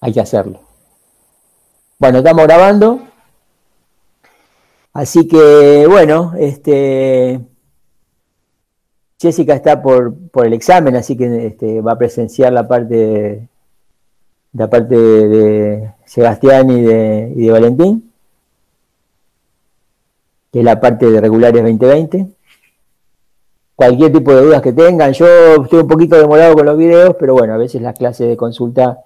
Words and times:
hay 0.00 0.12
que 0.12 0.20
hacerlo. 0.20 0.60
Bueno, 1.98 2.18
estamos 2.18 2.44
grabando. 2.44 3.00
Así 4.92 5.28
que, 5.28 5.86
bueno, 5.88 6.32
este, 6.38 7.40
Jessica 9.20 9.54
está 9.54 9.82
por, 9.82 10.16
el 10.44 10.52
examen, 10.52 10.96
así 10.96 11.16
que 11.16 11.46
este, 11.46 11.80
va 11.80 11.92
a 11.92 11.98
presenciar 11.98 12.52
la 12.52 12.66
parte 12.66 12.94
de, 12.94 13.48
la 14.54 14.68
parte 14.68 14.96
de, 14.96 15.92
Sebastián 16.04 16.70
y 16.70 16.82
de, 16.82 17.32
y 17.36 17.46
de 17.46 17.50
Valentín, 17.50 18.12
que 20.52 20.60
es 20.60 20.64
la 20.64 20.80
parte 20.80 21.10
de 21.10 21.20
regulares 21.20 21.62
2020 21.62 22.38
cualquier 23.78 24.12
tipo 24.12 24.34
de 24.34 24.42
dudas 24.42 24.60
que 24.60 24.72
tengan. 24.72 25.12
Yo 25.12 25.26
estoy 25.62 25.78
un 25.78 25.86
poquito 25.86 26.16
demorado 26.16 26.54
con 26.54 26.66
los 26.66 26.76
videos, 26.76 27.14
pero 27.16 27.34
bueno, 27.34 27.54
a 27.54 27.56
veces 27.56 27.80
las 27.80 27.96
clases 27.96 28.26
de 28.26 28.36
consulta 28.36 29.04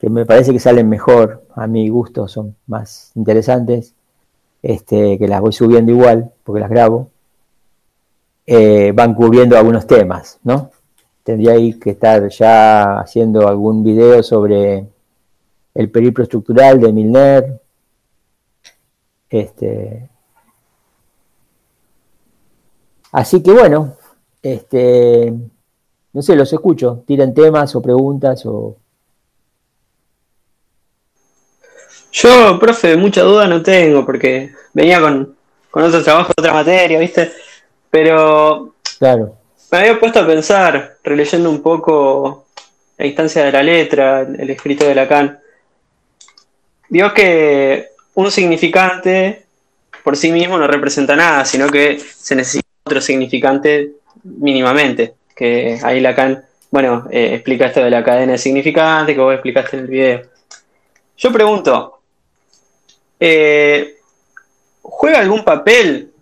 que 0.00 0.10
me 0.10 0.26
parece 0.26 0.52
que 0.52 0.58
salen 0.58 0.88
mejor, 0.88 1.44
a 1.54 1.66
mi 1.66 1.88
gusto, 1.88 2.26
son 2.26 2.56
más 2.66 3.12
interesantes, 3.14 3.94
este, 4.62 5.18
que 5.18 5.28
las 5.28 5.40
voy 5.40 5.52
subiendo 5.52 5.92
igual, 5.92 6.32
porque 6.42 6.60
las 6.60 6.70
grabo, 6.70 7.10
eh, 8.46 8.92
van 8.94 9.14
cubriendo 9.14 9.56
algunos 9.56 9.86
temas, 9.86 10.40
¿no? 10.42 10.70
Tendría 11.22 11.54
que 11.78 11.90
estar 11.90 12.28
ya 12.30 12.98
haciendo 12.98 13.46
algún 13.46 13.84
video 13.84 14.22
sobre 14.22 14.86
el 15.74 15.90
periplo 15.90 16.24
estructural 16.24 16.80
de 16.80 16.92
Milner, 16.92 17.60
este, 19.28 20.10
Así 23.12 23.42
que 23.42 23.52
bueno, 23.52 23.94
este, 24.42 25.34
no 26.12 26.22
sé, 26.22 26.36
los 26.36 26.52
escucho. 26.52 27.02
Tiran 27.06 27.34
temas 27.34 27.74
o 27.74 27.82
preguntas 27.82 28.44
o. 28.46 28.76
Yo, 32.12 32.58
profe, 32.58 32.96
mucha 32.96 33.22
duda 33.22 33.46
no 33.46 33.62
tengo 33.62 34.04
porque 34.04 34.52
venía 34.72 35.00
con, 35.00 35.36
con 35.70 35.84
otro 35.84 36.02
trabajo, 36.02 36.32
otra 36.36 36.52
materia, 36.52 36.98
¿viste? 36.98 37.32
Pero. 37.90 38.74
Claro. 38.98 39.36
Me 39.70 39.78
había 39.78 40.00
puesto 40.00 40.20
a 40.20 40.26
pensar, 40.26 40.96
releyendo 41.04 41.48
un 41.48 41.62
poco 41.62 42.46
la 42.98 43.06
instancia 43.06 43.44
de 43.44 43.52
la 43.52 43.62
letra, 43.62 44.22
el 44.22 44.50
escrito 44.50 44.84
de 44.84 44.94
Lacan. 44.94 45.38
Vio 46.88 47.14
que 47.14 47.90
un 48.14 48.30
significante 48.32 49.46
por 50.02 50.16
sí 50.16 50.32
mismo 50.32 50.58
no 50.58 50.66
representa 50.66 51.14
nada, 51.14 51.44
sino 51.44 51.68
que 51.68 52.00
se 52.00 52.34
necesita 52.34 52.68
otro 52.84 53.00
significante 53.00 53.92
mínimamente, 54.24 55.14
que 55.36 55.78
ahí 55.82 56.00
Lacan, 56.00 56.44
bueno, 56.70 57.06
eh, 57.10 57.34
explica 57.34 57.66
esto 57.66 57.80
de 57.80 57.90
la 57.90 58.02
cadena 58.02 58.32
de 58.32 58.38
significantes 58.38 59.14
que 59.14 59.20
vos 59.20 59.34
explicaste 59.34 59.76
en 59.76 59.82
el 59.82 59.88
video. 59.88 60.22
Yo 61.16 61.32
pregunto, 61.32 61.99
eh, 63.20 63.96
¿juega 64.82 65.20
algún 65.20 65.44
papel 65.44 66.12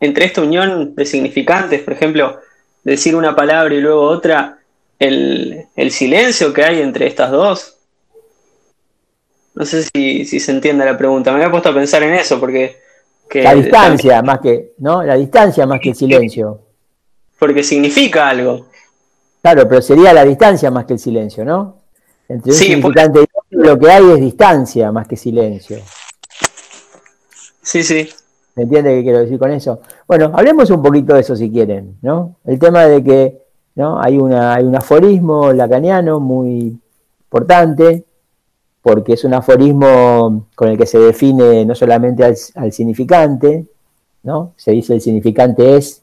entre 0.00 0.24
esta 0.24 0.40
unión 0.40 0.94
de 0.94 1.06
significantes, 1.06 1.82
por 1.82 1.92
ejemplo, 1.92 2.40
decir 2.82 3.14
una 3.14 3.36
palabra 3.36 3.74
y 3.74 3.80
luego 3.80 4.02
otra, 4.02 4.58
el, 4.98 5.68
silencio 5.90 6.52
que 6.52 6.64
hay 6.64 6.80
entre 6.80 7.06
estas 7.06 7.30
dos? 7.30 7.76
No 9.54 9.66
sé 9.66 9.82
si, 9.82 10.24
si, 10.24 10.40
se 10.40 10.50
entiende 10.50 10.84
la 10.84 10.96
pregunta. 10.96 11.30
Me 11.30 11.36
había 11.36 11.50
puesto 11.50 11.68
a 11.68 11.74
pensar 11.74 12.02
en 12.02 12.14
eso 12.14 12.40
porque 12.40 12.82
la 13.40 13.54
distancia 13.54 14.22
más 14.22 14.40
que, 14.40 14.72
¿no? 14.78 15.02
La 15.02 15.14
distancia 15.16 15.66
más 15.66 15.80
que 15.80 15.90
el 15.90 15.94
silencio. 15.94 16.60
Porque 17.38 17.62
significa 17.62 18.28
algo. 18.28 18.66
Claro, 19.40 19.68
pero 19.68 19.82
sería 19.82 20.12
la 20.12 20.24
distancia 20.24 20.70
más 20.70 20.84
que 20.84 20.94
el 20.94 20.98
silencio, 20.98 21.44
¿no? 21.44 21.78
Entre 22.28 22.52
un 22.52 22.56
significante 22.56 23.20
y 23.20 23.22
otro, 23.22 23.31
lo 23.62 23.78
que 23.78 23.90
hay 23.90 24.10
es 24.10 24.20
distancia 24.20 24.92
más 24.92 25.06
que 25.06 25.16
silencio. 25.16 25.78
Sí, 27.62 27.82
sí. 27.82 28.08
¿Me 28.54 28.64
entiende 28.64 28.94
qué 28.94 29.02
quiero 29.02 29.20
decir 29.20 29.38
con 29.38 29.50
eso? 29.50 29.80
Bueno, 30.06 30.30
hablemos 30.34 30.68
un 30.70 30.82
poquito 30.82 31.14
de 31.14 31.20
eso 31.20 31.34
si 31.34 31.50
quieren, 31.50 31.96
¿no? 32.02 32.36
El 32.44 32.58
tema 32.58 32.84
de 32.84 33.02
que 33.02 33.42
¿no? 33.76 34.00
hay, 34.00 34.18
una, 34.18 34.54
hay 34.54 34.64
un 34.64 34.76
aforismo 34.76 35.52
lacaniano 35.52 36.20
muy 36.20 36.78
importante, 37.24 38.04
porque 38.82 39.14
es 39.14 39.24
un 39.24 39.34
aforismo 39.34 40.48
con 40.54 40.68
el 40.68 40.76
que 40.76 40.86
se 40.86 40.98
define 40.98 41.64
no 41.64 41.74
solamente 41.74 42.24
al, 42.24 42.72
significante, 42.72 43.66
¿no? 44.24 44.52
Se 44.56 44.72
dice 44.72 44.94
el 44.94 45.00
significante 45.00 45.76
es, 45.76 46.02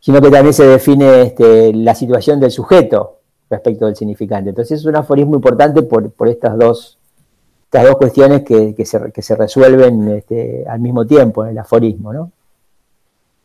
sino 0.00 0.20
que 0.20 0.30
también 0.30 0.54
se 0.54 0.66
define 0.66 1.22
este, 1.22 1.72
la 1.74 1.94
situación 1.94 2.40
del 2.40 2.50
sujeto 2.50 3.16
respecto 3.48 3.86
del 3.86 3.96
significante. 3.96 4.50
Entonces 4.50 4.80
es 4.80 4.86
un 4.86 4.96
aforismo 4.96 5.36
importante 5.36 5.82
por, 5.82 6.12
estas, 6.28 6.58
dos, 6.58 6.98
estas 7.64 7.84
dos 7.84 7.96
cuestiones 7.96 8.42
que, 8.42 8.74
se, 8.84 9.36
resuelven 9.36 10.08
este, 10.08 10.64
al 10.68 10.80
mismo 10.80 11.06
tiempo 11.06 11.44
en 11.44 11.50
el 11.50 11.58
aforismo, 11.58 12.12
¿no? 12.12 12.30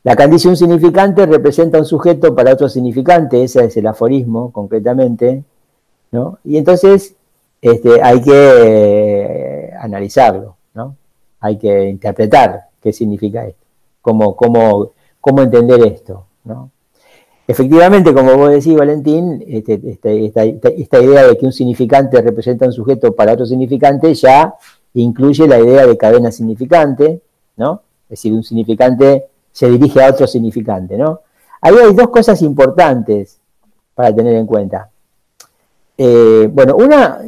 La 0.04 0.16
dice 0.28 0.48
un 0.48 0.58
significante 0.58 1.28
representa 1.28 1.78
un 1.78 1.86
sujeto 1.86 2.34
para 2.34 2.54
otro 2.54 2.68
significante, 2.68 3.44
ese 3.44 3.66
es 3.66 3.78
el 3.78 3.86
aforismo 3.86 4.52
concretamente, 4.52 5.44
¿no? 6.12 6.40
Y 6.44 6.58
entonces 6.58 7.16
este, 7.62 8.02
hay 8.02 8.20
que 8.22 8.32
eh, 8.34 9.74
analizarlo, 9.80 10.56
¿no? 10.74 10.96
Hay 11.40 11.58
que 11.58 11.88
interpretar 11.88 12.70
qué 12.82 12.92
significa 12.92 13.46
esto, 13.46 13.64
cómo, 14.02 14.36
cómo, 14.36 14.90
cómo 15.20 15.44
entender 15.44 15.86
esto, 15.86 16.26
¿no? 16.46 16.72
Efectivamente, 17.52 18.14
como 18.14 18.38
vos 18.38 18.50
decís, 18.50 18.74
Valentín, 18.78 19.44
este, 19.46 19.74
este, 19.84 20.26
esta, 20.26 21.02
idea 21.02 21.28
de 21.28 21.38
que 21.38 21.46
un 21.46 21.52
significante 21.52 22.22
representa 22.22 22.66
un 22.66 22.72
sujeto 22.72 23.14
para 23.14 23.34
otro 23.34 23.46
significante 23.46 24.14
ya 24.14 24.56
incluye 24.94 25.46
la 25.50 25.60
idea 25.60 25.86
de 25.86 25.98
cadena 25.98 26.32
significante, 26.32 27.22
¿no? 27.58 27.82
Es 28.06 28.12
decir, 28.12 28.32
un 28.32 28.46
significante 28.46 29.26
se 29.52 29.70
dirige 29.70 30.02
a 30.02 30.12
otro 30.12 30.28
significante, 30.28 30.98
¿no? 30.98 31.20
Ahí 31.60 31.76
hay 31.76 31.94
dos 31.94 32.08
cosas 32.08 32.42
importantes 32.42 33.38
para 33.96 34.16
tener 34.16 34.36
en 34.36 34.46
cuenta. 34.46 34.90
Eh, 35.98 36.50
bueno, 36.54 36.78
una, 36.78 37.20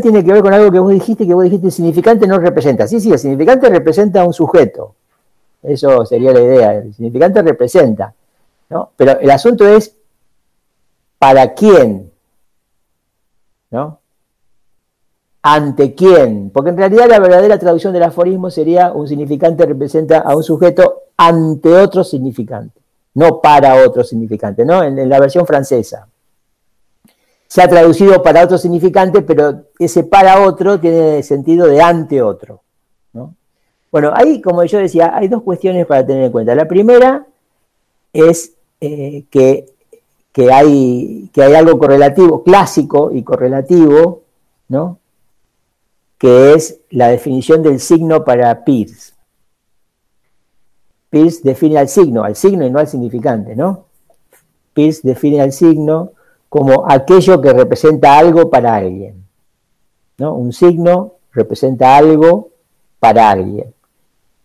tiene 0.00 0.24
que 0.24 0.32
ver 0.32 0.40
con 0.40 0.54
algo 0.54 0.72
que 0.72 0.78
vos 0.78 0.90
dijiste, 0.90 1.26
que 1.26 1.34
vos 1.34 1.44
dijiste 1.44 1.66
el 1.66 1.72
significante 1.72 2.26
no 2.26 2.38
representa. 2.38 2.88
Sí, 2.88 2.98
sí, 2.98 3.12
el 3.12 3.18
significante 3.18 3.68
representa 3.68 4.22
a 4.22 4.24
un 4.24 4.32
sujeto. 4.32 4.94
Eso 5.62 6.06
sería 6.06 6.32
la 6.32 6.40
idea. 6.40 6.74
El 6.76 6.94
significante 6.94 7.42
representa. 7.42 8.14
¿No? 8.70 8.90
Pero 8.96 9.18
el 9.20 9.30
asunto 9.30 9.66
es 9.66 9.94
¿para 11.18 11.52
quién? 11.54 12.10
¿No? 13.70 13.98
¿Ante 15.42 15.94
quién? 15.94 16.50
Porque 16.50 16.70
en 16.70 16.76
realidad 16.76 17.08
la 17.08 17.18
verdadera 17.18 17.58
traducción 17.58 17.92
del 17.92 18.04
aforismo 18.04 18.50
sería 18.50 18.92
un 18.92 19.06
significante 19.06 19.66
representa 19.66 20.20
a 20.20 20.34
un 20.34 20.42
sujeto 20.42 21.02
ante 21.16 21.72
otro 21.74 22.04
significante, 22.04 22.80
no 23.14 23.40
para 23.40 23.86
otro 23.86 24.04
significante, 24.04 24.64
¿no? 24.64 24.82
en 24.82 25.08
la 25.08 25.20
versión 25.20 25.46
francesa 25.46 26.08
se 27.50 27.60
ha 27.60 27.68
traducido 27.68 28.22
para 28.22 28.44
otro 28.44 28.58
significante, 28.58 29.22
pero 29.22 29.64
ese 29.76 30.04
para 30.04 30.46
otro 30.46 30.78
tiene 30.78 31.20
sentido 31.24 31.66
de 31.66 31.82
ante 31.82 32.22
otro. 32.22 32.62
Bueno, 33.90 34.12
ahí, 34.14 34.40
como 34.40 34.62
yo 34.62 34.78
decía, 34.78 35.16
hay 35.16 35.26
dos 35.26 35.42
cuestiones 35.42 35.84
para 35.84 36.06
tener 36.06 36.22
en 36.22 36.30
cuenta. 36.30 36.54
La 36.54 36.68
primera 36.68 37.26
es 38.12 38.52
eh, 38.80 39.24
que, 39.30 39.66
hay, 40.52 41.30
que 41.32 41.42
hay 41.42 41.54
algo 41.54 41.78
correlativo, 41.78 42.42
clásico 42.42 43.10
y 43.12 43.22
correlativo, 43.22 44.22
¿no? 44.68 44.98
que 46.18 46.54
es 46.54 46.80
la 46.90 47.08
definición 47.08 47.62
del 47.62 47.80
signo 47.80 48.24
para 48.24 48.64
Peirce. 48.64 49.14
Peirce 51.08 51.40
define 51.42 51.78
al 51.78 51.88
signo, 51.88 52.24
al 52.24 52.36
signo 52.36 52.66
y 52.66 52.70
no 52.70 52.78
al 52.78 52.88
significante, 52.88 53.56
¿no? 53.56 53.86
Peirce 54.74 55.00
define 55.02 55.40
al 55.40 55.52
signo 55.52 56.12
como 56.50 56.84
aquello 56.90 57.40
que 57.40 57.52
representa 57.52 58.18
algo 58.18 58.50
para 58.50 58.76
alguien. 58.76 59.24
¿no? 60.18 60.34
Un 60.34 60.52
signo 60.52 61.14
representa 61.32 61.96
algo 61.96 62.50
para 62.98 63.30
alguien. 63.30 63.72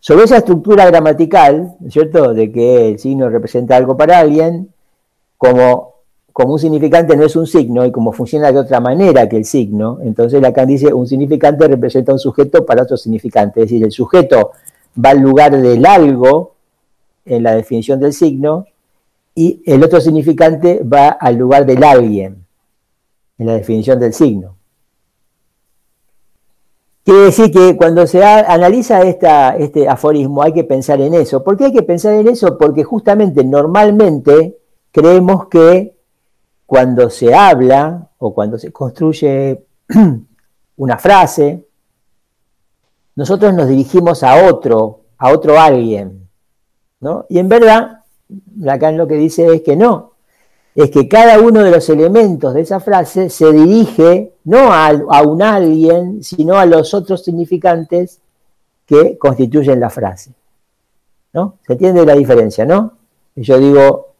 Sobre 0.07 0.25
esa 0.25 0.37
estructura 0.37 0.85
gramatical, 0.85 1.77
cierto?, 1.89 2.35
de 2.35 2.51
que 2.51 2.89
el 2.89 2.99
signo 2.99 3.27
representa 3.27 3.75
algo 3.75 3.97
para 3.97 4.19
alguien, 4.19 4.69
como, 5.35 5.95
como 6.31 6.53
un 6.53 6.59
significante 6.59 7.17
no 7.17 7.25
es 7.25 7.35
un 7.35 7.47
signo 7.47 7.83
y 7.83 7.91
como 7.91 8.11
funciona 8.11 8.51
de 8.51 8.59
otra 8.59 8.79
manera 8.79 9.27
que 9.27 9.37
el 9.37 9.45
signo, 9.45 9.97
entonces 10.03 10.43
Lacan 10.43 10.67
dice 10.67 10.93
un 10.93 11.07
significante 11.07 11.67
representa 11.67 12.13
un 12.13 12.19
sujeto 12.19 12.67
para 12.67 12.83
otro 12.83 12.97
significante. 12.97 13.61
Es 13.61 13.69
decir, 13.71 13.83
el 13.83 13.91
sujeto 13.91 14.51
va 15.03 15.09
al 15.09 15.21
lugar 15.21 15.59
del 15.59 15.83
algo 15.83 16.53
en 17.25 17.41
la 17.41 17.55
definición 17.55 17.99
del 17.99 18.13
signo 18.13 18.67
y 19.33 19.63
el 19.65 19.83
otro 19.83 19.99
significante 19.99 20.83
va 20.83 21.07
al 21.07 21.35
lugar 21.35 21.65
del 21.65 21.83
alguien, 21.83 22.45
en 23.39 23.47
la 23.47 23.53
definición 23.53 23.99
del 23.99 24.13
signo. 24.13 24.54
Quiere 27.05 27.25
decir 27.25 27.51
que 27.51 27.77
cuando 27.77 28.07
se 28.07 28.23
analiza 28.23 29.03
este 29.03 29.87
aforismo 29.87 30.41
hay 30.41 30.53
que 30.53 30.63
pensar 30.63 30.99
en 31.01 31.13
eso. 31.13 31.43
¿Por 31.43 31.55
qué 31.55 31.65
hay 31.65 31.71
que 31.71 31.83
pensar 31.83 32.13
en 32.13 32.27
eso? 32.27 32.57
Porque 32.57 32.83
justamente 32.83 33.43
normalmente 33.43 34.57
creemos 34.91 35.47
que 35.47 35.95
cuando 36.65 37.11
se 37.11 37.35
habla 37.35 38.09
o 38.17 38.33
cuando 38.33 38.57
se 38.57 38.71
construye 38.71 39.67
una 40.77 40.97
frase, 40.97 41.67
nosotros 43.13 43.53
nos 43.53 43.67
dirigimos 43.67 44.23
a 44.23 44.49
otro, 44.49 45.01
a 45.19 45.31
otro 45.31 45.59
alguien, 45.59 46.27
¿no? 47.01 47.27
Y 47.29 47.37
en 47.37 47.49
verdad, 47.49 47.99
Lacan 48.57 48.97
lo 48.97 49.05
que 49.05 49.13
dice 49.13 49.45
es 49.53 49.61
que 49.61 49.75
no, 49.75 50.14
es 50.75 50.91
que 50.91 51.07
cada 51.07 51.39
uno 51.39 51.63
de 51.63 51.71
los 51.71 51.89
elementos 51.89 52.53
de 52.53 52.61
esa 52.61 52.81
frase 52.81 53.29
se 53.29 53.51
dirige 53.53 54.33
no 54.43 54.73
a, 54.73 54.91
un 55.23 55.41
alguien, 55.41 56.21
sino 56.21 56.57
a 56.57 56.65
los 56.65 56.93
otros 56.93 57.23
significantes 57.23 58.19
que 58.85 59.17
constituyen 59.17 59.79
la 59.79 59.89
frase. 59.89 60.31
¿No? 61.31 61.57
¿Se 61.65 61.73
entiende 61.73 62.05
la 62.05 62.13
diferencia, 62.13 62.65
no? 62.65 62.93
Yo 63.35 63.57
digo 63.57 64.13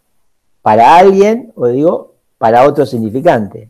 para 0.61 0.97
alguien 0.97 1.51
o 1.55 1.67
digo 1.67 2.13
para 2.37 2.65
otro 2.65 2.85
significante. 2.85 3.69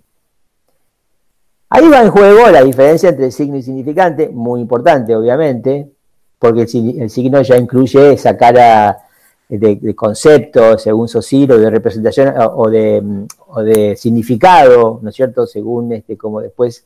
Ahí 1.69 1.87
va 1.89 2.01
en 2.01 2.09
juego 2.09 2.49
la 2.49 2.63
diferencia 2.63 3.09
entre 3.09 3.31
signo 3.31 3.57
y 3.57 3.63
significante, 3.63 4.29
muy 4.29 4.61
importante, 4.61 5.15
obviamente, 5.15 5.91
porque 6.37 6.61
el, 6.61 7.09
signo 7.09 7.41
ya 7.41 7.57
incluye 7.57 8.13
esa 8.13 8.37
cara 8.37 9.04
de, 9.47 9.95
concepto, 9.95 10.77
según 10.77 11.07
Sociro, 11.07 11.57
de 11.57 11.69
representación 11.69 12.33
o 12.37 12.69
de, 12.69 13.27
de, 13.63 13.95
significado, 13.95 14.99
¿no 15.01 15.09
es 15.09 15.15
cierto? 15.15 15.45
Según 15.45 15.93
este, 15.93 16.17
como 16.17 16.41
después 16.41 16.85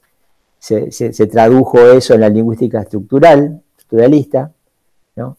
se, 0.59 1.27
tradujo 1.27 1.79
eso 1.79 2.13
en 2.13 2.21
la 2.21 2.29
lingüística 2.29 2.81
estructural, 2.81 3.61
estructuralista, 3.77 4.51
¿no? 5.15 5.37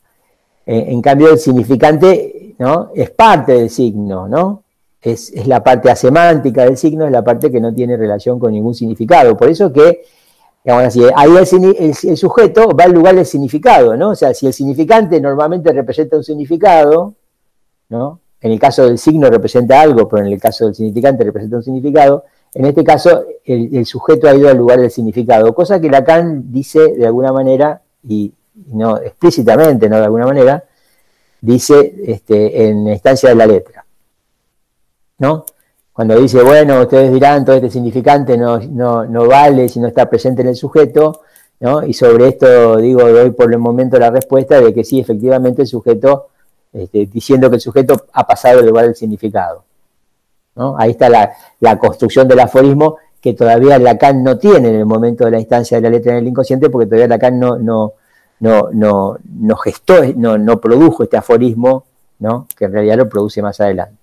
En, 0.66 1.02
cambio, 1.02 1.32
el 1.32 1.38
significante 1.38 2.54
¿no? 2.58 2.90
es 2.94 3.10
parte 3.10 3.52
del 3.52 3.70
signo, 3.70 4.28
¿no? 4.28 4.62
Es, 5.02 5.46
la 5.46 5.64
parte 5.64 5.90
asemántica 5.90 6.64
del 6.64 6.76
signo, 6.76 7.06
es 7.06 7.12
la 7.12 7.24
parte 7.24 7.50
que 7.50 7.60
no 7.60 7.74
tiene 7.74 7.96
relación 7.96 8.38
con 8.38 8.52
ningún 8.52 8.74
significado. 8.74 9.36
Por 9.36 9.48
eso 9.48 9.72
que, 9.72 10.02
digamos 10.64 10.84
así, 10.84 11.02
ahí 11.14 11.30
el, 11.36 12.16
sujeto 12.16 12.68
va 12.76 12.84
al 12.84 12.92
lugar 12.92 13.14
del 13.14 13.26
significado, 13.26 13.96
¿no? 13.96 14.10
O 14.10 14.14
sea, 14.14 14.34
si 14.34 14.46
el 14.46 14.52
significante 14.52 15.20
normalmente 15.20 15.72
representa 15.72 16.16
un 16.16 16.24
significado, 16.24 17.14
¿no? 17.88 18.20
En 18.40 18.52
el 18.52 18.58
caso 18.58 18.84
del 18.84 18.98
signo 18.98 19.28
representa 19.28 19.80
algo, 19.80 20.08
pero 20.08 20.24
en 20.24 20.32
el 20.32 20.40
caso 20.40 20.66
del 20.66 20.74
significante 20.74 21.24
representa 21.24 21.56
un 21.56 21.62
significado, 21.62 22.24
en 22.54 22.64
este 22.66 22.82
caso 22.82 23.24
el, 23.44 23.86
sujeto 23.86 24.28
ha 24.28 24.34
ido 24.34 24.48
al 24.48 24.56
lugar 24.56 24.80
del 24.80 24.90
significado, 24.90 25.54
cosa 25.54 25.80
que 25.80 25.90
Lacan 25.90 26.52
dice 26.52 26.94
de 26.94 27.06
alguna 27.06 27.32
manera, 27.32 27.82
y, 28.06 28.32
no 28.66 28.98
explícitamente, 28.98 29.88
no 29.88 29.96
de 29.96 30.04
alguna 30.04 30.26
manera, 30.26 30.64
dice 31.40 31.94
este, 32.06 32.68
en 32.68 32.88
instancia 32.88 33.28
de 33.28 33.34
la 33.34 33.46
letra. 33.46 33.84
¿no? 35.20 35.44
Cuando 35.92 36.18
dice, 36.18 36.42
bueno, 36.42 36.80
ustedes 36.82 37.12
dirán, 37.12 37.44
todo 37.44 37.56
este 37.56 37.70
significante 37.70 38.38
no, 38.38 38.58
no, 38.60 39.26
vale 39.26 39.68
si 39.68 39.80
no 39.80 39.88
está 39.88 40.08
presente 40.08 40.42
en 40.42 40.48
el 40.48 40.56
sujeto, 40.56 41.22
¿no? 41.58 41.84
Y 41.84 41.92
sobre 41.92 42.28
esto 42.28 42.76
digo, 42.78 43.08
doy 43.08 43.30
por 43.32 43.52
el 43.52 43.58
momento 43.58 43.98
la 43.98 44.10
respuesta 44.10 44.60
de 44.60 44.72
que 44.72 44.84
sí, 44.84 45.00
efectivamente 45.00 45.62
el 45.62 45.68
sujeto, 45.68 46.28
este, 46.72 47.06
diciendo 47.06 47.50
que 47.50 47.56
el 47.56 47.60
sujeto 47.60 48.06
ha 48.12 48.26
pasado 48.26 48.60
el 48.60 48.66
lugar 48.66 48.86
del 48.86 48.94
significado. 48.94 49.64
¿no? 50.54 50.76
Ahí 50.78 50.92
está 50.92 51.08
la, 51.08 51.78
construcción 51.78 52.28
del 52.28 52.40
aforismo 52.40 52.96
que 53.20 53.34
todavía 53.34 53.78
Lacan 53.78 54.22
no 54.22 54.38
tiene 54.38 54.68
en 54.70 54.76
el 54.76 54.86
momento 54.86 55.24
de 55.24 55.32
la 55.32 55.38
instancia 55.38 55.78
de 55.78 55.82
la 55.82 55.90
letra 55.90 56.12
en 56.12 56.18
el 56.18 56.28
inconsciente, 56.28 56.70
porque 56.70 56.86
todavía 56.86 57.08
Lacan 57.08 57.38
no, 57.38 57.58
no, 57.58 57.94
no, 58.40 58.70
no, 58.72 59.18
no 59.22 59.56
gestó, 59.56 60.02
no, 60.16 60.38
no 60.38 60.60
produjo 60.60 61.02
este 61.02 61.16
aforismo, 61.16 61.84
¿no? 62.20 62.46
que 62.56 62.64
en 62.64 62.72
realidad 62.72 62.96
lo 62.96 63.08
produce 63.08 63.42
más 63.42 63.60
adelante. 63.60 63.99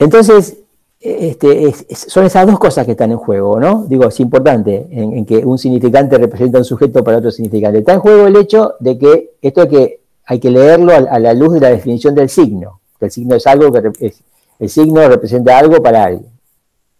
Entonces, 0.00 0.56
este, 0.98 1.72
son 1.92 2.24
esas 2.24 2.46
dos 2.46 2.58
cosas 2.58 2.86
que 2.86 2.92
están 2.92 3.12
en 3.12 3.18
juego, 3.18 3.60
¿no? 3.60 3.84
Digo, 3.84 4.08
es 4.08 4.18
importante 4.18 4.88
en, 4.90 5.24
que 5.26 5.38
un 5.38 5.58
significante 5.58 6.16
representa 6.18 6.58
un 6.58 6.64
sujeto 6.64 7.04
para 7.04 7.18
otro 7.18 7.30
significante. 7.30 7.78
Está 7.78 7.94
en 7.94 8.00
juego 8.00 8.26
el 8.26 8.36
hecho 8.36 8.74
de 8.80 8.98
que 8.98 9.32
esto 9.42 9.62
hay 9.62 9.68
que, 9.68 10.00
hay 10.24 10.40
que 10.40 10.50
leerlo 10.50 10.92
a, 10.92 11.18
la 11.18 11.34
luz 11.34 11.52
de 11.52 11.60
la 11.60 11.68
definición 11.68 12.14
del 12.14 12.30
signo, 12.30 12.80
que 12.98 13.06
el 13.06 13.10
signo 13.10 13.36
es 13.36 13.46
algo 13.46 13.70
que 13.70 14.14
el 14.58 14.68
signo 14.70 15.06
representa 15.06 15.58
algo 15.58 15.82
para 15.82 16.04
alguien. 16.04 16.32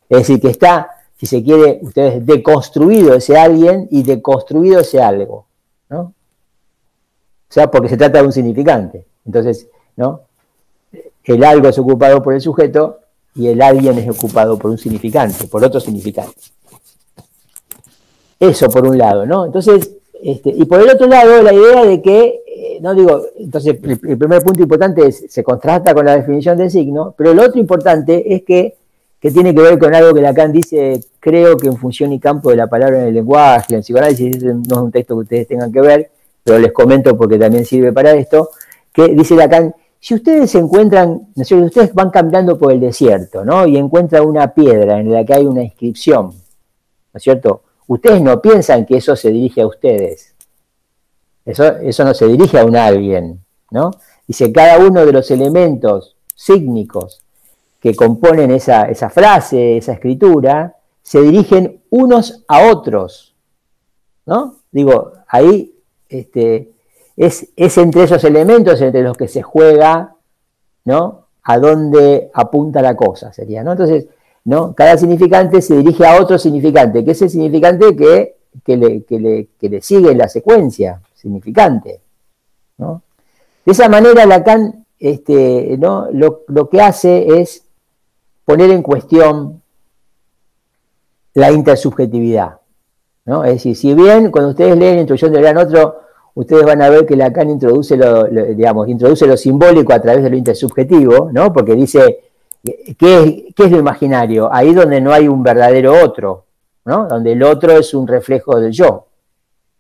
Es 0.09 0.19
decir, 0.19 0.41
que 0.41 0.49
está, 0.49 0.91
si 1.17 1.25
se 1.25 1.43
quiere, 1.43 1.81
ustedes 1.83 2.25
deconstruido 2.27 3.15
ese 3.15 3.39
alguien 3.39 3.89
y 3.91 4.03
deconstruido 4.03 4.81
ese 4.81 5.03
algo, 5.03 5.47
¿no? 5.89 6.01
O 6.01 7.53
sea, 7.53 7.71
porque 7.71 7.89
se 7.89 7.97
trata 7.97 8.21
de 8.21 8.27
un 8.27 8.33
significante. 8.33 9.07
Entonces, 9.25 9.69
¿no? 9.97 10.23
El 11.25 11.45
algo 11.45 11.69
es 11.69 11.79
ocupado 11.79 12.23
por 12.23 12.35
el 12.35 12.41
sujeto 12.41 12.99
y 13.35 13.49
el 13.49 13.63
alguien 13.63 13.99
es 13.99 14.09
ocupado 14.09 14.59
por 14.59 14.71
un 14.71 14.79
significante, 14.79 15.47
por 15.47 15.65
otro 15.65 15.81
significante. 15.81 16.41
Eso 18.39 18.69
por 18.69 18.87
un 18.87 18.97
lado, 18.97 19.27
¿no? 19.27 19.45
Entonces, 19.47 19.91
este, 20.23 20.51
y 20.51 20.65
por 20.65 20.81
el 20.81 20.91
otro 20.91 21.07
lado, 21.07 21.43
la 21.43 21.53
idea 21.53 21.85
de 21.85 22.03
que, 22.03 22.43
eh, 22.47 22.79
no 22.81 22.95
digo, 22.95 23.23
entonces 23.39 23.79
el, 23.83 23.99
primer 23.99 24.43
punto 24.43 24.63
importante 24.63 25.07
es, 25.07 25.25
se 25.29 25.43
contrasta 25.43 25.95
con 25.95 26.05
la 26.05 26.17
definición 26.17 26.59
del 26.59 26.71
signo, 26.71 27.15
pero 27.17 27.31
el 27.31 27.39
otro 27.39 27.61
importante 27.61 28.35
es 28.35 28.43
que, 28.43 28.77
que 29.21 29.31
tiene 29.31 29.55
que 29.55 29.61
ver 29.61 29.79
con 29.79 29.95
algo 29.95 30.15
que 30.15 30.23
Lacan 30.23 30.53
dice, 30.53 31.01
creo 31.21 31.57
que 31.57 31.69
en 31.69 31.77
función 31.77 32.13
y 32.13 32.19
campo 32.19 32.51
de 32.51 32.57
la 32.57 32.67
palabra 32.67 33.01
en 33.01 33.09
el 33.09 33.15
lenguaje, 33.15 33.75
en 33.75 33.83
psicoanálisis, 33.83 34.43
no 34.43 34.63
es 34.63 34.79
un 34.79 34.91
texto 34.91 35.15
que 35.17 35.21
ustedes 35.21 35.47
tengan 35.47 35.71
que 35.71 35.81
ver, 35.81 36.11
pero 36.43 36.59
les 36.59 36.73
comento 36.73 37.17
porque 37.17 37.39
también 37.39 37.65
sirve 37.65 37.93
para 37.93 38.13
esto, 38.13 38.51
que 38.93 39.09
dice 39.09 39.35
Lacan, 39.37 39.75
si 40.01 40.15
ustedes 40.15 40.51
se 40.51 40.59
encuentran, 40.59 41.29
¿no 41.35 41.43
es 41.43 41.53
ustedes 41.53 41.93
van 41.93 42.11
caminando 42.11 42.59
por 42.59 42.73
el 42.73 42.81
desierto, 42.81 43.45
¿no? 43.45 43.67
Y 43.67 43.77
encuentran 43.77 44.27
una 44.27 44.53
piedra 44.53 44.99
en 44.99 45.13
la 45.13 45.25
que 45.25 45.35
hay 45.35 45.45
una 45.45 45.63
inscripción, 45.63 46.29
¿no 46.29 47.19
es 47.19 47.23
cierto? 47.23 47.63
Ustedes 47.87 48.23
no 48.23 48.41
piensan 48.41 48.87
que 48.87 48.97
eso 48.97 49.15
se 49.15 49.31
dirige 49.31 49.61
a 49.61 49.67
ustedes. 49.67 50.35
Eso, 51.45 51.65
eso 51.65 52.05
no 52.05 52.15
se 52.15 52.27
dirige 52.29 52.59
a 52.59 52.65
un 52.65 52.77
alguien, 52.77 53.45
¿no? 53.71 53.91
Dice, 54.27 54.51
cada 54.53 54.79
uno 54.79 55.05
de 55.05 55.13
los 55.13 55.31
elementos 55.31 56.17
sígnicos 56.35 57.23
que 57.79 57.95
componen 57.95 58.51
esa, 58.53 58.85
esa 58.85 59.11
frase, 59.11 59.77
esa 59.77 59.93
escritura, 59.93 60.77
se 61.03 61.21
dirigen 61.21 61.81
unos 61.91 62.43
a 62.49 62.71
otros, 62.71 63.35
¿no? 64.25 64.57
Digo, 64.71 65.13
ahí 65.27 65.75
este, 66.09 66.71
es, 67.27 67.77
entre 67.77 68.05
esos 68.05 68.25
elementos 68.25 68.81
entre 68.81 69.03
los 69.03 69.15
que 69.15 69.29
se 69.29 69.43
juega, 69.43 70.15
¿no? 70.87 71.27
A 71.43 71.59
dónde 71.59 72.31
apunta 72.33 72.81
la 72.81 72.97
cosa, 72.97 73.31
sería, 73.31 73.63
¿no? 73.63 73.73
Entonces, 73.73 74.07
¿no? 74.45 74.75
Cada 74.75 74.97
significante 74.97 75.61
se 75.61 75.77
dirige 75.77 76.07
a 76.07 76.19
otro 76.19 76.39
significante, 76.39 77.05
que 77.05 77.11
es 77.11 77.21
el 77.21 77.29
significante 77.29 77.95
que, 77.95 78.77
le, 78.77 79.05
le, 79.61 79.83
sigue 79.83 80.15
la 80.15 80.29
secuencia 80.29 81.03
significante, 81.15 82.01
¿no? 82.79 83.03
De 83.67 83.73
esa 83.73 83.91
manera 83.91 84.25
Lacan 84.25 84.87
este, 84.99 85.77
¿no? 85.79 86.09
lo, 86.11 86.45
lo 86.49 86.71
que 86.71 86.81
hace 86.81 87.41
es 87.41 87.65
poner 88.47 88.71
en 88.71 88.83
cuestión 88.83 89.61
la 91.35 91.53
intersubjetividad. 91.53 92.61
¿no? 93.27 93.45
Es 93.45 93.53
decir, 93.53 93.77
si 93.77 93.95
bien 93.95 94.31
cuando 94.31 94.51
ustedes 94.51 94.77
leen 94.79 94.97
la 94.97 95.01
introducción 95.03 95.33
de 95.33 95.41
Gran 95.43 95.59
Otro, 95.59 96.10
ustedes 96.41 96.65
van 96.65 96.81
a 96.81 96.89
ver 96.89 97.05
que 97.05 97.17
Lacan 97.17 97.51
introduce 97.51 97.97
lo, 97.97 98.25
digamos, 98.25 98.89
introduce 98.89 99.27
lo 99.27 99.37
simbólico 99.37 99.93
a 99.93 100.01
través 100.01 100.23
de 100.23 100.31
lo 100.31 100.37
intersubjetivo, 100.37 101.31
¿no? 101.33 101.53
Porque 101.53 101.75
dice, 101.75 102.21
¿qué 102.99 103.53
es, 103.57 103.67
es 103.67 103.71
lo 103.71 103.79
imaginario? 103.79 104.49
Ahí 104.53 104.73
donde 104.73 105.01
no 105.01 105.13
hay 105.13 105.29
un 105.29 105.43
verdadero 105.43 106.03
otro, 106.03 106.45
¿no? 106.87 107.07
Donde 107.07 107.33
el 107.33 107.43
otro 107.43 107.73
es 107.73 107.93
un 107.93 108.09
reflejo 108.09 108.59
del 108.59 108.73
yo, 108.73 109.07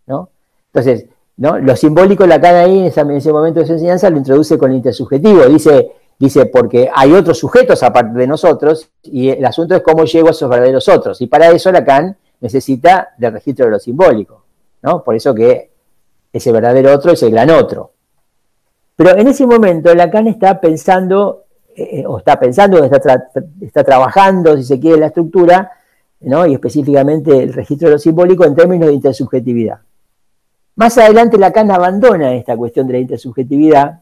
¿no? 0.06 0.28
Entonces, 0.66 1.06
¿no? 1.38 1.58
Lo 1.58 1.74
simbólico 1.76 2.26
Lacan 2.26 2.56
ahí, 2.56 2.78
en 2.78 3.10
ese, 3.12 3.32
momento 3.32 3.60
de 3.60 3.66
su 3.66 3.72
enseñanza, 3.72 4.10
lo 4.10 4.18
introduce 4.18 4.58
con 4.58 4.70
el 4.70 4.76
intersubjetivo. 4.76 5.46
Dice, 5.46 5.92
dice, 6.18 6.44
porque 6.44 6.90
hay 6.94 7.14
otros 7.14 7.38
sujetos 7.38 7.82
aparte 7.82 8.18
de 8.18 8.26
nosotros, 8.26 8.90
y 9.02 9.30
el 9.30 9.44
asunto 9.46 9.74
es 9.74 9.82
cómo 9.82 10.04
llego 10.04 10.28
a 10.28 10.32
esos 10.32 10.50
verdaderos 10.50 10.86
otros. 10.88 11.22
Y 11.22 11.26
para 11.26 11.50
eso 11.50 11.72
Lacan 11.72 12.18
necesita 12.38 13.14
del 13.16 13.32
registro 13.32 13.64
de 13.64 13.72
lo 13.72 13.78
simbólico, 13.78 14.44
¿no? 14.82 15.02
Por 15.02 15.14
eso 15.14 15.34
que 15.34 15.69
ese 16.32 16.52
verdadero 16.52 16.92
otro 16.92 17.12
es 17.12 17.22
el 17.22 17.30
gran 17.30 17.50
otro. 17.50 17.92
Pero 18.96 19.16
en 19.16 19.28
ese 19.28 19.46
momento 19.46 19.94
Lacan 19.94 20.26
está 20.26 20.60
pensando, 20.60 21.44
eh, 21.74 22.04
o 22.06 22.18
está 22.18 22.38
pensando, 22.38 22.82
está, 22.84 23.28
está 23.60 23.84
trabajando, 23.84 24.56
si 24.56 24.64
se 24.64 24.78
quiere, 24.78 24.98
la 24.98 25.06
estructura, 25.06 25.72
¿no? 26.20 26.46
y 26.46 26.54
específicamente 26.54 27.42
el 27.42 27.52
registro 27.52 27.88
de 27.88 27.94
lo 27.94 27.98
simbólico 27.98 28.44
en 28.44 28.54
términos 28.54 28.88
de 28.88 28.94
intersubjetividad. 28.94 29.80
Más 30.76 30.96
adelante 30.98 31.38
Lacan 31.38 31.70
abandona 31.70 32.34
esta 32.34 32.56
cuestión 32.56 32.86
de 32.86 32.92
la 32.94 32.98
intersubjetividad. 33.00 34.00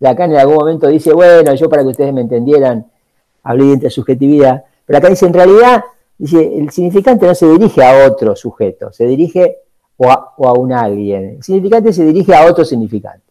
Lacan 0.00 0.30
en 0.30 0.36
algún 0.36 0.56
momento 0.56 0.88
dice, 0.88 1.12
bueno, 1.12 1.54
yo 1.54 1.68
para 1.68 1.82
que 1.82 1.88
ustedes 1.88 2.12
me 2.12 2.20
entendieran, 2.20 2.86
hablé 3.42 3.64
de 3.64 3.72
intersubjetividad, 3.72 4.64
pero 4.86 4.98
acá 4.98 5.08
dice, 5.08 5.26
en 5.26 5.34
realidad, 5.34 5.84
dice, 6.18 6.58
el 6.58 6.70
significante 6.70 7.26
no 7.26 7.34
se 7.34 7.46
dirige 7.46 7.82
a 7.82 8.06
otro 8.06 8.36
sujeto, 8.36 8.92
se 8.92 9.06
dirige 9.06 9.58
o 9.96 10.10
a, 10.10 10.52
un 10.52 10.72
alguien. 10.72 11.36
El 11.36 11.42
significante 11.42 11.92
se 11.92 12.04
dirige 12.04 12.34
a 12.34 12.46
otro 12.46 12.64
significante. 12.64 13.22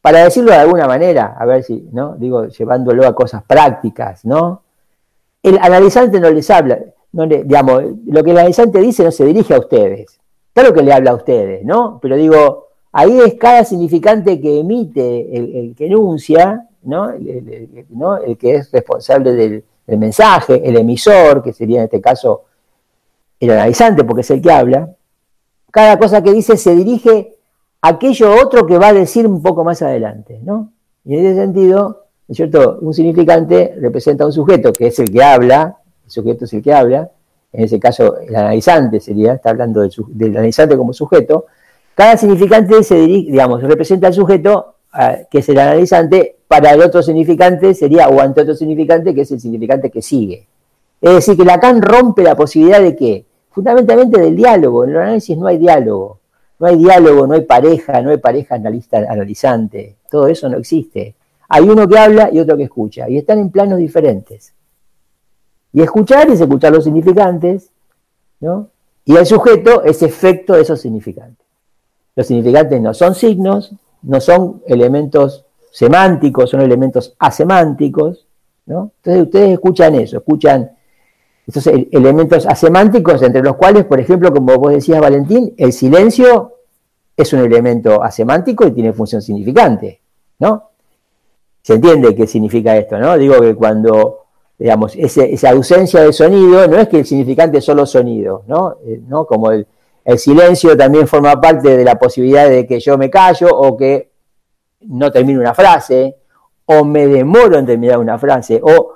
para 0.00 0.22
decirlo 0.22 0.52
de 0.52 0.58
alguna 0.58 0.86
manera, 0.86 1.36
a 1.36 1.44
ver 1.46 1.64
si, 1.64 1.88
¿no? 1.92 2.14
Digo, 2.16 2.46
llevándolo 2.46 3.06
a 3.06 3.14
cosas 3.14 3.42
prácticas, 3.42 4.24
¿no? 4.24 4.62
El 5.42 5.58
analizante 5.60 6.20
no 6.20 6.30
les 6.30 6.48
habla, 6.50 6.78
no 7.12 7.26
digamos, 7.26 7.82
lo 8.06 8.22
que 8.22 8.30
el 8.30 8.38
analizante 8.38 8.78
dice 8.80 9.02
no 9.04 9.10
se 9.10 9.24
dirige 9.24 9.54
a 9.54 9.58
ustedes. 9.58 10.20
Claro 10.52 10.72
que 10.72 10.82
le 10.82 10.92
habla 10.92 11.10
a 11.10 11.14
ustedes, 11.14 11.64
¿no? 11.64 11.98
Pero 12.00 12.16
digo, 12.16 12.68
ahí 12.92 13.18
es 13.20 13.34
cada 13.34 13.64
significante 13.64 14.40
que 14.40 14.60
emite 14.60 15.36
el, 15.36 15.74
que 15.74 15.86
enuncia, 15.86 16.68
¿no? 16.84 17.10
El, 17.10 18.36
que 18.38 18.54
es 18.54 18.70
responsable 18.70 19.32
del, 19.32 19.64
del 19.86 19.98
mensaje, 19.98 20.62
el 20.64 20.76
emisor, 20.76 21.42
que 21.42 21.52
sería 21.52 21.80
en 21.80 21.84
este 21.84 22.00
caso 22.00 22.44
el 23.40 23.50
analizante, 23.50 24.04
porque 24.04 24.22
es 24.22 24.30
el 24.30 24.40
que 24.40 24.52
habla, 24.52 24.88
cada 25.76 25.98
cosa 25.98 26.22
que 26.22 26.32
dice 26.32 26.56
se 26.56 26.74
dirige 26.74 27.36
a 27.82 27.88
aquello 27.88 28.34
otro 28.42 28.64
que 28.64 28.78
va 28.78 28.88
a 28.88 28.92
decir 28.94 29.26
un 29.26 29.42
poco 29.42 29.62
más 29.62 29.82
adelante, 29.82 30.40
¿no? 30.42 30.72
Y 31.04 31.18
en 31.18 31.26
ese 31.26 31.34
sentido, 31.42 32.06
¿no 32.26 32.32
es? 32.32 32.78
Un 32.80 32.94
significante 32.94 33.76
representa 33.78 34.24
a 34.24 34.28
un 34.28 34.32
sujeto 34.32 34.72
que 34.72 34.86
es 34.86 34.98
el 35.00 35.12
que 35.12 35.22
habla, 35.22 35.76
el 36.02 36.10
sujeto 36.10 36.46
es 36.46 36.54
el 36.54 36.62
que 36.62 36.72
habla, 36.72 37.10
en 37.52 37.64
ese 37.64 37.78
caso 37.78 38.16
el 38.16 38.34
analizante 38.34 39.00
sería, 39.00 39.34
está 39.34 39.50
hablando 39.50 39.82
del, 39.82 40.30
analizante 40.30 40.78
como 40.78 40.94
sujeto, 40.94 41.44
cada 41.94 42.16
significante 42.16 42.82
se 42.82 42.94
dirige, 42.94 43.32
digamos, 43.32 43.62
representa 43.62 44.06
al 44.06 44.14
sujeto 44.14 44.76
que 45.30 45.40
es 45.40 45.48
el 45.50 45.58
analizante, 45.58 46.36
para 46.48 46.70
el 46.70 46.80
otro 46.80 47.02
significante 47.02 47.74
sería, 47.74 48.08
o 48.08 48.18
ante 48.18 48.40
otro 48.40 48.54
significante, 48.54 49.14
que 49.14 49.20
es 49.20 49.30
el 49.30 49.40
significante 49.40 49.90
que 49.90 50.00
sigue. 50.00 50.46
Es 51.02 51.12
decir, 51.16 51.36
que 51.36 51.44
Lacan 51.44 51.82
rompe 51.82 52.22
la 52.22 52.34
posibilidad 52.34 52.80
de 52.80 52.96
que, 52.96 53.25
fundamentalmente 53.56 54.20
del 54.20 54.36
diálogo, 54.36 54.84
en 54.84 54.90
el 54.90 54.96
análisis 54.98 55.34
no 55.38 55.46
hay 55.46 55.56
diálogo, 55.56 56.20
no 56.58 56.66
hay 56.66 56.76
diálogo, 56.76 57.26
no 57.26 57.32
hay 57.32 57.40
pareja, 57.40 58.02
no 58.02 58.10
hay 58.10 58.18
pareja 58.18 58.56
analista, 58.56 58.98
analizante, 58.98 59.96
todo 60.10 60.26
eso 60.26 60.46
no 60.50 60.58
existe. 60.58 61.14
Hay 61.48 61.66
uno 61.66 61.88
que 61.88 61.98
habla 61.98 62.28
y 62.30 62.38
otro 62.38 62.58
que 62.58 62.64
escucha, 62.64 63.08
y 63.08 63.16
están 63.16 63.38
en 63.38 63.50
planos 63.50 63.78
diferentes. 63.78 64.52
Y 65.72 65.80
escuchar 65.80 66.28
es 66.30 66.38
escuchar 66.38 66.70
los 66.70 66.84
significantes, 66.84 67.70
¿no? 68.40 68.68
Y 69.06 69.16
el 69.16 69.24
sujeto 69.24 69.82
es 69.84 70.02
efecto 70.02 70.52
de 70.52 70.60
esos 70.60 70.78
significantes. 70.78 71.46
Los 72.14 72.26
significantes 72.26 72.78
no 72.82 72.92
son 72.92 73.14
signos, 73.14 73.72
no 74.02 74.20
son 74.20 74.60
elementos 74.66 75.46
semánticos, 75.72 76.50
son 76.50 76.60
elementos 76.60 77.14
asemánticos, 77.18 78.26
¿no? 78.66 78.92
Entonces 78.96 79.22
ustedes 79.22 79.50
escuchan 79.52 79.94
eso, 79.94 80.18
escuchan 80.18 80.75
estos 81.46 81.66
elementos 81.68 82.44
asemánticos, 82.46 83.22
entre 83.22 83.42
los 83.42 83.56
cuales, 83.56 83.84
por 83.84 84.00
ejemplo, 84.00 84.32
como 84.32 84.56
vos 84.56 84.72
decías, 84.72 85.00
Valentín, 85.00 85.54
el 85.56 85.72
silencio 85.72 86.54
es 87.16 87.32
un 87.32 87.40
elemento 87.40 88.02
asemántico 88.02 88.66
y 88.66 88.72
tiene 88.72 88.92
función 88.92 89.22
significante, 89.22 90.00
¿no? 90.40 90.70
Se 91.62 91.74
entiende 91.74 92.14
qué 92.14 92.26
significa 92.26 92.76
esto, 92.76 92.98
¿no? 92.98 93.16
Digo 93.16 93.40
que 93.40 93.54
cuando, 93.54 94.24
digamos, 94.58 94.94
esa 94.96 95.50
ausencia 95.50 96.00
de 96.00 96.12
sonido, 96.12 96.66
no 96.66 96.78
es 96.78 96.88
que 96.88 96.98
el 96.98 97.06
significante 97.06 97.58
es 97.58 97.64
solo 97.64 97.86
sonido, 97.86 98.42
¿no? 98.48 98.78
Eh. 98.84 99.00
Como 99.28 99.52
el, 99.52 99.66
el 100.04 100.18
silencio 100.18 100.76
también 100.76 101.06
forma 101.06 101.40
parte 101.40 101.76
de 101.76 101.84
la 101.84 101.96
posibilidad 101.96 102.48
de 102.48 102.66
que 102.66 102.80
yo 102.80 102.98
me 102.98 103.08
callo 103.08 103.48
o 103.50 103.76
que 103.76 104.10
no 104.80 105.12
termine 105.12 105.38
una 105.38 105.54
frase, 105.54 106.16
o 106.66 106.84
me 106.84 107.06
demoro 107.06 107.56
en 107.56 107.66
terminar 107.66 107.98
una 107.98 108.18
frase, 108.18 108.60
o 108.62 108.95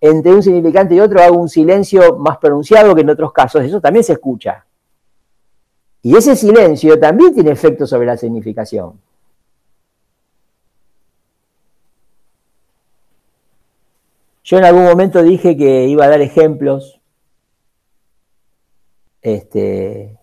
entre 0.00 0.34
un 0.34 0.42
significante 0.42 0.94
y 0.94 1.00
otro 1.00 1.20
hago 1.20 1.36
un 1.38 1.48
silencio 1.48 2.16
más 2.18 2.38
pronunciado 2.38 2.94
que 2.94 3.00
en 3.00 3.10
otros 3.10 3.32
casos, 3.32 3.62
eso 3.62 3.80
también 3.80 4.04
se 4.04 4.12
escucha. 4.12 4.64
Y 6.02 6.16
ese 6.16 6.36
silencio 6.36 6.98
también 7.00 7.34
tiene 7.34 7.50
efecto 7.50 7.86
sobre 7.86 8.06
la 8.06 8.16
significación. 8.16 9.00
Yo 14.44 14.58
en 14.58 14.64
algún 14.64 14.84
momento 14.84 15.22
dije 15.22 15.56
que 15.56 15.86
iba 15.88 16.04
a 16.04 16.08
dar 16.08 16.20
ejemplos, 16.20 17.00
este, 19.22 20.16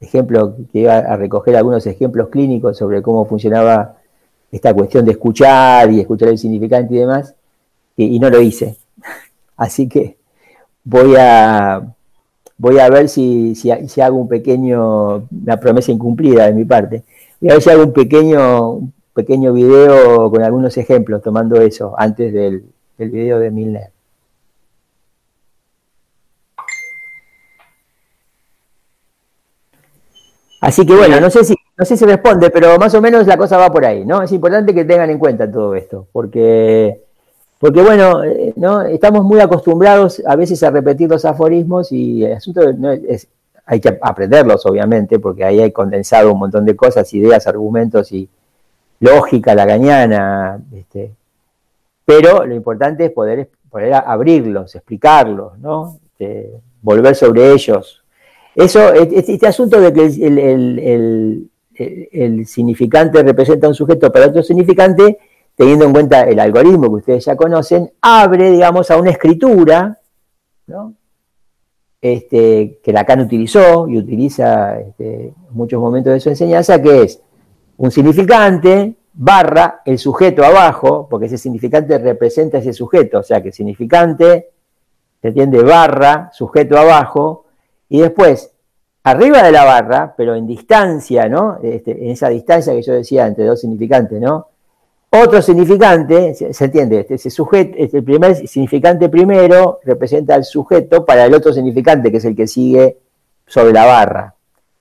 ejemplo, 0.00 0.56
que 0.72 0.80
iba 0.80 0.96
a 0.96 1.16
recoger 1.16 1.54
algunos 1.54 1.86
ejemplos 1.86 2.28
clínicos 2.28 2.76
sobre 2.76 3.02
cómo 3.02 3.24
funcionaba 3.26 3.98
esta 4.50 4.74
cuestión 4.74 5.04
de 5.04 5.12
escuchar 5.12 5.92
y 5.92 6.00
escuchar 6.00 6.30
el 6.30 6.38
significante 6.38 6.94
y 6.94 6.98
demás 6.98 7.36
y, 8.04 8.18
no 8.18 8.30
lo 8.30 8.40
hice. 8.40 8.76
Así 9.56 9.88
que 9.88 10.16
voy 10.84 11.14
a, 11.18 11.82
voy 12.58 12.78
a 12.78 12.88
ver 12.90 13.08
si, 13.08 13.54
si, 13.54 14.00
hago 14.00 14.16
un 14.18 14.28
pequeño, 14.28 15.28
una 15.30 15.56
promesa 15.58 15.92
incumplida 15.92 16.46
de 16.46 16.54
mi 16.54 16.64
parte. 16.64 17.04
Voy 17.40 17.50
a 17.50 17.54
ver 17.54 17.62
si 17.62 17.70
hago 17.70 17.84
un 17.84 17.92
pequeño, 17.92 18.70
un 18.72 18.92
pequeño 19.14 19.52
video 19.52 20.30
con 20.30 20.42
algunos 20.42 20.76
ejemplos 20.76 21.22
tomando 21.22 21.60
eso 21.60 21.94
antes 21.98 22.32
del, 22.32 22.64
del 22.98 23.10
video 23.10 23.38
de 23.38 23.50
Milner. 23.50 23.90
Así 30.60 30.84
que 30.84 30.94
bueno, 30.94 31.20
no 31.20 31.30
sé 31.30 31.44
si 31.44 31.54
no 31.80 31.86
sé 31.86 31.96
si 31.96 32.04
responde, 32.04 32.50
pero 32.50 32.78
más 32.78 32.94
o 32.94 33.00
menos 33.00 33.26
la 33.26 33.38
cosa 33.38 33.56
va 33.56 33.72
por 33.72 33.86
ahí, 33.86 34.04
¿no? 34.04 34.22
Es 34.22 34.30
importante 34.32 34.74
que 34.74 34.84
tengan 34.84 35.08
en 35.08 35.18
cuenta 35.18 35.50
todo 35.50 35.74
esto, 35.74 36.08
porque 36.12 37.04
porque 37.60 37.82
bueno, 37.82 38.24
eh, 38.24 38.54
¿no? 38.56 38.80
estamos 38.80 39.22
muy 39.22 39.38
acostumbrados 39.38 40.22
a 40.24 40.34
veces 40.34 40.62
a 40.62 40.70
repetir 40.70 41.10
los 41.10 41.26
aforismos 41.26 41.92
y 41.92 42.24
el 42.24 42.32
asunto 42.32 42.72
no 42.72 42.90
es, 42.90 43.28
hay 43.66 43.80
que 43.80 43.98
aprenderlos 44.00 44.64
obviamente, 44.64 45.18
porque 45.18 45.44
ahí 45.44 45.60
hay 45.60 45.70
condensado 45.70 46.32
un 46.32 46.38
montón 46.38 46.64
de 46.64 46.74
cosas, 46.74 47.12
ideas, 47.12 47.46
argumentos 47.46 48.12
y 48.12 48.26
lógica 49.00 49.54
la 49.54 49.66
gañana, 49.66 50.58
este, 50.74 51.12
pero 52.06 52.46
lo 52.46 52.54
importante 52.54 53.04
es 53.04 53.10
poder, 53.10 53.50
poder 53.68 53.92
abrirlos, 53.92 54.74
explicarlos, 54.74 55.58
¿no? 55.58 55.98
Este, 56.06 56.50
volver 56.80 57.14
sobre 57.14 57.52
ellos. 57.52 58.02
Eso, 58.54 58.90
este, 58.94 59.34
este 59.34 59.46
asunto 59.46 59.78
de 59.78 59.92
que 59.92 60.06
el, 60.06 61.50
el 62.10 62.46
significante 62.46 63.22
representa 63.22 63.68
un 63.68 63.74
sujeto 63.74 64.10
para 64.10 64.28
otro 64.28 64.42
significante, 64.42 65.18
teniendo 65.60 65.84
en 65.84 65.92
cuenta 65.92 66.22
el 66.22 66.40
algoritmo 66.40 66.88
que 66.88 67.00
ustedes 67.00 67.24
ya 67.26 67.36
conocen, 67.36 67.92
abre, 68.00 68.50
digamos, 68.50 68.90
a 68.90 68.96
una 68.96 69.10
escritura, 69.10 69.98
¿no? 70.66 70.94
Este, 72.00 72.80
que 72.82 72.92
Lacan 72.94 73.20
utilizó 73.20 73.86
y 73.86 73.98
utiliza 73.98 74.80
este, 74.80 75.26
en 75.26 75.34
muchos 75.50 75.78
momentos 75.78 76.14
de 76.14 76.20
su 76.20 76.30
enseñanza, 76.30 76.80
que 76.80 77.02
es 77.02 77.20
un 77.76 77.90
significante 77.90 78.94
barra 79.12 79.82
el 79.84 79.98
sujeto 79.98 80.46
abajo, 80.46 81.06
porque 81.10 81.26
ese 81.26 81.36
significante 81.36 81.98
representa 81.98 82.56
ese 82.56 82.72
sujeto, 82.72 83.18
o 83.18 83.22
sea 83.22 83.42
que 83.42 83.52
significante, 83.52 84.48
se 85.20 85.28
entiende, 85.28 85.62
barra, 85.62 86.30
sujeto 86.32 86.78
abajo, 86.78 87.44
y 87.90 88.00
después, 88.00 88.50
arriba 89.04 89.42
de 89.42 89.52
la 89.52 89.64
barra, 89.66 90.14
pero 90.16 90.36
en 90.36 90.46
distancia, 90.46 91.28
¿no? 91.28 91.58
Este, 91.62 92.02
en 92.02 92.12
esa 92.12 92.30
distancia 92.30 92.72
que 92.72 92.80
yo 92.80 92.94
decía 92.94 93.26
entre 93.26 93.44
dos 93.44 93.60
significantes, 93.60 94.18
¿no? 94.18 94.46
Otro 95.12 95.42
significante, 95.42 96.34
se, 96.34 96.64
entiende, 96.64 97.00
este, 97.08 97.16
este, 97.16 97.96
el 97.98 98.04
primer 98.04 98.46
significante 98.46 99.08
primero 99.08 99.80
representa 99.84 100.36
al 100.36 100.44
sujeto 100.44 101.04
para 101.04 101.24
el 101.24 101.34
otro 101.34 101.52
significante, 101.52 102.12
que 102.12 102.18
es 102.18 102.24
el 102.24 102.36
que 102.36 102.46
sigue 102.46 102.96
sobre 103.44 103.72
la 103.72 103.86
barra. 103.86 104.34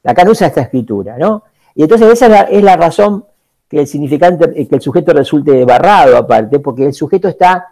Acá 0.04 0.24
no 0.24 0.32
usa 0.32 0.46
esta 0.46 0.62
escritura, 0.62 1.18
¿no? 1.18 1.44
Y 1.74 1.82
entonces 1.82 2.12
esa 2.12 2.44
es 2.44 2.64
la, 2.64 2.78
razón 2.78 3.26
que 3.68 3.80
el 3.80 3.88
significante, 3.88 4.68
que 4.68 4.76
el 4.76 4.82
sujeto 4.82 5.14
resulte 5.14 5.66
barrado 5.66 6.16
aparte, 6.18 6.60
porque 6.60 6.86
el 6.86 6.94
sujeto 6.94 7.28
está, 7.28 7.66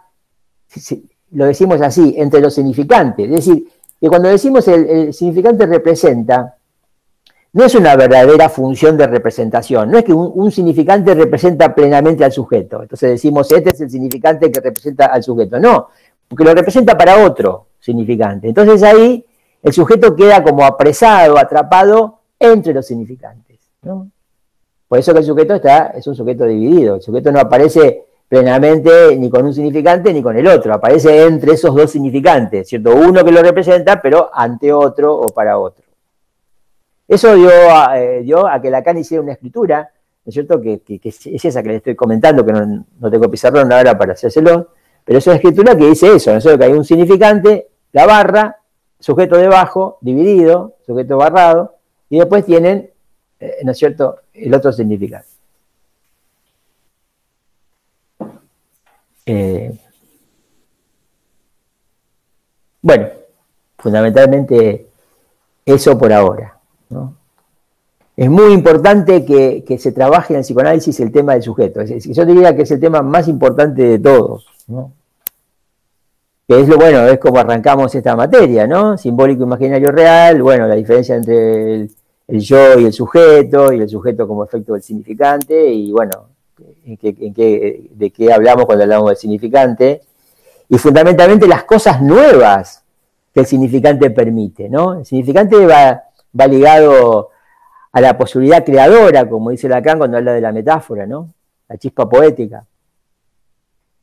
lo 1.30 1.44
decimos 1.44 1.80
así, 1.80 2.14
entre 2.18 2.40
los 2.40 2.54
significantes. 2.54 3.26
Es 3.26 3.46
decir, 3.46 3.68
que 4.00 4.08
cuando 4.08 4.28
decimos 4.28 4.66
el 4.66 5.14
significante 5.14 5.64
representa, 5.64 6.57
no 7.52 7.64
es 7.64 7.74
una 7.74 7.96
verdadera 7.96 8.48
función 8.48 8.96
de 8.96 9.06
representación, 9.06 9.90
no 9.90 9.98
es 9.98 10.04
que 10.04 10.12
un, 10.12 10.50
significante 10.50 11.14
representa 11.14 11.74
plenamente 11.74 12.24
al 12.24 12.32
sujeto. 12.32 12.82
Entonces 12.82 13.10
decimos, 13.10 13.50
este 13.50 13.70
es 13.70 13.80
el 13.80 13.90
significante 13.90 14.50
que 14.50 14.60
representa 14.60 15.06
al 15.06 15.22
sujeto. 15.22 15.58
No, 15.58 15.88
porque 16.28 16.44
lo 16.44 16.54
representa 16.54 16.96
para 16.96 17.24
otro 17.24 17.68
significante. 17.80 18.48
Entonces 18.48 18.82
ahí 18.82 19.24
el 19.62 19.72
sujeto 19.72 20.14
queda 20.14 20.42
como 20.42 20.64
apresado, 20.64 21.38
atrapado 21.38 22.20
entre 22.38 22.74
los 22.74 22.86
significantes. 22.86 23.58
Por 24.86 24.98
eso 24.98 25.12
que 25.12 25.20
el 25.20 25.24
sujeto 25.24 25.54
está, 25.54 25.88
es 25.88 26.06
un 26.06 26.14
sujeto 26.14 26.44
dividido. 26.44 26.96
El 26.96 27.02
sujeto 27.02 27.32
no 27.32 27.40
aparece 27.40 28.04
plenamente 28.28 29.16
ni 29.16 29.30
con 29.30 29.46
un 29.46 29.54
significante 29.54 30.12
ni 30.12 30.22
con 30.22 30.36
el 30.36 30.46
otro, 30.46 30.74
aparece 30.74 31.24
entre 31.24 31.52
esos 31.52 31.74
dos 31.74 31.90
significantes, 31.90 32.68
¿cierto? 32.68 32.94
Uno 32.94 33.24
que 33.24 33.32
lo 33.32 33.42
representa, 33.42 34.02
pero 34.02 34.28
ante 34.32 34.70
otro 34.70 35.16
o 35.16 35.28
para 35.28 35.58
otro. 35.58 35.87
Eso 37.08 37.34
eh, 37.34 38.22
dio 38.22 38.46
a, 38.46 38.60
que 38.60 38.70
Lacan 38.70 38.98
hiciera 38.98 39.22
una 39.22 39.32
escritura, 39.32 39.90
¿no 40.24 40.28
es 40.28 40.34
cierto? 40.34 40.60
Que, 40.60 40.82
es 41.02 41.26
esa 41.44 41.62
que 41.62 41.68
le 41.70 41.76
estoy 41.76 41.96
comentando, 41.96 42.44
que 42.44 42.52
no, 42.52 43.10
tengo 43.10 43.30
pizarrón 43.30 43.72
ahora 43.72 43.96
para 43.96 44.12
hacérselo, 44.12 44.72
pero 45.06 45.18
es 45.18 45.26
una 45.26 45.36
escritura 45.36 45.74
que 45.74 45.86
dice 45.86 46.14
eso, 46.14 46.32
¿no 46.32 46.36
es 46.36 46.42
cierto? 46.42 46.58
Que 46.58 46.66
hay 46.66 46.72
un 46.72 46.84
significante, 46.84 47.68
la 47.92 48.04
barra, 48.04 48.58
sujeto 49.00 49.38
debajo, 49.38 49.96
dividido, 50.02 50.74
sujeto 50.84 51.16
barrado, 51.16 51.76
y 52.10 52.18
después 52.18 52.44
tienen, 52.44 52.90
eh, 53.40 53.56
¿no 53.64 53.72
es 53.72 53.78
cierto?, 53.78 54.20
el 54.34 54.54
otro 54.54 54.70
significante. 54.70 55.28
Eh, 59.24 59.78
bueno, 62.82 63.08
fundamentalmente 63.78 64.88
eso 65.64 65.98
por 65.98 66.12
ahora. 66.12 66.57
Es 68.16 68.28
muy 68.28 68.52
importante 68.52 69.24
que, 69.24 69.78
se 69.78 69.92
trabaje 69.92 70.34
en 70.34 70.38
el 70.38 70.44
psicoanálisis 70.44 70.98
el 71.00 71.12
tema 71.12 71.34
del 71.34 71.42
sujeto. 71.42 71.84
yo 71.84 72.26
diría 72.26 72.56
que 72.56 72.62
es 72.62 72.70
el 72.72 72.80
tema 72.80 73.00
más 73.00 73.28
importante 73.28 73.82
de 73.82 73.98
todos. 74.00 74.46
Que 76.48 76.60
es 76.60 76.68
lo 76.68 76.76
bueno, 76.78 77.06
es 77.06 77.18
como 77.18 77.38
arrancamos 77.38 77.94
esta 77.94 78.16
materia, 78.16 78.66
¿no? 78.66 78.98
Simbólico, 78.98 79.44
imaginario, 79.44 79.92
real. 79.92 80.42
Bueno, 80.42 80.66
la 80.66 80.74
diferencia 80.74 81.14
entre 81.14 81.74
el, 81.74 81.90
yo 82.40 82.78
y 82.78 82.86
el 82.86 82.92
sujeto, 82.92 83.72
y 83.72 83.80
el 83.80 83.88
sujeto 83.88 84.26
como 84.26 84.44
efecto 84.44 84.72
del 84.72 84.82
significante, 84.82 85.72
y 85.72 85.92
bueno, 85.92 86.30
de 86.84 88.12
qué 88.16 88.32
hablamos 88.32 88.66
cuando 88.66 88.82
hablamos 88.82 89.10
del 89.10 89.16
significante, 89.16 90.00
y 90.68 90.76
fundamentalmente 90.76 91.46
las 91.46 91.64
cosas 91.64 92.02
nuevas 92.02 92.82
que 93.32 93.40
el 93.40 93.46
significante 93.46 94.10
permite, 94.10 94.68
¿no? 94.68 94.98
El 94.98 95.06
significante 95.06 95.64
va, 95.64 96.07
va 96.38 96.46
ligado 96.46 97.30
a 97.92 98.00
la 98.00 98.16
posibilidad 98.16 98.64
creadora, 98.64 99.28
como 99.28 99.50
dice 99.50 99.68
Lacan 99.68 99.98
cuando 99.98 100.16
habla 100.16 100.32
de 100.32 100.40
la 100.40 100.52
metáfora, 100.52 101.06
¿no? 101.06 101.32
La 101.68 101.76
chispa 101.76 102.08
poética. 102.08 102.64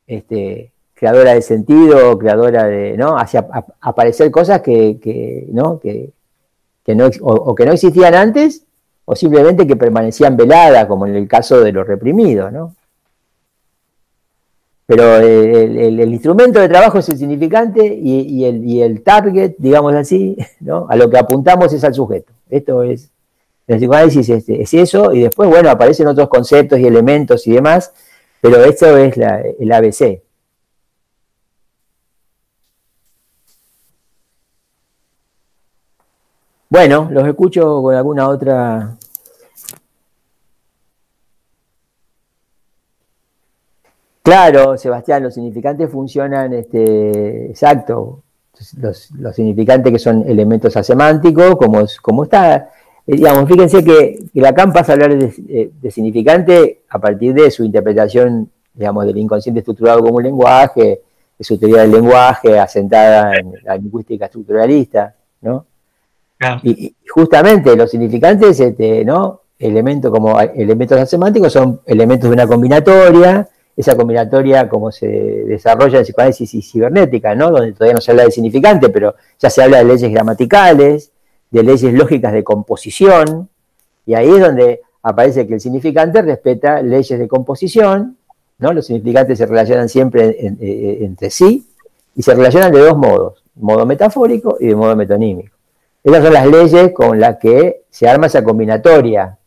Este, 0.08 0.72
creadora 0.94 1.34
de 1.34 1.42
sentido, 1.42 2.18
creadora 2.18 2.66
de, 2.66 2.98
¿no? 2.98 3.18
Hacia 3.18 3.48
aparecer 3.82 4.32
cosas 4.32 4.62
que, 4.62 5.48
¿no? 5.52 5.80
Que, 5.80 6.14
no, 6.88 7.10
o, 7.22 7.56
que 7.56 7.66
no 7.66 7.72
existían 7.72 8.16
antes, 8.16 8.64
o 9.06 9.16
simplemente 9.16 9.68
que 9.68 9.76
permanecían 9.76 10.38
veladas, 10.38 10.86
como 10.86 11.06
en 11.06 11.16
el 11.16 11.28
caso 11.28 11.62
de 11.62 11.72
los 11.72 11.88
reprimidos, 11.88 12.52
¿no? 12.52 12.76
Pero 14.88 15.16
el, 15.18 16.00
instrumento 16.14 16.60
de 16.60 16.70
trabajo 16.70 17.00
es 17.00 17.10
el 17.10 17.18
significante 17.18 17.84
y, 17.86 18.82
el, 18.82 19.02
target, 19.02 19.56
digamos 19.58 19.94
así, 19.96 20.38
¿no? 20.60 20.86
a 20.90 20.96
lo 20.96 21.10
que 21.10 21.18
apuntamos 21.18 21.74
es 21.74 21.84
al 21.84 21.94
sujeto. 21.94 22.34
Esto 22.50 22.84
es, 22.84 23.10
el 23.68 23.78
psicoanálisis 23.78 24.30
es, 24.30 24.48
es, 24.48 24.74
eso, 24.76 25.12
y 25.12 25.22
después, 25.22 25.50
bueno, 25.50 25.70
aparecen 25.72 26.08
otros 26.08 26.30
conceptos 26.30 26.80
y 26.80 26.86
elementos 26.86 27.48
y 27.48 27.54
demás, 27.54 27.94
pero 28.42 28.64
esto 28.64 28.96
es 28.98 29.18
el 29.60 29.72
ABC. 29.72 30.22
Bueno, 36.70 37.08
los 37.12 37.28
escucho 37.28 37.82
con 37.82 37.96
alguna 37.96 38.28
otra 38.28 38.98
Claro, 44.26 44.76
Sebastián, 44.76 45.22
los 45.22 45.36
significantes 45.36 45.88
funcionan, 45.88 46.52
este, 46.52 47.46
exacto, 47.52 48.24
los, 48.80 49.12
significantes 49.36 49.94
que 49.94 50.00
son 50.00 50.28
elementos 50.28 50.76
asemánticos, 50.76 51.56
como, 51.58 51.86
como 52.02 52.24
está, 52.24 52.56
eh, 53.06 53.18
digamos, 53.18 53.48
fíjense 53.48 53.84
que, 53.84 54.18
Lacan 54.34 54.74
pasa 54.74 54.94
a 54.94 54.96
hablar 54.96 55.16
de, 55.16 55.92
significante 55.92 56.82
a 56.90 56.98
partir 56.98 57.36
de 57.36 57.52
su 57.52 57.66
interpretación, 57.66 58.50
digamos, 58.74 59.06
del 59.06 59.16
inconsciente 59.20 59.60
estructurado 59.60 60.00
como 60.00 60.16
un 60.16 60.24
lenguaje, 60.24 61.02
de 61.38 61.44
su 61.44 61.60
teoría 61.60 61.82
del 61.82 61.92
lenguaje 61.92 62.58
asentada 62.58 63.38
en 63.38 63.54
la 63.64 63.78
lingüística 63.78 64.26
estructuralista, 64.26 65.14
¿no? 65.42 65.68
Y, 66.64 66.96
justamente 67.08 67.76
los 67.76 67.92
significantes, 67.92 68.60
este, 68.60 69.06
¿no? 69.06 69.42
Elementos 69.60 70.12
como 70.12 70.42
elementos 70.42 71.00
asemánticos 71.00 71.54
son 71.54 71.82
elementos 71.86 72.28
de 72.28 72.34
una 72.34 72.48
combinatoria, 72.48 73.48
esa 73.76 73.96
combinatoria 73.96 74.70
como 74.70 74.92
se 74.92 75.08
desarrolla 75.08 76.00
en 76.00 76.04
psicoanálisis 76.04 76.72
cibernética, 76.72 77.36
¿no? 77.36 77.52
donde 77.52 77.74
todavía 77.74 77.96
no 77.96 78.02
se 78.02 78.12
habla 78.12 78.24
de 78.24 78.32
significante, 78.32 78.90
pero 78.90 79.16
ya 79.40 79.50
se 79.50 79.62
habla 79.62 79.80
de 79.80 79.86
leyes 79.86 80.12
gramaticales, 80.12 81.12
de 81.52 81.64
leyes 81.64 81.94
lógicas 81.94 82.34
de 82.34 82.44
composición, 82.44 83.50
y 84.06 84.14
ahí 84.14 84.30
es 84.30 84.40
donde 84.40 84.82
aparece 85.04 85.46
que 85.46 85.56
el 85.56 85.62
significante 85.62 86.22
respeta 86.22 86.82
leyes 86.82 87.20
de 87.20 87.28
composición, 87.28 88.18
¿no? 88.60 88.74
los 88.74 88.86
significantes 88.86 89.38
se 89.38 89.46
relacionan 89.46 89.90
siempre 89.90 90.38
entre 90.40 91.30
sí, 91.30 91.68
y 92.16 92.22
se 92.22 92.34
relacionan 92.34 92.72
de 92.72 92.80
dos 92.80 92.98
modos, 92.98 93.44
modo 93.56 93.86
metafórico 93.86 94.58
y 94.60 94.68
de 94.68 94.76
modo 94.76 94.96
metonímico. 94.96 95.56
Esas 96.04 96.24
son 96.24 96.34
las 96.34 96.48
leyes 96.48 96.92
con 96.94 97.20
las 97.20 97.38
que 97.38 97.84
se 97.90 98.08
arma 98.08 98.28
esa 98.28 98.44
combinatoria, 98.44 99.38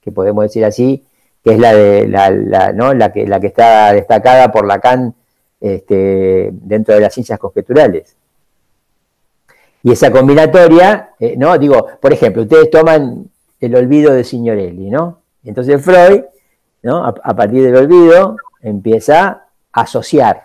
que 0.00 0.12
podemos 0.12 0.44
decir 0.44 0.64
así, 0.64 1.02
que 1.44 1.52
es 1.52 1.58
la 1.58 1.74
de 1.74 2.08
la, 2.08 2.72
¿no? 2.72 2.94
la 2.94 3.12
que 3.12 3.26
la 3.26 3.38
que 3.38 3.48
está 3.48 3.92
destacada 3.92 4.50
por 4.50 4.66
Lacan 4.66 5.14
este, 5.60 6.50
dentro 6.52 6.94
de 6.94 7.00
las 7.02 7.12
ciencias 7.12 7.38
conjeturales. 7.38 8.16
Y 9.82 9.92
esa 9.92 10.10
combinatoria, 10.10 11.10
eh, 11.20 11.34
¿no? 11.36 11.58
Digo, 11.58 11.86
por 12.00 12.12
ejemplo, 12.12 12.42
ustedes 12.42 12.70
toman 12.70 13.28
el 13.60 13.76
olvido 13.76 14.14
de 14.14 14.24
Signorelli, 14.24 14.88
¿no? 14.88 15.18
Entonces 15.44 15.82
Freud, 15.82 16.22
¿no? 16.82 17.04
A, 17.04 17.36
partir 17.36 17.62
del 17.62 17.76
olvido, 17.76 18.36
empieza 18.62 19.44
a 19.72 19.80
asociar. 19.82 20.44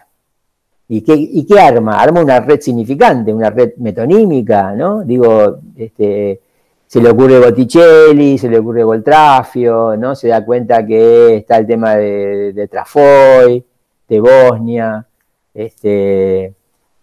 ¿Y 0.89 1.01
qué, 1.01 1.15
¿Y 1.15 1.45
qué 1.45 1.59
arma? 1.59 2.01
Arma 2.01 2.21
una 2.21 2.41
red 2.41 2.59
significante, 2.59 3.33
una 3.33 3.49
red 3.49 3.73
metonímica, 3.77 4.73
¿no? 4.73 5.03
Digo, 5.03 5.59
este, 5.77 6.41
se 6.89 6.99
le 6.99 7.11
ocurre 7.11 7.39
Botticelli, 7.39 8.39
se 8.39 8.49
le 8.49 8.57
ocurre 8.57 8.83
Voltrafio, 8.83 9.95
¿no? 9.95 10.15
Se 10.15 10.27
da 10.27 10.43
cuenta 10.43 10.83
que 10.83 11.35
está 11.35 11.57
el 11.57 11.67
tema 11.67 11.95
de, 11.95 12.51
de 12.51 12.67
Trafoy, 12.67 13.63
de 14.07 14.19
Bosnia, 14.19 15.05
este, 15.53 16.51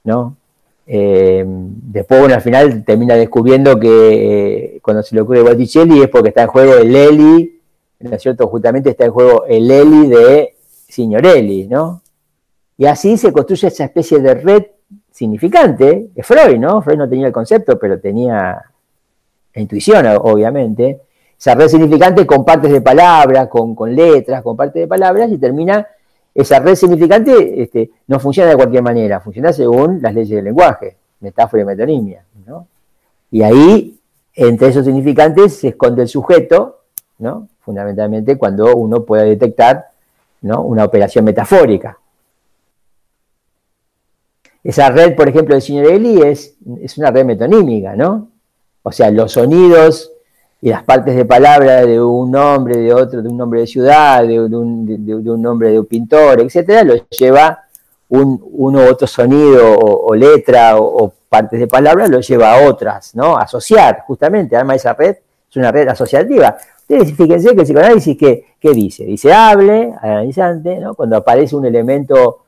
¿no? 0.03 0.37
Eh, 0.89 1.45
después, 1.47 2.19
bueno, 2.19 2.35
al 2.35 2.43
final 2.43 2.85
termina 2.85 3.15
descubriendo 3.15 3.79
que 3.79 4.75
eh, 4.75 4.81
cuando 4.83 5.05
se 5.05 5.15
le 5.15 5.21
ocurre 5.21 5.43
Botticelli 5.43 6.03
es 6.03 6.09
porque 6.09 6.31
está 6.31 6.43
en 6.43 6.49
juego 6.49 6.75
el 6.75 6.97
Eli, 6.97 7.61
¿no 8.01 8.11
es 8.11 8.21
cierto? 8.21 8.49
Justamente 8.49 8.91
está 8.91 9.05
en 9.05 9.13
juego 9.13 9.45
el 9.47 9.71
Eli 9.71 10.09
de 10.09 10.57
Signorelli, 10.89 11.69
¿no? 11.69 12.03
Y 12.77 12.87
así 12.87 13.17
se 13.17 13.33
construye 13.33 13.69
esa 13.69 13.85
especie 13.85 14.19
de 14.19 14.35
red 14.35 14.65
significante, 15.13 16.09
es 16.13 16.27
Freud, 16.27 16.59
¿no? 16.59 16.83
Freud 16.83 16.99
no 16.99 17.09
tenía 17.09 17.29
el 17.29 17.33
concepto, 17.33 17.79
pero 17.79 18.01
tenía 18.01 18.65
intuición, 19.61 20.07
obviamente, 20.21 21.01
esa 21.39 21.55
red 21.55 21.69
significante 21.69 22.27
con 22.27 22.45
partes 22.45 22.73
de 22.73 22.81
palabras, 22.81 23.49
con, 23.49 23.95
letras, 23.95 24.43
con 24.43 24.57
partes 24.57 24.83
de 24.83 24.87
palabras, 24.89 25.31
y 25.31 25.39
termina, 25.39 25.87
esa 26.35 26.59
red 26.61 26.75
significante 26.75 27.63
este, 27.63 27.91
no 28.07 28.19
funciona 28.21 28.51
de 28.51 28.57
cualquier 28.57 28.83
manera, 28.83 29.21
funciona 29.21 29.53
según 29.53 30.01
las 30.03 30.15
leyes 30.15 30.37
del 30.37 30.45
lenguaje, 30.45 30.97
metáfora 31.21 31.63
y 31.63 31.67
metonimia. 31.67 32.25
¿no? 32.47 32.67
Y 33.31 33.43
ahí, 33.43 33.99
entre 34.35 34.69
esos 34.69 34.85
significantes, 34.85 35.57
se 35.57 35.69
esconde 35.69 36.03
el 36.03 36.09
sujeto, 36.09 36.81
¿no? 37.19 37.49
fundamentalmente 37.61 38.37
cuando 38.37 38.75
uno 38.77 39.05
puede 39.05 39.25
detectar 39.25 39.87
¿no? 40.43 40.63
una 40.63 40.85
operación 40.85 41.25
metafórica. 41.25 41.99
Esa 44.63 44.91
red, 44.91 45.15
por 45.15 45.29
ejemplo, 45.29 45.55
de 45.55 45.61
Signorelli 45.61 46.23
es, 46.23 46.57
es 46.81 46.99
una 46.99 47.11
red 47.11 47.25
metonímica, 47.25 47.95
¿no? 47.95 48.31
O 48.89 48.93
sea, 48.93 49.11
los 49.11 49.33
sonidos 49.33 50.13
y 50.61 50.71
las 50.71 50.85
partes 50.85 51.17
de 51.17 51.25
palabra 51.25 51.85
de 51.85 52.01
un 52.01 52.31
nombre, 52.31 52.77
de 52.77 52.95
otro, 52.95 53.21
de 53.21 53.29
un 53.29 53.37
nombre 53.37 53.59
de 53.59 53.67
ciudad, 53.67 54.25
de, 54.25 54.39
un, 54.39 55.43
nombre 55.43 55.73
de 55.73 55.81
un 55.81 55.87
pintor, 55.87 56.41
etcétera, 56.41 56.85
lo 56.85 56.95
lleva 57.09 57.65
un, 58.11 58.41
uno 58.53 58.85
u 58.85 58.89
otro 58.89 59.09
sonido 59.09 59.77
o, 59.77 60.15
letra 60.15 60.77
o, 60.79 61.13
partes 61.29 61.59
de 61.59 61.67
palabra, 61.67 62.07
lo 62.07 62.21
lleva 62.21 62.55
a 62.55 62.69
otras, 62.69 63.17
¿no? 63.17 63.37
Asociar, 63.37 64.05
justamente, 64.07 64.55
arma 64.55 64.77
esa 64.77 64.93
red, 64.93 65.17
es 65.51 65.57
una 65.57 65.73
red 65.73 65.89
asociativa. 65.89 66.57
Ustedes 66.79 67.13
fíjense 67.13 67.57
que 67.57 67.63
el 67.63 67.67
psicoanálisis, 67.67 68.17
¿qué, 68.17 68.55
qué 68.61 68.71
dice? 68.71 69.05
Dice 69.05 69.33
hable, 69.33 69.95
analizante, 70.01 70.79
¿no? 70.79 70.95
Cuando 70.95 71.17
aparece 71.17 71.57
un 71.57 71.67
elemento 71.67 72.45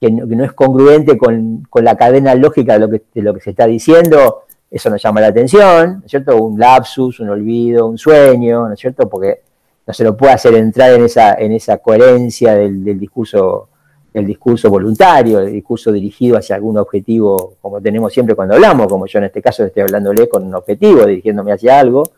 que 0.00 0.10
no, 0.10 0.44
es 0.44 0.52
congruente 0.54 1.16
con, 1.16 1.68
la 1.72 1.96
cadena 1.96 2.34
lógica 2.34 2.80
que, 2.90 3.02
de 3.14 3.22
lo 3.22 3.32
que 3.32 3.40
se 3.40 3.50
está 3.50 3.68
diciendo, 3.68 4.42
eso 4.72 4.88
nos 4.88 5.02
llama 5.02 5.20
la 5.20 5.26
atención, 5.26 5.98
¿no 6.00 6.06
es 6.06 6.10
cierto? 6.10 6.34
Un 6.42 6.58
lapsus, 6.58 7.20
un 7.20 7.28
olvido, 7.28 7.86
un 7.86 7.98
sueño, 7.98 8.66
¿no 8.66 8.72
es 8.72 8.80
cierto? 8.80 9.06
Porque 9.06 9.42
no 9.86 9.92
se 9.92 10.02
lo 10.02 10.16
puede 10.16 10.32
hacer 10.32 10.54
entrar 10.54 10.92
en 10.94 11.04
esa, 11.04 11.34
en 11.34 11.52
esa 11.52 11.76
coherencia 11.78 12.54
del, 12.54 12.98
discurso 12.98 13.68
el 14.14 14.26
discurso 14.26 14.70
voluntario, 14.70 15.40
el 15.40 15.52
discurso 15.52 15.92
dirigido 15.92 16.38
hacia 16.38 16.56
algún 16.56 16.78
objetivo, 16.78 17.54
como 17.60 17.80
tenemos 17.80 18.12
siempre 18.12 18.34
cuando 18.34 18.54
hablamos, 18.54 18.86
como 18.86 19.06
yo 19.06 19.18
en 19.18 19.24
este 19.24 19.42
caso 19.42 19.64
estoy 19.64 19.82
hablándole 19.82 20.28
con 20.28 20.44
un 20.44 20.54
objetivo, 20.54 21.04
dirigiéndome 21.06 21.52
hacia 21.52 21.78
algo, 21.78 22.10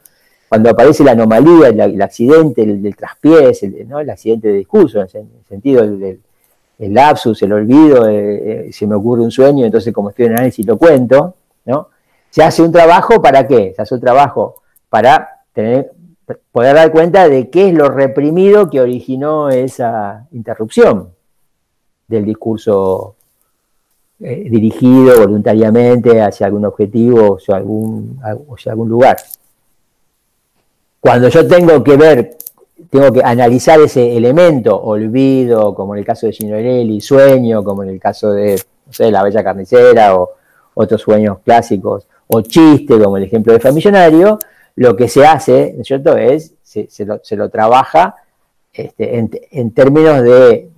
cuando 0.48 0.70
aparece 0.70 1.02
la 1.02 1.12
anomalía, 1.12 1.68
el, 1.68 2.02
accidente 2.02 2.62
el, 2.62 2.96
traspiés, 2.96 3.62
el, 3.62 3.88
¿no? 3.88 4.00
el 4.00 4.10
accidente 4.10 4.48
de 4.48 4.54
discurso, 4.54 5.00
en 5.00 5.06
el 5.06 5.44
sentido 5.48 5.86
del, 5.86 6.20
lapsus, 6.78 7.42
el 7.42 7.52
olvido, 7.52 8.08
eh, 8.08 8.66
eh, 8.68 8.72
se 8.72 8.86
me 8.86 8.96
ocurre 8.96 9.22
un 9.22 9.30
sueño, 9.30 9.64
entonces 9.64 9.92
como 9.92 10.10
estoy 10.10 10.26
en 10.26 10.32
análisis 10.32 10.66
lo 10.66 10.76
cuento, 10.76 11.34
¿no? 11.64 11.88
Se 12.34 12.42
hace 12.42 12.62
un 12.62 12.72
trabajo 12.72 13.22
para 13.22 13.46
qué? 13.46 13.72
Se 13.76 13.82
hace 13.82 13.94
un 13.94 14.00
trabajo 14.00 14.56
para 14.88 15.44
poder 16.50 16.74
dar 16.74 16.90
cuenta 16.90 17.28
de 17.28 17.48
qué 17.48 17.68
es 17.68 17.74
lo 17.74 17.88
reprimido 17.88 18.68
que 18.68 18.80
originó 18.80 19.50
esa 19.50 20.26
interrupción. 20.32 21.10
del 22.08 22.24
discurso 22.24 23.14
eh, 24.18 24.48
dirigido 24.50 25.20
voluntariamente 25.20 26.20
hacia 26.20 26.46
algún 26.46 26.64
objetivo 26.64 27.38
o 27.38 27.54
algún, 27.54 28.20
hacia 28.52 28.72
algún 28.72 28.88
lugar. 28.88 29.16
Cuando 30.98 31.28
yo 31.28 31.46
tengo 31.46 31.84
que 31.84 31.96
ver, 31.96 32.36
tengo 32.90 33.12
que 33.12 33.22
analizar 33.22 33.80
ese 33.80 34.16
elemento, 34.16 34.76
olvido, 34.76 35.72
como 35.72 35.94
en 35.94 36.00
el 36.00 36.04
caso 36.04 36.26
de 36.26 36.32
Signorelli, 36.32 37.00
sueño, 37.00 37.62
como 37.62 37.84
en 37.84 37.90
el 37.90 38.00
caso 38.00 38.32
de, 38.32 38.60
no 38.86 38.92
sé, 38.92 39.12
La 39.12 39.22
Bella 39.22 39.44
Carnicera 39.44 40.16
o 40.16 40.30
otros 40.74 41.00
sueños 41.00 41.38
clásicos, 41.44 42.08
o 42.28 42.40
chiste, 42.42 42.98
como 42.98 43.16
el 43.16 43.24
ejemplo 43.24 43.52
de 43.52 43.60
Famillonario, 43.60 44.38
lo 44.76 44.96
que 44.96 45.08
se 45.08 45.26
hace, 45.26 45.72
¿no 45.74 45.82
es 45.82 45.86
cierto?, 45.86 46.16
es, 46.16 46.54
se, 46.62 47.36
lo, 47.36 47.48
trabaja 47.48 48.16
este, 48.72 49.18
en, 49.50 49.70
términos 49.70 50.22
de, 50.22 50.68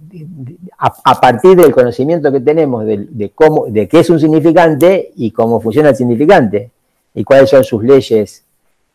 a, 0.78 1.20
partir 1.20 1.56
del 1.56 1.72
conocimiento 1.72 2.30
que 2.30 2.40
tenemos 2.40 2.84
de, 2.84 3.32
cómo, 3.34 3.66
de 3.66 3.88
qué 3.88 4.00
es 4.00 4.10
un 4.10 4.20
significante 4.20 5.12
y 5.16 5.30
cómo 5.30 5.60
funciona 5.60 5.90
el 5.90 5.96
significante, 5.96 6.70
y 7.14 7.24
cuáles 7.24 7.48
son 7.48 7.64
sus 7.64 7.82
leyes 7.82 8.44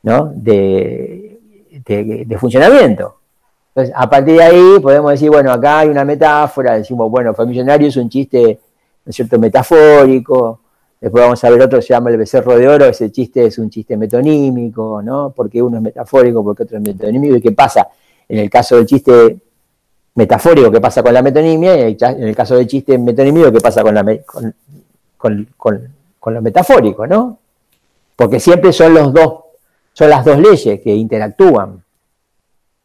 ¿no? 0.04 0.32
de, 0.36 1.40
de 1.88 2.38
funcionamiento. 2.38 3.16
Entonces, 3.74 3.96
a 3.98 4.10
partir 4.10 4.36
de 4.36 4.44
ahí 4.44 4.80
podemos 4.82 5.12
decir, 5.12 5.30
bueno, 5.30 5.52
acá 5.52 5.80
hay 5.80 5.90
una 5.90 6.04
metáfora, 6.04 6.78
decimos, 6.78 7.10
bueno, 7.10 7.34
Famillonario 7.34 7.88
es 7.88 7.96
un 7.96 8.10
chiste, 8.10 8.60
¿no 9.06 9.14
cierto?, 9.14 9.40
metafórico, 9.40 10.60
Después 11.02 11.24
vamos 11.24 11.44
a 11.44 11.50
ver 11.50 11.60
otro, 11.64 11.82
se 11.82 11.88
llama 11.88 12.12
el 12.12 12.18
becerro 12.18 12.56
de 12.56 12.68
oro, 12.68 12.86
ese 12.86 13.12
chiste 13.12 13.44
es 13.48 13.58
un 13.58 13.72
chiste 13.72 13.98
metonímico, 13.98 15.02
¿no? 15.02 15.34
Porque 15.36 15.60
uno 15.60 15.78
es 15.78 15.84
metafórico, 15.84 16.44
porque 16.44 16.62
otro 16.62 16.78
es 16.78 16.84
metonímico. 16.84 17.38
¿Y 17.38 17.42
qué 17.42 17.52
pasa? 17.54 17.88
En 18.30 18.38
el 18.38 18.52
caso 18.52 18.76
del 18.76 18.86
chiste 18.86 19.36
metafórico, 20.14 20.70
¿qué 20.70 20.80
pasa 20.80 21.02
con 21.02 21.12
la 21.12 21.24
metonimia? 21.24 21.90
Y 21.90 21.98
en 22.00 22.24
el 22.24 22.36
caso 22.36 22.56
del 22.56 22.68
chiste 22.68 23.00
metonímico, 23.00 23.52
¿qué 23.52 23.60
pasa 23.60 23.82
con, 23.82 23.96
la, 23.96 24.06
con, 25.18 25.48
lo 26.24 26.42
metafórico, 26.44 27.08
¿no? 27.08 27.40
Porque 28.16 28.40
siempre 28.40 28.72
son 28.72 28.94
los 28.94 29.12
dos, 29.12 29.40
son 29.94 30.08
las 30.08 30.24
dos 30.24 30.38
leyes 30.38 30.82
que 30.82 30.94
interactúan. 30.94 31.84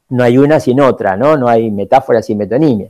No 0.08 0.24
hay 0.24 0.38
una 0.38 0.58
sin 0.58 0.80
otra, 0.80 1.18
¿no? 1.18 1.36
No 1.36 1.48
hay 1.48 1.70
metáfora 1.70 2.22
sin 2.22 2.38
metonimia. 2.38 2.88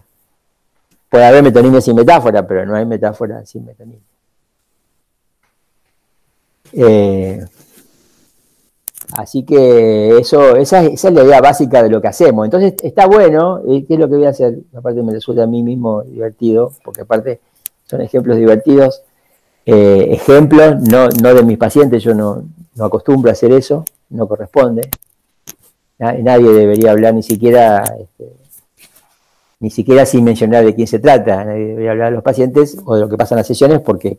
Puede 1.10 1.24
haber 1.24 1.42
metonimia 1.42 1.80
sin 1.80 1.96
metáfora, 1.96 2.46
pero 2.46 2.64
no 2.64 2.76
hay 2.76 2.86
metáfora 2.86 3.44
sin 3.44 3.66
metonimia. 3.66 4.15
Eh, 6.72 7.44
así 9.12 9.44
que 9.44 10.18
eso, 10.18 10.56
esa, 10.56 10.82
es 10.84 11.04
la 11.04 11.24
idea 11.24 11.40
básica 11.40 11.82
de 11.82 11.90
lo 11.90 12.00
que 12.00 12.08
hacemos. 12.08 12.44
Entonces 12.44 12.74
está 12.82 13.06
bueno, 13.06 13.62
¿qué 13.64 13.86
es 13.88 13.98
lo 13.98 14.08
que 14.08 14.16
voy 14.16 14.26
a 14.26 14.30
hacer? 14.30 14.58
Aparte 14.74 15.02
me 15.02 15.12
resulta 15.12 15.44
a 15.44 15.46
mí 15.46 15.62
mismo 15.62 16.02
divertido, 16.02 16.72
porque 16.84 17.02
aparte 17.02 17.40
son 17.84 18.00
ejemplos 18.00 18.36
divertidos. 18.36 19.02
Eh, 19.64 20.08
ejemplos, 20.10 20.80
no, 20.80 21.08
no 21.08 21.34
de 21.34 21.42
mis 21.42 21.58
pacientes, 21.58 22.02
yo 22.02 22.14
no, 22.14 22.44
no 22.76 22.84
acostumbro 22.84 23.30
a 23.30 23.32
hacer 23.32 23.52
eso, 23.52 23.84
no 24.10 24.28
corresponde. 24.28 24.90
Nadie 25.98 26.52
debería 26.52 26.90
hablar 26.90 27.14
ni 27.14 27.22
siquiera, 27.22 27.82
este, 27.98 28.32
ni 29.60 29.70
siquiera 29.70 30.04
sin 30.04 30.24
mencionar 30.24 30.64
de 30.64 30.74
quién 30.74 30.86
se 30.86 30.98
trata. 30.98 31.44
Nadie 31.44 31.68
debería 31.68 31.92
hablar 31.92 32.10
de 32.10 32.16
los 32.16 32.22
pacientes 32.22 32.76
o 32.84 32.94
de 32.94 33.00
lo 33.00 33.08
que 33.08 33.16
pasa 33.16 33.34
en 33.34 33.38
las 33.38 33.46
sesiones 33.46 33.80
porque 33.80 34.18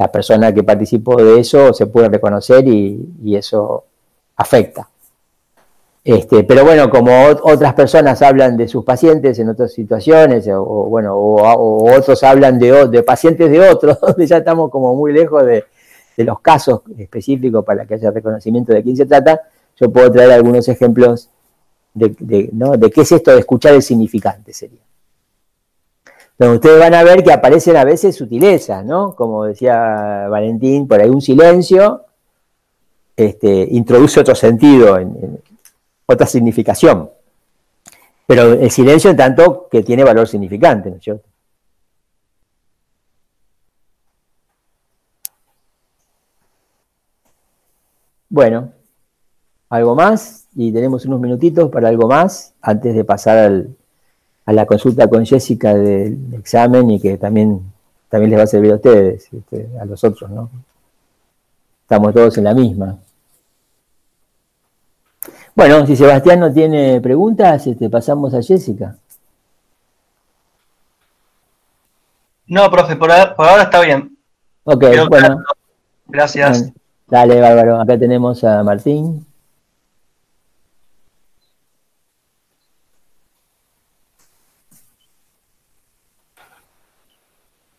la 0.00 0.10
persona 0.10 0.50
que 0.54 0.62
participó 0.62 1.22
de 1.22 1.40
eso 1.40 1.74
se 1.74 1.86
puede 1.86 2.08
reconocer 2.08 2.66
y, 2.66 3.36
eso 3.36 3.84
afecta. 4.34 4.88
Este, 6.02 6.42
pero 6.44 6.64
bueno, 6.64 6.88
como 6.88 7.12
otras 7.42 7.74
personas 7.74 8.22
hablan 8.22 8.56
de 8.56 8.66
sus 8.66 8.82
pacientes 8.82 9.38
en 9.38 9.50
otras 9.50 9.74
situaciones, 9.74 10.48
o, 10.48 10.64
bueno, 10.64 11.14
o, 11.14 11.94
otros 11.94 12.24
hablan 12.24 12.58
de, 12.58 13.02
pacientes 13.02 13.50
de 13.50 13.60
otros, 13.60 13.98
ya 14.26 14.38
estamos 14.38 14.70
como 14.70 14.94
muy 14.94 15.12
lejos 15.12 15.44
de, 15.44 15.64
los 16.16 16.40
casos 16.40 16.80
específicos 16.98 17.62
para 17.62 17.84
que 17.84 17.94
haya 17.94 18.10
reconocimiento 18.10 18.72
de 18.72 18.82
quién 18.82 18.96
se 18.96 19.04
trata, 19.04 19.38
yo 19.78 19.90
puedo 19.90 20.10
traer 20.10 20.32
algunos 20.32 20.66
ejemplos 20.68 21.28
de, 21.92 22.16
de 22.18 22.90
qué 22.90 23.02
es 23.02 23.12
esto 23.12 23.32
de 23.32 23.40
escuchar 23.40 23.74
el 23.74 23.82
significante, 23.82 24.54
sería 24.54 24.80
ustedes 26.48 26.78
van 26.78 26.94
a 26.94 27.04
ver 27.04 27.22
que 27.22 27.32
aparecen 27.32 27.76
a 27.76 27.84
veces 27.84 28.16
sutilezas, 28.16 28.84
¿no? 28.84 29.14
Como 29.14 29.44
decía 29.44 30.26
Valentín, 30.28 30.88
por 30.88 31.00
ahí 31.00 31.10
un 31.10 31.20
silencio 31.20 32.06
este, 33.14 33.68
introduce 33.70 34.20
otro 34.20 34.34
sentido, 34.34 34.98
otra 36.06 36.26
significación. 36.26 37.10
Pero 38.26 38.54
el 38.54 38.70
silencio 38.70 39.10
en 39.10 39.16
tanto 39.16 39.68
que 39.70 39.82
tiene 39.82 40.04
valor 40.04 40.26
significante, 40.26 40.90
¿no 40.90 40.96
es 40.96 41.02
cierto? 41.02 41.28
Bueno, 48.30 48.72
algo 49.68 49.94
más 49.94 50.46
y 50.54 50.72
tenemos 50.72 51.04
unos 51.04 51.20
minutitos 51.20 51.70
para 51.70 51.88
algo 51.88 52.08
más 52.08 52.54
antes 52.62 52.94
de 52.94 53.04
pasar 53.04 53.38
al, 53.38 53.76
a 54.50 54.52
la 54.52 54.66
consulta 54.66 55.06
con 55.06 55.24
Jessica 55.24 55.74
del 55.74 56.34
examen 56.34 56.90
y 56.90 57.00
que 57.00 57.16
también, 57.18 57.72
también 58.08 58.30
les 58.30 58.40
va 58.40 58.42
a 58.42 58.48
servir 58.48 58.72
a 58.72 58.74
ustedes, 58.74 59.28
este, 59.32 59.68
a 59.80 59.84
los 59.84 60.02
otros, 60.02 60.28
¿no? 60.28 60.50
Estamos 61.82 62.12
todos 62.12 62.36
en 62.36 62.44
la 62.44 62.52
misma. 62.52 62.98
Bueno, 65.54 65.86
si 65.86 65.94
Sebastián 65.94 66.40
no 66.40 66.52
tiene 66.52 67.00
preguntas, 67.00 67.64
este, 67.64 67.88
pasamos 67.88 68.34
a 68.34 68.42
Jessica. 68.42 68.96
No, 72.48 72.68
profe, 72.72 72.96
por, 72.96 73.12
ahora 73.12 73.62
está 73.62 73.80
bien. 73.82 74.16
Ok, 74.64 74.84
bueno. 75.08 75.44
Gracias. 76.08 76.72
dale, 77.06 77.40
Bárbaro. 77.40 77.80
Acá 77.80 77.96
tenemos 77.96 78.42
a 78.42 78.64
Martín. 78.64 79.24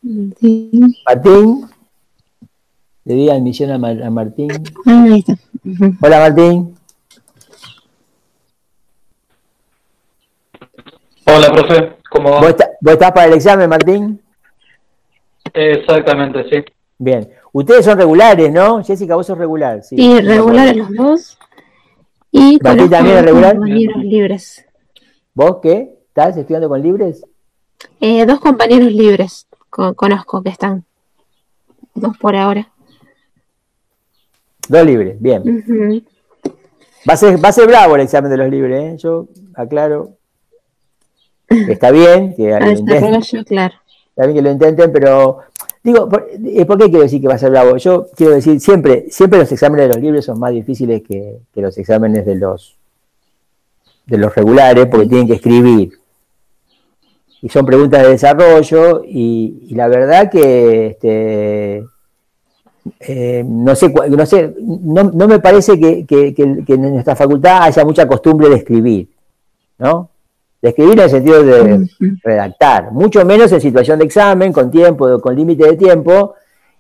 Martín. 0.02 1.70
Le 3.06 3.14
di 3.14 3.30
admisión 3.30 3.72
a, 3.72 4.10
Martín. 4.10 4.50
Ah, 4.86 5.04
ahí 5.04 5.20
está. 5.20 5.38
Hola 6.02 6.20
Martín. 6.20 6.76
Hola, 11.26 11.54
profe. 11.54 11.94
¿Cómo 12.10 12.32
va? 12.32 12.42
¿Vos, 12.42 12.56
estás 12.94 13.12
para 13.12 13.26
el 13.26 13.34
examen, 13.34 13.70
Martín? 13.70 14.22
Exactamente, 15.54 16.50
sí. 16.50 16.66
Bien. 16.98 17.30
Ustedes 17.54 17.86
son 17.86 17.98
regulares, 17.98 18.52
¿no? 18.52 18.84
Jessica, 18.84 19.16
vos 19.16 19.28
sos 19.28 19.38
regular. 19.38 19.84
Sí, 19.84 19.98
sí 19.98 20.22
regulares 20.22 20.78
los 20.78 20.96
dos. 20.96 21.38
Y 22.32 22.60
Martín 22.62 22.90
también 22.90 23.18
es 23.18 23.26
regular. 23.26 23.56
compañeros 23.56 24.04
libres. 24.04 24.66
¿Vos 25.34 25.58
qué? 25.62 26.00
¿Estás 26.08 26.38
estudiando 26.38 26.70
con 26.70 26.82
libres? 26.82 27.24
Eh, 28.00 28.26
dos 28.26 28.40
compañeros 28.40 28.92
libres 28.92 29.48
conozco 29.72 30.44
que 30.44 30.50
están. 30.50 30.84
Dos 31.96 32.18
por 32.18 32.36
ahora. 32.36 32.70
Dos 34.68 34.86
libres, 34.86 35.20
bien. 35.20 36.04
va, 37.10 37.14
a 37.14 37.18
ser, 37.18 37.44
va 37.44 37.50
a 37.50 37.54
ser 37.54 37.68
bravo 37.68 37.96
el 37.96 38.02
examen 38.02 38.30
de 38.30 38.38
los 38.38 38.50
libres, 38.50 38.94
¿eh? 38.94 38.98
yo 38.98 39.28
aclaro. 39.56 40.12
está 41.50 41.92
bien 41.92 42.36
que 42.36 42.58
lo 42.60 42.72
intenten. 42.72 43.44
claro. 43.46 43.74
Está 44.10 44.26
bien 44.26 44.36
que 44.36 44.42
lo 44.42 44.52
intenten, 44.52 44.92
pero 44.92 45.40
digo, 45.84 46.10
eh, 46.46 46.66
¿por, 46.66 46.78
qué 46.78 46.86
quiero 46.86 47.02
decir 47.02 47.22
que 47.22 47.28
va 47.28 47.36
a 47.36 47.40
ser 47.40 47.50
bravo? 47.50 47.78
Yo 47.78 48.08
quiero 48.16 48.34
decir, 48.34 48.60
siempre, 48.60 49.06
siempre 49.10 49.40
los 49.40 49.52
exámenes 49.52 49.88
de 49.88 49.94
los 49.96 50.04
libres 50.04 50.26
son 50.26 50.40
más 50.40 50.52
difíciles 50.52 51.02
que, 51.02 51.40
que 51.54 51.62
los 51.62 51.78
exámenes 51.78 52.26
de 52.26 52.36
los 52.36 52.78
de 54.06 54.18
los 54.18 54.36
regulares, 54.36 54.88
porque 54.88 55.08
tienen 55.08 55.28
que 55.28 55.36
escribir 55.36 56.01
y 57.42 57.50
son 57.50 57.66
preguntas 57.66 58.04
de 58.04 58.10
desarrollo 58.10 59.04
y, 59.04 59.74
la 59.74 59.88
verdad 59.88 60.30
que 60.30 60.88
este, 60.88 61.86
eh, 63.00 63.44
no 63.46 63.76
sé, 63.76 63.90
no, 63.90 64.26
sé 64.26 64.54
no, 64.60 65.04
no 65.04 65.28
me 65.28 65.40
parece 65.40 65.80
que, 65.80 66.34
en 66.38 66.94
nuestra 66.94 67.16
facultad 67.16 67.64
haya 67.64 67.84
mucha 67.84 68.08
costumbre 68.08 68.50
de 68.50 68.58
escribir, 68.58 69.10
¿no? 69.80 70.10
De 70.62 70.70
escribir 70.70 70.94
en 70.94 71.06
el 71.06 71.10
sentido 71.10 71.44
de 71.44 71.88
redactar, 72.24 72.92
mucho 72.92 73.26
menos 73.26 73.52
en 73.52 73.62
situación 73.62 73.98
de 73.98 74.06
examen, 74.06 74.54
con 74.54 74.70
tiempo, 74.70 75.20
con 75.20 75.36
límite 75.36 75.66
de 75.66 75.76
tiempo. 75.76 76.36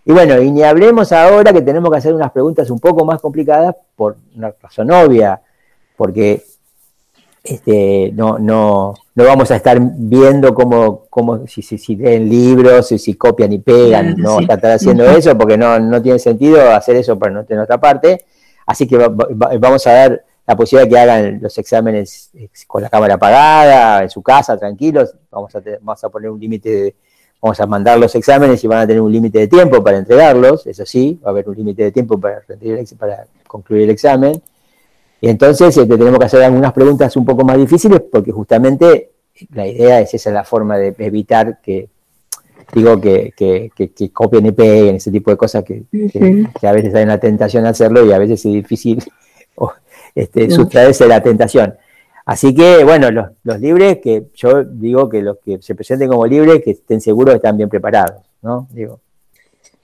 Y 0.05 0.11
bueno, 0.11 0.39
y 0.39 0.51
ni 0.51 0.61
hablemos 0.61 1.11
ahora 1.11 1.51
que 1.51 1.61
tenemos 1.61 1.89
que 1.89 1.97
hacer 1.97 2.13
unas 2.13 2.31
preguntas 2.31 2.69
un 2.69 2.79
poco 2.79 3.03
más 3.05 3.19
complicadas 3.19 3.75
por 3.95 4.17
una 4.35 4.53
razón 4.61 4.91
obvia, 4.91 5.41
porque 5.97 6.43
este, 7.43 8.11
no, 8.13 8.37
no, 8.37 8.93
no 9.15 9.23
vamos 9.23 9.49
a 9.49 9.55
estar 9.55 9.79
viendo 9.81 10.53
cómo, 10.53 11.05
cómo 11.09 11.47
si, 11.47 11.61
si, 11.61 11.77
si 11.77 11.95
leen 11.95 12.29
libros, 12.29 12.87
si, 12.87 12.99
si 12.99 13.15
copian 13.15 13.51
y 13.51 13.59
pegan, 13.59 14.15
no 14.17 14.37
a 14.37 14.41
estar 14.41 14.71
haciendo 14.71 15.05
eso 15.05 15.35
porque 15.37 15.57
no, 15.57 15.79
no 15.79 16.01
tiene 16.01 16.19
sentido 16.19 16.71
hacer 16.71 16.97
eso 16.97 17.17
por 17.17 17.31
nuestra 17.31 17.79
parte. 17.79 18.25
Así 18.65 18.87
que 18.87 18.97
vamos 18.97 19.87
a 19.87 19.91
dar 19.91 20.23
la 20.45 20.55
posibilidad 20.55 20.87
de 20.87 20.89
que 20.89 20.99
hagan 20.99 21.39
los 21.41 21.57
exámenes 21.57 22.31
con 22.67 22.83
la 22.83 22.89
cámara 22.89 23.15
apagada, 23.15 24.03
en 24.03 24.09
su 24.09 24.21
casa, 24.21 24.57
tranquilos. 24.57 25.15
Vamos 25.31 25.55
a, 25.55 25.61
vamos 25.81 26.03
a 26.03 26.09
poner 26.09 26.29
un 26.29 26.39
límite, 26.39 26.95
vamos 27.41 27.59
a 27.59 27.65
mandar 27.65 27.97
los 27.97 28.13
exámenes 28.13 28.63
y 28.63 28.67
van 28.67 28.79
a 28.79 28.87
tener 28.87 29.01
un 29.01 29.11
límite 29.11 29.39
de 29.39 29.47
tiempo 29.47 29.83
para 29.83 29.97
entregarlos, 29.97 30.67
eso 30.67 30.85
sí, 30.85 31.19
va 31.23 31.29
a 31.29 31.31
haber 31.31 31.49
un 31.49 31.55
límite 31.55 31.83
de 31.83 31.91
tiempo 31.91 32.19
para, 32.19 32.43
para 32.99 33.25
concluir 33.47 33.83
el 33.83 33.89
examen. 33.89 34.41
Y 35.21 35.29
entonces 35.29 35.77
este, 35.77 35.97
tenemos 35.97 36.19
que 36.19 36.25
hacer 36.25 36.41
algunas 36.41 36.73
preguntas 36.73 37.15
un 37.15 37.25
poco 37.25 37.45
más 37.45 37.55
difíciles 37.55 38.01
porque 38.11 38.31
justamente 38.31 39.11
la 39.53 39.67
idea 39.67 40.01
es 40.01 40.13
esa 40.15 40.31
la 40.31 40.43
forma 40.43 40.77
de 40.77 40.95
evitar 40.97 41.61
que 41.61 41.89
digo 42.73 42.99
que, 42.99 43.33
que, 43.35 43.71
que, 43.75 44.11
copien 44.11 44.47
y 44.47 44.51
peguen, 44.51 44.95
ese 44.95 45.11
tipo 45.11 45.29
de 45.29 45.37
cosas 45.37 45.63
que, 45.63 45.83
a 46.61 46.71
veces 46.71 46.95
hay 46.95 47.03
una 47.03 47.19
tentación 47.19 47.65
a 47.65 47.69
hacerlo 47.69 48.05
y 48.05 48.13
a 48.13 48.17
veces 48.17 48.45
es 48.45 48.53
difícil 48.53 49.03
este, 50.15 50.49
sustraerse 50.49 51.03
de 51.03 51.09
la 51.09 51.21
tentación. 51.21 51.75
Así 52.25 52.55
que, 52.55 52.83
bueno, 52.83 53.09
los, 53.11 53.59
libres, 53.59 53.99
que 54.01 54.27
yo 54.35 54.63
digo 54.63 55.09
que 55.09 55.21
los 55.21 55.37
que 55.43 55.61
se 55.61 55.75
presenten 55.75 56.07
como 56.09 56.25
libres, 56.25 56.61
que 56.63 56.71
estén 56.71 57.01
seguros 57.01 57.33
que 57.33 57.37
están 57.37 57.57
bien 57.57 57.67
preparados, 57.67 58.23
¿no? 58.41 58.67
Digo. 58.71 58.99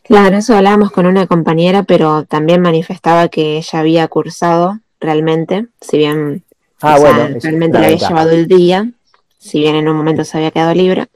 Claro, 0.03 0.37
eso 0.37 0.55
hablábamos 0.55 0.91
con 0.91 1.05
una 1.05 1.27
compañera, 1.27 1.83
pero 1.83 2.23
también 2.25 2.61
manifestaba 2.61 3.27
que 3.27 3.57
ella 3.57 3.79
había 3.79 4.07
cursado 4.07 4.79
realmente, 4.99 5.67
si 5.81 5.97
bien 5.97 6.43
ah, 6.81 6.97
realmente 7.41 7.79
le 7.79 7.85
había 7.85 8.07
llevado 8.07 8.31
el 8.31 8.47
día, 8.47 8.91
si 9.37 9.59
bien 9.59 9.75
en 9.75 9.87
un 9.87 9.97
momento 9.97 10.23
se 10.23 10.37
había 10.37 10.51
quedado 10.51 10.73
libre, 10.73 11.07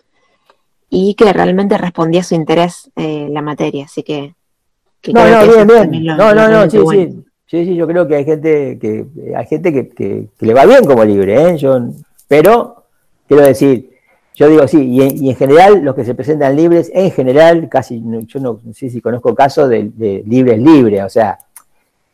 y 0.89 1.15
que 1.15 1.32
realmente 1.32 1.78
respondía 1.78 2.22
a 2.22 2.24
su 2.24 2.36
interés 2.36 2.91
eh, 2.96 3.28
la 3.32 3.41
materia, 3.41 3.86
así 3.86 4.04
que... 4.04 4.36
no, 5.08 5.28
no, 5.28 5.65
bien, 5.65 5.89
bien. 5.89 6.06
no, 6.06 6.34
no, 6.34 6.48
no, 6.48 6.70
sí, 6.70 6.78
sí. 6.91 7.24
Sí, 7.52 7.65
sí, 7.65 7.76
yo 7.76 7.86
creo 7.86 8.08
que 8.08 8.15
hay 8.15 8.24
gente 8.24 8.80
que 8.80 9.06
hay 9.36 9.46
gente 9.46 9.74
que, 9.74 10.30
le 10.39 10.54
va 10.54 10.65
bien 10.65 10.86
como 10.86 11.04
libre, 11.04 11.50
¿eh? 11.50 11.58
Yo, 11.58 11.82
pero 12.30 12.86
quiero 13.28 13.44
decir, 13.44 13.89
yo 14.36 14.48
digo 14.48 14.65
sí, 14.70 14.82
y 14.88 15.28
en, 15.28 15.36
general 15.36 15.82
los 15.84 15.94
que 15.94 16.06
se 16.06 16.15
presentan 16.15 16.56
libres, 16.56 16.89
en 16.94 17.12
general, 17.12 17.67
casi, 17.67 18.02
yo 18.26 18.39
no, 18.39 18.62
sé 18.74 18.89
si 18.89 19.02
conozco 19.02 19.36
casos 19.36 19.67
de, 19.67 20.24
libres 20.26 20.60
libres, 20.60 21.04
o 21.04 21.10
sea, 21.10 21.39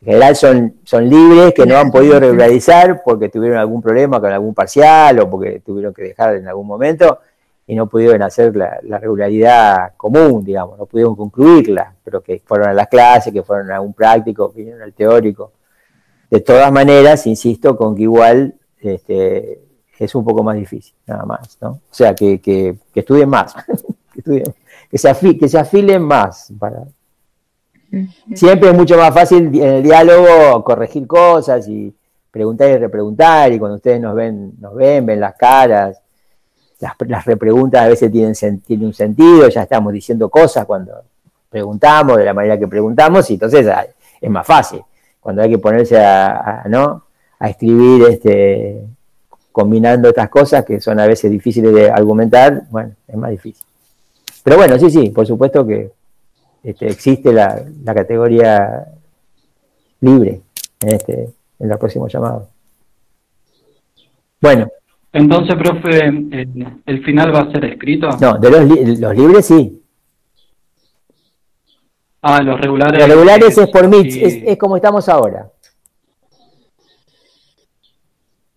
en 0.00 0.06
general 0.06 0.36
son, 0.36 0.74
son 0.84 1.08
libres 1.08 1.52
que 1.54 1.66
no 1.66 1.76
han 1.76 1.90
podido 1.90 2.20
regularizar 2.20 3.02
porque 3.04 3.28
tuvieron 3.28 3.58
algún 3.58 3.82
problema 3.82 4.20
con 4.20 4.32
algún 4.32 4.54
parcial 4.54 5.18
o 5.20 5.30
porque 5.30 5.60
tuvieron 5.60 5.92
que 5.92 6.02
dejar 6.02 6.36
en 6.36 6.46
algún 6.46 6.66
momento 6.66 7.18
y 7.66 7.74
no 7.74 7.86
pudieron 7.86 8.22
hacer 8.22 8.56
la, 8.56 8.98
regularidad 8.98 9.92
común, 9.96 10.42
digamos, 10.42 10.78
no 10.78 10.86
pudieron 10.86 11.14
concluirla, 11.14 11.94
pero 12.02 12.22
que 12.22 12.40
fueron 12.44 12.68
a 12.70 12.72
las 12.72 12.88
clases, 12.88 13.30
que 13.30 13.42
fueron 13.42 13.70
a 13.70 13.80
un 13.80 13.92
práctico, 13.92 14.50
que 14.50 14.60
vinieron 14.60 14.82
al 14.82 14.94
teórico. 14.94 15.52
De 16.30 16.40
todas 16.40 16.72
maneras, 16.72 17.26
insisto, 17.26 17.76
con 17.76 17.94
que 17.94 18.02
igual 18.02 18.54
este, 18.80 19.60
es 19.98 20.14
un 20.14 20.24
poco 20.24 20.42
más 20.42 20.56
difícil, 20.56 20.94
nada 21.06 21.26
más, 21.26 21.58
¿no? 21.60 21.68
O 21.68 21.80
sea, 21.90 22.14
que, 22.14 22.40
que, 22.40 22.78
estudien 22.94 23.28
más, 23.28 23.54
que, 24.24 24.98
se 24.98 25.38
que 25.38 25.48
se 25.48 25.58
afilen 25.58 26.02
más. 26.02 26.50
Para... 26.58 26.84
Siempre 28.34 28.70
es 28.70 28.76
mucho 28.76 28.96
más 28.96 29.14
fácil 29.14 29.46
en 29.46 29.74
el 29.74 29.82
diálogo 29.82 30.62
corregir 30.62 31.06
cosas 31.06 31.66
y 31.68 31.94
preguntar 32.30 32.70
y 32.70 32.76
repreguntar, 32.76 33.52
y 33.52 33.58
cuando 33.58 33.76
ustedes 33.76 34.00
nos 34.00 34.14
ven, 34.14 34.52
nos 34.60 34.74
ven, 34.74 35.06
ven 35.06 35.20
las 35.20 35.34
caras, 35.34 36.00
las, 36.80 37.24
repreguntas 37.24 37.82
a 37.82 37.88
veces 37.88 38.12
tienen, 38.12 38.34
tienen 38.60 38.86
un 38.86 38.94
sentido, 38.94 39.48
ya 39.48 39.62
estamos 39.62 39.92
diciendo 39.92 40.28
cosas 40.28 40.66
cuando 40.66 40.92
preguntamos, 41.48 42.18
de 42.18 42.24
la 42.24 42.34
manera 42.34 42.58
que 42.58 42.68
preguntamos, 42.68 43.28
y 43.30 43.34
entonces 43.34 43.66
ah, 43.66 43.86
es 44.20 44.30
más 44.30 44.46
fácil. 44.46 44.82
Cuando 45.20 45.42
hay 45.42 45.50
que 45.50 45.58
ponerse 45.58 45.98
a, 45.98 46.64
¿no? 46.68 47.04
a 47.38 47.48
escribir 47.48 48.04
este, 48.08 48.84
combinando 49.50 50.08
estas 50.08 50.28
cosas 50.28 50.64
que 50.64 50.80
son 50.80 51.00
a 51.00 51.06
veces 51.06 51.30
difíciles 51.30 51.74
de 51.74 51.90
argumentar, 51.90 52.64
bueno, 52.70 52.92
es 53.06 53.16
más 53.16 53.30
difícil. 53.30 53.66
Pero 54.44 54.56
bueno, 54.56 54.78
sí, 54.78 54.90
sí, 54.90 55.10
por 55.10 55.26
supuesto 55.26 55.66
que 55.66 55.90
este, 56.62 56.88
existe 56.88 57.32
la, 57.32 57.62
la, 57.84 57.94
categoría 57.94 58.86
libre 60.00 60.40
en, 60.80 60.88
este, 60.88 61.30
en 61.58 61.70
el 61.70 61.78
próximo 61.78 62.08
llamado. 62.08 62.48
Bueno, 64.40 64.68
entonces, 65.12 65.56
profe, 65.56 66.06
¿el 66.06 67.04
final 67.04 67.34
va 67.34 67.40
a 67.40 67.50
ser 67.50 67.64
escrito? 67.64 68.08
No, 68.20 68.38
de 68.38 68.50
los, 68.50 68.98
los 69.00 69.16
libres 69.16 69.46
sí. 69.46 69.82
Ah, 72.20 72.42
los 72.42 72.60
regulares. 72.60 73.00
Los 73.00 73.08
regulares 73.08 73.58
es 73.58 73.68
por 73.68 73.88
MIT, 73.88 74.46
es, 74.46 74.58
como 74.58 74.76
estamos 74.76 75.08
ahora. 75.08 75.50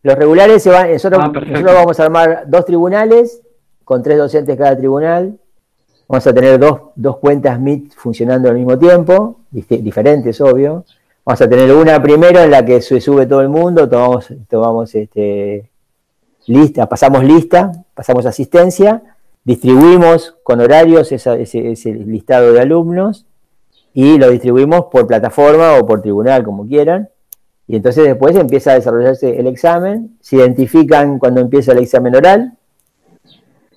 Los 0.03 0.15
regulares 0.15 0.63
se 0.63 0.71
van, 0.71 0.91
nosotros, 0.91 1.21
ah, 1.23 1.27
nosotros 1.27 1.73
vamos 1.73 1.99
a 1.99 2.03
armar 2.03 2.43
dos 2.47 2.65
tribunales 2.65 3.41
con 3.83 4.01
tres 4.03 4.17
docentes 4.17 4.57
cada 4.57 4.75
tribunal. 4.75 5.39
Vamos 6.12 6.28
a 6.28 6.34
tener 6.34 6.60
dos, 6.60 6.82
dos 6.97 7.19
cuentas 7.19 7.58
MIT 7.58 7.93
funcionando 7.95 8.50
al 8.50 8.56
mismo 8.56 8.78
tiempo, 8.78 9.39
diferentes, 9.50 10.41
obvio. 10.41 10.84
Vamos 11.24 11.41
a 11.41 11.47
tener 11.47 11.74
una 11.74 12.04
primero 12.04 12.41
en 12.41 12.52
la 12.52 12.65
que 12.65 12.82
se 12.82 13.00
sube 13.00 13.26
todo 13.28 13.39
el 13.39 13.47
mundo, 13.47 13.88
tomamos, 13.88 14.28
tomamos 14.50 14.93
este, 14.93 15.69
lista, 16.47 16.89
pasamos 16.89 17.24
lista, 17.24 17.71
pasamos 17.93 18.26
asistencia, 18.26 19.02
distribuimos 19.45 20.36
con 20.43 20.60
horarios 20.60 21.13
ese, 21.13 21.93
listado 21.93 22.52
de 22.52 22.60
alumnos 22.60 23.26
y 23.93 24.17
lo 24.17 24.32
distribuimos 24.32 24.88
por 24.91 25.08
plataforma 25.08 25.78
o 25.78 25.86
por 25.86 26.02
tribunal, 26.02 26.43
como 26.43 26.67
quieran. 26.67 27.08
Y 27.67 27.78
entonces 27.78 28.04
después 28.04 28.36
empieza 28.36 28.71
a 28.71 28.76
desarrollarse 28.76 29.39
el 29.39 29.47
examen, 29.47 30.17
se 30.19 30.36
identifican 30.36 31.19
cuando 31.19 31.39
empieza 31.39 31.71
el 31.71 31.78
examen 31.78 32.17
oral, 32.17 32.58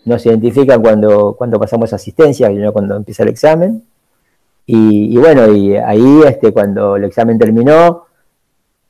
no 0.04 0.18
se 0.18 0.28
identifican 0.28 0.82
cuando, 0.82 1.34
cuando 1.36 1.58
pasamos 1.58 1.92
asistencia, 1.92 2.48
sino 2.48 2.72
cuando 2.72 2.96
empieza 2.96 3.22
el 3.22 3.30
examen. 3.30 3.82
Y, 4.66 5.16
bueno, 5.18 5.52
y 5.52 5.76
ahí 5.76 6.22
este, 6.26 6.52
cuando 6.52 6.96
el 6.96 7.04
examen 7.04 7.38
terminó, 7.38 8.06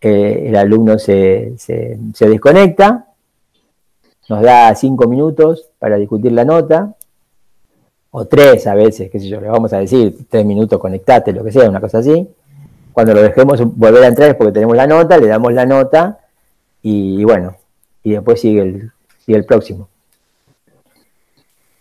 eh, 0.00 0.44
el 0.48 0.56
alumno 0.56 0.98
se, 0.98 1.54
se, 1.56 2.28
desconecta 2.28 3.06
nos 4.28 4.42
da 4.42 4.74
cinco 4.74 5.06
minutos 5.06 5.70
para 5.78 5.96
discutir 5.96 6.32
la 6.32 6.44
nota, 6.44 6.94
o 8.10 8.24
tres 8.26 8.66
a 8.66 8.74
veces, 8.74 9.10
qué 9.10 9.18
sé 9.20 9.28
yo, 9.28 9.40
le 9.40 9.48
vamos 9.48 9.72
a 9.72 9.78
decir, 9.78 10.16
tres 10.30 10.46
minutos, 10.46 10.78
conectate, 10.78 11.32
lo 11.32 11.44
que 11.44 11.52
sea, 11.52 11.68
una 11.68 11.80
cosa 11.80 11.98
así. 11.98 12.28
Cuando 12.92 13.12
lo 13.12 13.20
dejemos 13.20 13.60
volver 13.76 14.04
a 14.04 14.06
entrar 14.06 14.30
es 14.30 14.36
porque 14.36 14.52
tenemos 14.52 14.76
la 14.76 14.86
nota, 14.86 15.18
le 15.18 15.26
damos 15.26 15.52
la 15.52 15.66
nota 15.66 16.20
y, 16.80 17.24
bueno, 17.24 17.56
y 18.02 18.12
después 18.12 18.40
sigue 18.40 18.62
el, 18.62 18.92
sigue 19.24 19.36
el 19.36 19.44
próximo. 19.44 19.88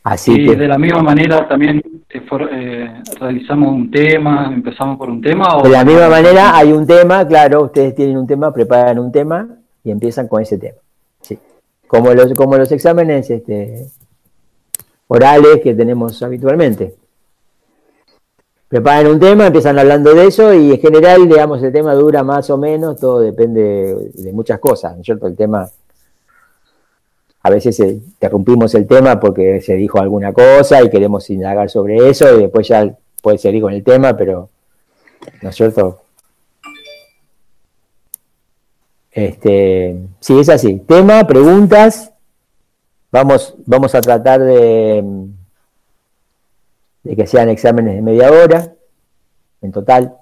Así 0.03 0.33
y 0.33 0.55
de 0.55 0.67
la 0.67 0.77
misma 0.77 1.01
manera 1.01 1.47
también 1.47 1.81
eh, 2.09 2.21
eh, 2.51 3.01
realizamos 3.19 3.73
un 3.73 3.89
tema, 3.89 4.51
empezamos 4.53 4.97
por 4.97 5.09
un 5.09 5.21
tema. 5.21 5.61
de 5.63 5.69
la 5.69 5.85
misma 5.85 6.09
manera 6.09 6.55
hay 6.57 6.71
un 6.73 6.85
tema, 6.85 7.25
claro, 7.25 7.63
ustedes 7.63 7.95
tienen 7.95 8.17
un 8.17 8.27
tema, 8.27 8.53
preparan 8.53 8.99
un 8.99 9.11
tema 9.11 9.47
y 9.83 9.91
empiezan 9.91 10.27
con 10.27 10.41
ese 10.41 10.57
tema 10.57 10.77
como 11.93 12.11
los, 12.11 12.33
como 12.33 12.57
los 12.57 12.71
exámenes 12.71 13.29
este, 13.29 13.85
orales 15.07 15.61
que 15.61 15.75
tenemos 15.75 16.23
habitualmente. 16.23 16.95
Preparan 18.67 19.11
un 19.11 19.19
tema, 19.19 19.45
empiezan 19.45 19.77
hablando 19.77 20.11
de 20.15 20.25
eso 20.25 20.55
y 20.55 20.71
en 20.71 20.79
general, 20.79 21.29
digamos, 21.29 21.61
el 21.61 21.71
tema 21.71 21.93
dura 21.93 22.23
más 22.23 22.49
o 22.49 22.57
menos, 22.57 22.99
todo 22.99 23.19
depende 23.19 24.09
de 24.11 24.33
muchas 24.33 24.59
cosas, 24.59 24.95
¿no 24.95 25.01
es 25.01 25.05
cierto? 25.05 25.27
El 25.27 25.35
tema, 25.35 25.69
a 27.43 27.49
veces 27.49 27.77
interrumpimos 27.79 28.73
el 28.73 28.87
tema 28.87 29.19
porque 29.19 29.61
se 29.61 29.73
dijo 29.75 29.99
alguna 29.99 30.31
cosa 30.31 30.81
y 30.81 30.89
queremos 30.89 31.29
indagar 31.29 31.69
sobre 31.69 32.09
eso 32.09 32.37
y 32.37 32.41
después 32.41 32.67
ya 32.69 32.95
puede 33.21 33.37
seguir 33.37 33.61
con 33.61 33.73
el 33.73 33.83
tema, 33.83 34.15
pero, 34.15 34.49
¿no 35.41 35.49
es 35.49 35.55
cierto? 35.55 36.01
Este, 39.11 39.99
sí, 40.21 40.39
es 40.39 40.49
así. 40.49 40.79
Tema, 40.79 41.27
preguntas. 41.27 42.11
Vamos, 43.11 43.53
vamos 43.65 43.93
a 43.93 44.01
tratar 44.01 44.41
de, 44.41 45.03
que 47.15 47.27
sean 47.27 47.49
exámenes 47.49 47.95
de 47.95 48.01
media 48.01 48.31
hora 48.31 48.73
en 49.61 49.71
total. 49.71 50.17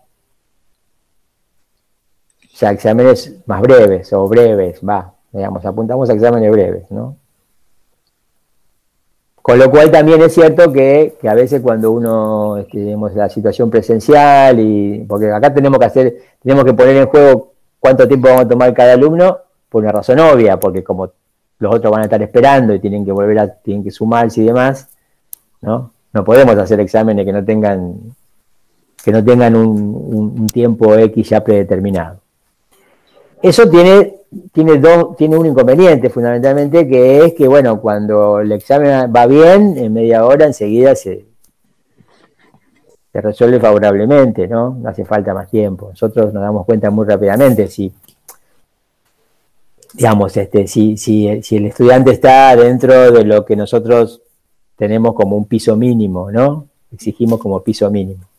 O 2.61 2.65
exámenes 2.67 3.37
más 3.45 3.61
breves 3.61 4.11
o 4.13 4.27
breves, 4.27 4.81
va, 4.87 5.15
digamos, 5.31 5.65
apuntamos 5.65 6.09
a 6.09 6.13
exámenes 6.13 6.51
breves, 6.51 6.91
¿no? 6.91 7.15
Con 9.41 9.57
lo 9.57 9.71
cual 9.71 9.89
también 9.89 10.21
es 10.21 10.33
cierto 10.33 10.71
que, 10.71 11.17
a 11.27 11.33
veces 11.33 11.61
cuando 11.61 11.91
uno, 11.91 12.57
este, 12.57 12.77
tenemos 12.77 13.15
la 13.15 13.27
situación 13.27 13.71
presencial 13.71 14.59
y, 14.59 15.03
porque 15.07 15.31
acá 15.31 15.51
tenemos 15.53 15.79
que 15.79 15.85
hacer, 15.85 16.17
tenemos 16.41 16.63
que 16.63 16.73
poner 16.73 16.95
en 16.97 17.07
juego 17.07 17.53
cuánto 17.79 18.07
tiempo 18.07 18.27
vamos 18.27 18.45
a 18.45 18.47
tomar 18.47 18.73
cada 18.73 18.93
alumno, 18.93 19.39
por 19.67 19.83
una 19.83 19.91
razón 19.91 20.19
obvia, 20.19 20.59
porque 20.59 20.83
como 20.83 21.11
los 21.57 21.75
otros 21.75 21.91
van 21.91 22.01
a 22.01 22.03
estar 22.05 22.21
esperando 22.21 22.73
y 22.73 22.79
tienen 22.79 23.03
que 23.03 23.11
volver 23.11 23.39
a, 23.39 23.47
tienen 23.47 23.83
que 23.83 23.91
sumarse 23.91 24.41
y 24.41 24.45
demás, 24.45 24.89
¿no? 25.61 25.91
No 26.13 26.23
podemos 26.23 26.57
hacer 26.57 26.79
exámenes 26.79 27.25
que 27.25 27.31
no 27.31 27.43
tengan, 27.43 28.15
que 29.03 29.11
no 29.11 29.23
tengan 29.23 29.55
un, 29.55 30.47
tiempo 30.47 30.95
X 30.95 31.29
ya 31.29 31.43
predeterminado. 31.43 32.19
Eso 33.41 33.69
tiene, 33.69 34.15
tiene, 34.53 34.77
dos, 34.77 35.15
tiene 35.17 35.37
un 35.37 35.45
inconveniente 35.45 36.09
fundamentalmente, 36.09 36.87
que 36.87 37.25
es 37.25 37.33
que, 37.33 37.47
bueno, 37.47 37.81
cuando 37.81 38.39
el 38.39 38.51
examen 38.51 39.11
va 39.13 39.25
bien, 39.25 39.77
en 39.77 39.93
media 39.93 40.25
hora 40.25 40.45
enseguida 40.45 40.95
se, 40.95 41.25
se 43.11 43.21
resuelve 43.21 43.59
favorablemente, 43.59 44.47
¿no? 44.47 44.77
No 44.81 44.89
hace 44.89 45.03
falta 45.03 45.33
más 45.33 45.49
tiempo. 45.49 45.89
Nosotros 45.89 46.33
nos 46.33 46.43
damos 46.43 46.65
cuenta 46.65 46.89
muy 46.89 47.05
rápidamente 47.05 47.67
si, 47.67 47.91
digamos, 49.93 50.35
este, 50.37 50.65
si, 50.67 50.95
si, 50.95 51.41
si 51.43 51.57
el 51.57 51.65
estudiante 51.65 52.11
está 52.11 52.55
dentro 52.55 53.11
de 53.11 53.25
lo 53.25 53.45
que 53.45 53.55
nosotros 53.57 54.21
tenemos 54.77 55.13
como 55.13 55.35
un 55.35 55.45
piso 55.45 55.75
mínimo, 55.75 56.31
¿no? 56.31 56.67
Exigimos 56.91 57.39
como 57.39 57.61
piso 57.61 57.91
mínimo. 57.91 58.30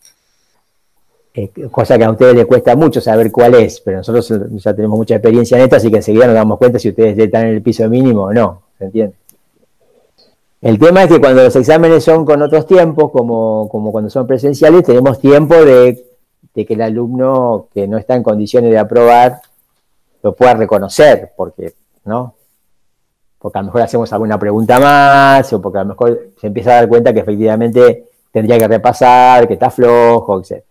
Cosa 1.71 1.97
que 1.97 2.05
a 2.05 2.11
ustedes 2.11 2.35
les 2.35 2.45
cuesta 2.45 2.77
mucho 2.77 3.01
saber 3.01 3.33
cuál 3.33 3.55
es, 3.55 3.81
pero 3.81 3.99
nosotros 3.99 4.31
ya 4.51 4.75
tenemos 4.75 4.99
mucha 4.99 5.14
experiencia 5.14 5.57
en 5.57 5.64
esto, 5.64 5.77
así 5.77 5.90
que 5.90 5.97
enseguida 5.97 6.27
nos 6.27 6.35
damos 6.35 6.59
cuenta 6.59 6.79
si 6.79 6.90
ustedes 6.90 7.18
están 7.18 7.47
en 7.47 7.55
el 7.55 7.62
piso 7.62 7.88
mínimo 7.88 8.25
o 8.25 8.33
no, 8.35 8.62
¿se 8.79 8.85
entiende? 8.85 9.14
El 10.61 10.79
tema 10.79 11.05
es 11.05 11.09
que 11.09 11.21
cuando 11.21 11.42
los 11.42 11.57
exámenes 11.57 12.05
son 12.05 12.27
con 12.27 12.42
otros 12.42 12.66
tiempos, 12.66 13.11
como, 13.11 13.66
como 13.71 13.90
cuando 13.90 14.11
son 14.11 14.27
presenciales, 14.27 14.85
tenemos 14.85 15.18
tiempo 15.18 15.55
de, 15.55 16.05
de, 16.55 16.66
que 16.66 16.75
el 16.75 16.83
alumno 16.83 17.66
que 17.73 17.88
no 17.88 17.97
está 17.97 18.14
en 18.14 18.23
condiciones 18.23 18.71
de 18.71 18.79
aprobar 18.79 19.40
lo 20.23 20.35
pueda 20.35 20.53
reconocer, 20.55 21.33
porque, 21.35 21.73
¿no? 22.05 22.35
Porque 23.38 23.59
a 23.59 23.62
lo 23.62 23.66
mejor 23.66 23.83
hacemos 23.83 24.12
alguna 24.12 24.38
pregunta 24.38 24.79
más, 24.79 25.51
o 25.53 25.62
porque 25.62 25.79
a 25.79 25.83
lo 25.83 25.88
mejor 25.88 26.29
se 26.40 26.47
empieza 26.47 26.73
a 26.73 26.75
dar 26.75 26.88
cuenta 26.88 27.12
que 27.14 27.21
efectivamente 27.21 28.05
tendría 28.31 28.59
que 28.59 28.68
repasar, 28.68 29.49
que 29.49 29.55
está 29.55 29.71
flojo, 29.71 30.40
etc. 30.40 30.62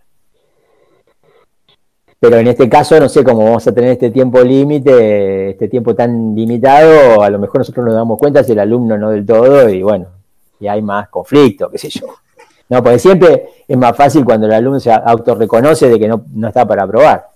Pero 2.21 2.38
en 2.38 2.45
este 2.45 2.69
caso, 2.69 2.99
no 2.99 3.10
sé 3.10 3.23
cómo 3.23 3.45
vamos 3.45 3.65
a 3.65 3.71
tener 3.71 3.93
este 3.93 4.12
tiempo 4.12 4.43
límite, 4.43 5.49
este 5.49 5.67
tiempo 5.67 5.95
tan 5.95 6.36
limitado, 6.36 7.23
a 7.23 7.31
lo 7.31 7.39
mejor 7.39 7.62
nosotros 7.62 7.84
nos 7.84 7.95
damos 7.95 8.19
cuenta 8.19 8.43
si 8.43 8.51
el 8.51 8.60
alumno 8.60 8.95
no 8.95 9.10
del 9.10 9.25
todo, 9.25 9.67
y 9.67 9.81
bueno, 9.81 10.05
y 10.60 10.67
hay 10.67 10.84
más 10.84 11.10
conflicto, 11.10 11.67
qué 11.71 11.79
sé 11.79 11.89
yo. 11.89 12.05
No, 12.69 12.84
porque 12.84 12.99
siempre 12.99 13.49
es 13.67 13.75
más 13.75 13.97
fácil 13.97 14.23
cuando 14.23 14.45
el 14.45 14.53
alumno 14.53 14.79
se 14.79 14.91
autorreconoce 14.91 15.89
de 15.89 15.97
que 15.97 16.07
no, 16.07 16.23
está 16.47 16.67
para 16.67 16.84
aprobar. 16.84 17.27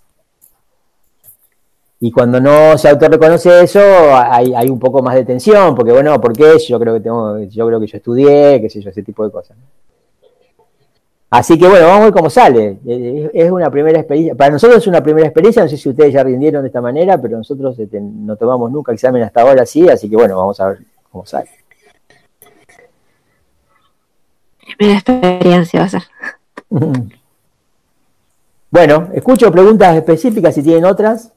Y 2.00 2.12
cuando 2.12 2.40
no 2.40 2.78
se 2.78 2.88
autorreconoce 2.88 3.64
eso, 3.64 3.82
hay, 4.16 4.54
hay, 4.54 4.70
un 4.70 4.78
poco 4.78 5.02
más 5.02 5.16
de 5.16 5.26
tensión, 5.26 5.74
porque 5.74 5.94
bueno, 5.94 6.22
¿por 6.22 6.34
qué? 6.34 6.60
Yo 6.60 6.80
creo 6.80 6.94
que 6.94 7.00
tengo, 7.00 7.40
yo 7.40 7.66
creo 7.66 7.80
que 7.80 7.88
yo 7.88 7.98
estudié, 7.98 8.62
qué 8.62 8.70
sé 8.70 8.82
yo, 8.82 8.92
ese 8.92 9.02
tipo 9.02 9.26
de 9.26 9.32
cosas. 9.32 9.58
Así 11.30 11.58
que 11.58 11.68
bueno, 11.68 11.88
vamos 11.88 12.02
a 12.02 12.06
ver 12.06 12.14
cómo 12.14 12.30
sale. 12.30 12.78
Es 13.34 13.52
una 13.52 13.70
primera 13.70 14.00
experiencia. 14.00 14.36
Para 14.36 14.52
nosotros 14.52 14.80
es 14.80 14.88
una 14.88 15.04
primera 15.04 15.28
experiencia. 15.28 15.64
No 15.64 15.70
sé 15.70 15.78
si 15.78 15.90
ustedes 15.90 16.14
ya 16.14 16.24
rindieron 16.24 16.62
de 16.62 16.68
esta 16.68 16.82
manera, 16.82 17.18
pero 17.22 17.38
nosotros 17.38 17.78
este, 17.80 18.00
no 18.00 18.36
tomamos 18.36 18.72
nunca 18.72 18.94
examen 18.94 19.24
hasta 19.24 19.42
ahora 19.42 19.64
así. 19.64 19.90
Así 19.90 20.10
que 20.10 20.16
bueno, 20.16 20.38
vamos 20.38 20.60
a 20.60 20.70
ver 20.70 20.80
cómo 21.12 21.26
sale. 21.26 21.50
Primera 24.78 25.00
experiencia 25.00 25.80
va 25.80 25.86
a 25.86 25.90
ser. 25.90 26.04
Bueno, 28.76 29.08
escucho 29.14 29.50
preguntas 29.54 29.96
específicas 29.96 30.54
si 30.54 30.62
tienen 30.62 30.84
otras 30.84 31.32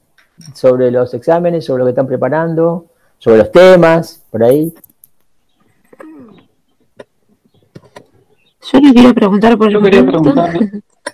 sobre 0.53 0.91
los 0.91 1.13
exámenes, 1.13 1.63
sobre 1.63 1.79
lo 1.79 1.85
que 1.85 1.91
están 1.91 2.05
preparando, 2.05 2.87
sobre 3.17 3.37
los 3.37 3.49
temas, 3.49 4.21
por 4.29 4.43
ahí. 4.43 4.73
Yo 8.71 8.81
no 8.81 8.93
quiero 8.93 9.13
preguntar 9.13 9.57
por 9.57 9.69
Yo 9.69 9.81
quería 9.81 10.05
preguntar. 10.05 10.59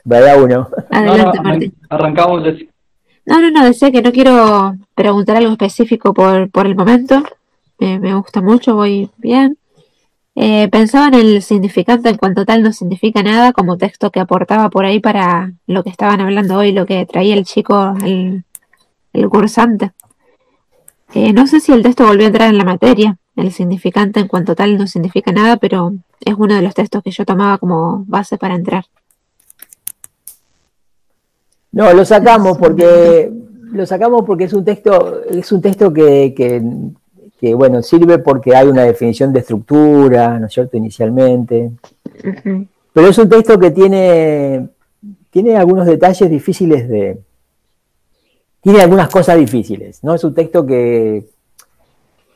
Vaya 0.03 0.37
uno. 0.43 0.69
Adelante, 0.91 1.41
Martín. 1.41 1.73
Arrancamos. 1.89 2.43
No, 3.25 3.41
no, 3.41 3.51
no, 3.51 3.65
decía 3.65 3.91
que 3.91 4.01
no 4.01 4.11
quiero 4.11 4.75
preguntar 4.93 5.37
algo 5.37 5.51
específico 5.51 6.13
por, 6.13 6.49
por 6.51 6.67
el 6.67 6.75
momento. 6.75 7.23
me 7.79 8.13
gusta 8.15 8.41
mucho, 8.41 8.75
voy 8.75 9.09
bien. 9.17 9.57
Eh, 10.37 10.67
pensaba 10.67 11.07
en 11.07 11.13
el 11.13 11.41
significante 11.41 12.09
en 12.09 12.17
cuanto 12.17 12.45
tal 12.45 12.61
no 12.61 12.73
significa 12.73 13.23
nada 13.23 13.53
como 13.53 13.77
texto 13.77 14.11
que 14.11 14.19
aportaba 14.19 14.69
por 14.69 14.83
ahí 14.83 14.99
para 14.99 15.53
lo 15.65 15.81
que 15.83 15.89
estaban 15.89 16.19
hablando 16.19 16.57
hoy, 16.57 16.73
lo 16.73 16.85
que 16.85 17.05
traía 17.05 17.35
el 17.35 17.45
chico, 17.45 17.93
el, 18.03 18.43
el 19.13 19.29
cursante. 19.29 19.91
Eh, 21.13 21.31
no 21.31 21.47
sé 21.47 21.61
si 21.61 21.71
el 21.71 21.83
texto 21.83 22.05
volvió 22.05 22.25
a 22.25 22.27
entrar 22.27 22.49
en 22.49 22.57
la 22.57 22.65
materia. 22.65 23.17
El 23.37 23.51
significante 23.53 24.19
en 24.19 24.27
cuanto 24.27 24.55
tal 24.55 24.77
no 24.77 24.87
significa 24.87 25.31
nada, 25.31 25.55
pero 25.57 25.93
es 26.25 26.33
uno 26.37 26.55
de 26.55 26.61
los 26.63 26.73
textos 26.73 27.03
que 27.03 27.11
yo 27.11 27.23
tomaba 27.23 27.59
como 27.59 28.03
base 28.07 28.37
para 28.37 28.55
entrar. 28.55 28.85
No, 31.71 31.93
lo 31.93 32.03
sacamos 32.03 32.57
porque 32.57 33.31
lo 33.71 33.85
sacamos 33.85 34.23
porque 34.25 34.45
es 34.45 34.53
un 34.53 34.65
texto, 34.65 35.23
es 35.25 35.51
un 35.51 35.61
texto 35.61 35.93
que, 35.93 36.33
que, 37.39 37.53
bueno, 37.53 37.83
sirve 37.83 38.17
porque 38.17 38.55
hay 38.55 38.67
una 38.67 38.83
definición 38.83 39.31
de 39.33 39.41
estructura, 39.41 40.39
¿no 40.39 40.47
es 40.47 40.53
cierto? 40.53 40.77
Inicialmente. 40.77 41.71
Pero 42.93 43.07
es 43.07 43.17
un 43.17 43.29
texto 43.29 43.59
que 43.59 43.71
tiene, 43.71 44.69
tiene 45.29 45.57
algunos 45.57 45.85
detalles 45.85 46.29
difíciles 46.29 46.87
de. 46.87 47.19
Tiene 48.61 48.81
algunas 48.81 49.09
cosas 49.09 49.37
difíciles, 49.37 50.03
¿no? 50.03 50.15
Es 50.15 50.23
un 50.23 50.33
texto 50.33 50.65
que, 50.65 51.25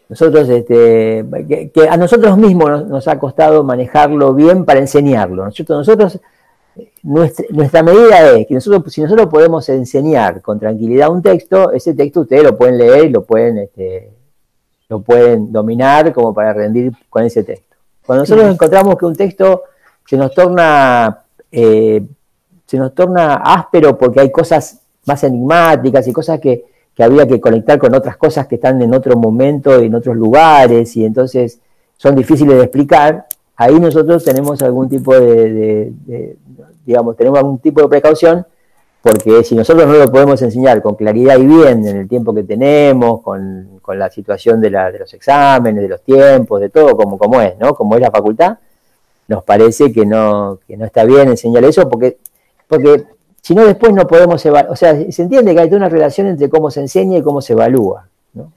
nosotros, 0.10 0.50
este, 0.50 1.24
que, 1.48 1.88
a 1.88 1.96
nosotros 1.96 2.36
mismos 2.36 2.88
nos, 2.88 3.08
ha 3.08 3.20
costado 3.20 3.64
manejarlo 3.64 4.34
bien 4.34 4.66
para 4.66 4.80
enseñarlo. 4.80 5.46
Nosotros, 5.46 6.20
nuestra, 7.04 7.84
medida 7.84 8.32
es 8.32 8.48
que 8.48 8.56
nosotros, 8.56 8.92
si 8.92 9.02
nosotros 9.02 9.28
podemos 9.28 9.70
enseñar 9.70 10.42
con 10.42 10.60
tranquilidad 10.60 11.12
un 11.12 11.22
texto, 11.22 11.72
ese 11.72 11.94
texto 11.94 12.22
ustedes 12.22 12.44
lo 12.44 12.58
pueden 12.58 12.80
leer 12.80 13.06
y 13.06 13.10
lo 13.10 13.24
pueden, 13.24 13.60
este, 13.60 14.12
lo 14.90 15.00
pueden 15.02 15.52
dominar 15.52 16.12
como 16.12 16.34
para 16.34 16.54
rendir 16.54 16.92
con 17.08 17.24
ese 17.24 17.44
texto. 17.44 17.76
Cuando 18.04 18.24
nosotros 18.24 18.52
encontramos 18.52 18.98
que 18.98 19.06
un 19.06 19.16
texto 19.16 19.62
se 20.08 20.18
nos 20.18 20.34
torna, 20.34 21.24
eh, 21.52 22.04
se 22.66 22.78
nos 22.78 22.96
torna 22.96 23.36
áspero 23.36 23.96
porque 23.96 24.22
hay 24.22 24.32
cosas 24.32 24.82
más 25.06 25.24
enigmáticas 25.24 26.08
y 26.08 26.14
cosas 26.14 26.40
que, 26.40 26.66
que 27.00 27.06
había 27.06 27.26
que 27.26 27.40
conectar 27.40 27.80
con 27.80 27.96
otras 27.96 28.18
cosas 28.18 28.46
que 28.46 28.56
están 28.56 28.82
en 28.82 28.94
otro 28.94 29.16
momento, 29.16 29.80
en 29.80 29.96
otros 29.96 30.18
lugares, 30.18 30.98
y 30.98 31.06
entonces 31.06 31.58
son 31.96 32.14
difíciles 32.14 32.58
de 32.58 32.64
explicar, 32.64 33.26
ahí 33.56 33.80
nosotros 33.80 34.22
tenemos 34.26 34.62
algún 34.62 34.90
tipo 34.90 35.18
de, 35.18 35.94
digamos, 36.86 37.16
tenemos 37.16 37.40
algún 37.40 37.60
tipo 37.60 37.82
de 37.82 37.88
precaución, 37.88 38.46
porque 39.02 39.46
si 39.46 39.56
nosotros 39.56 39.88
no 39.88 39.94
lo 39.94 40.12
podemos 40.12 40.42
enseñar 40.42 40.82
con 40.82 40.96
claridad 40.96 41.40
y 41.40 41.48
bien 41.48 41.88
en 41.88 41.96
el 42.00 42.10
tiempo 42.10 42.36
que 42.36 42.44
tenemos, 42.44 43.22
con, 43.22 43.80
la 43.94 44.10
situación 44.10 44.60
de, 44.60 44.70
la, 44.70 44.92
de, 44.92 45.00
los 45.00 45.14
exámenes, 45.14 45.82
de 45.82 45.88
los 45.88 46.02
tiempos, 46.02 46.60
de 46.60 46.68
todo 46.68 46.98
como, 46.98 47.18
como 47.18 47.40
es, 47.40 47.58
¿no? 47.60 47.76
Como 47.76 47.96
es 47.96 48.02
la 48.02 48.12
facultad, 48.12 48.58
nos 49.30 49.46
parece 49.46 49.94
que 49.94 50.06
no, 50.06 50.60
que 50.68 50.76
no 50.76 50.84
está 50.84 51.06
bien 51.06 51.30
enseñar 51.30 51.64
eso, 51.64 51.88
porque, 51.88 52.18
porque 52.68 53.06
si 53.42 53.56
no 53.56 53.66
después 53.66 53.94
no 53.94 54.08
podemos 54.08 54.46
evaluar, 54.46 54.72
o 54.72 54.76
sea, 54.76 54.96
se 55.12 55.22
entiende 55.22 55.54
que 55.54 55.62
hay 55.62 55.74
una 55.74 55.90
relación 55.90 56.28
entre 56.28 56.50
cómo 56.50 56.70
se 56.72 56.82
enseña 56.82 57.18
y 57.18 57.22
cómo 57.22 57.42
se 57.42 57.54
evalúa, 57.54 58.08
¿no? 58.34 58.52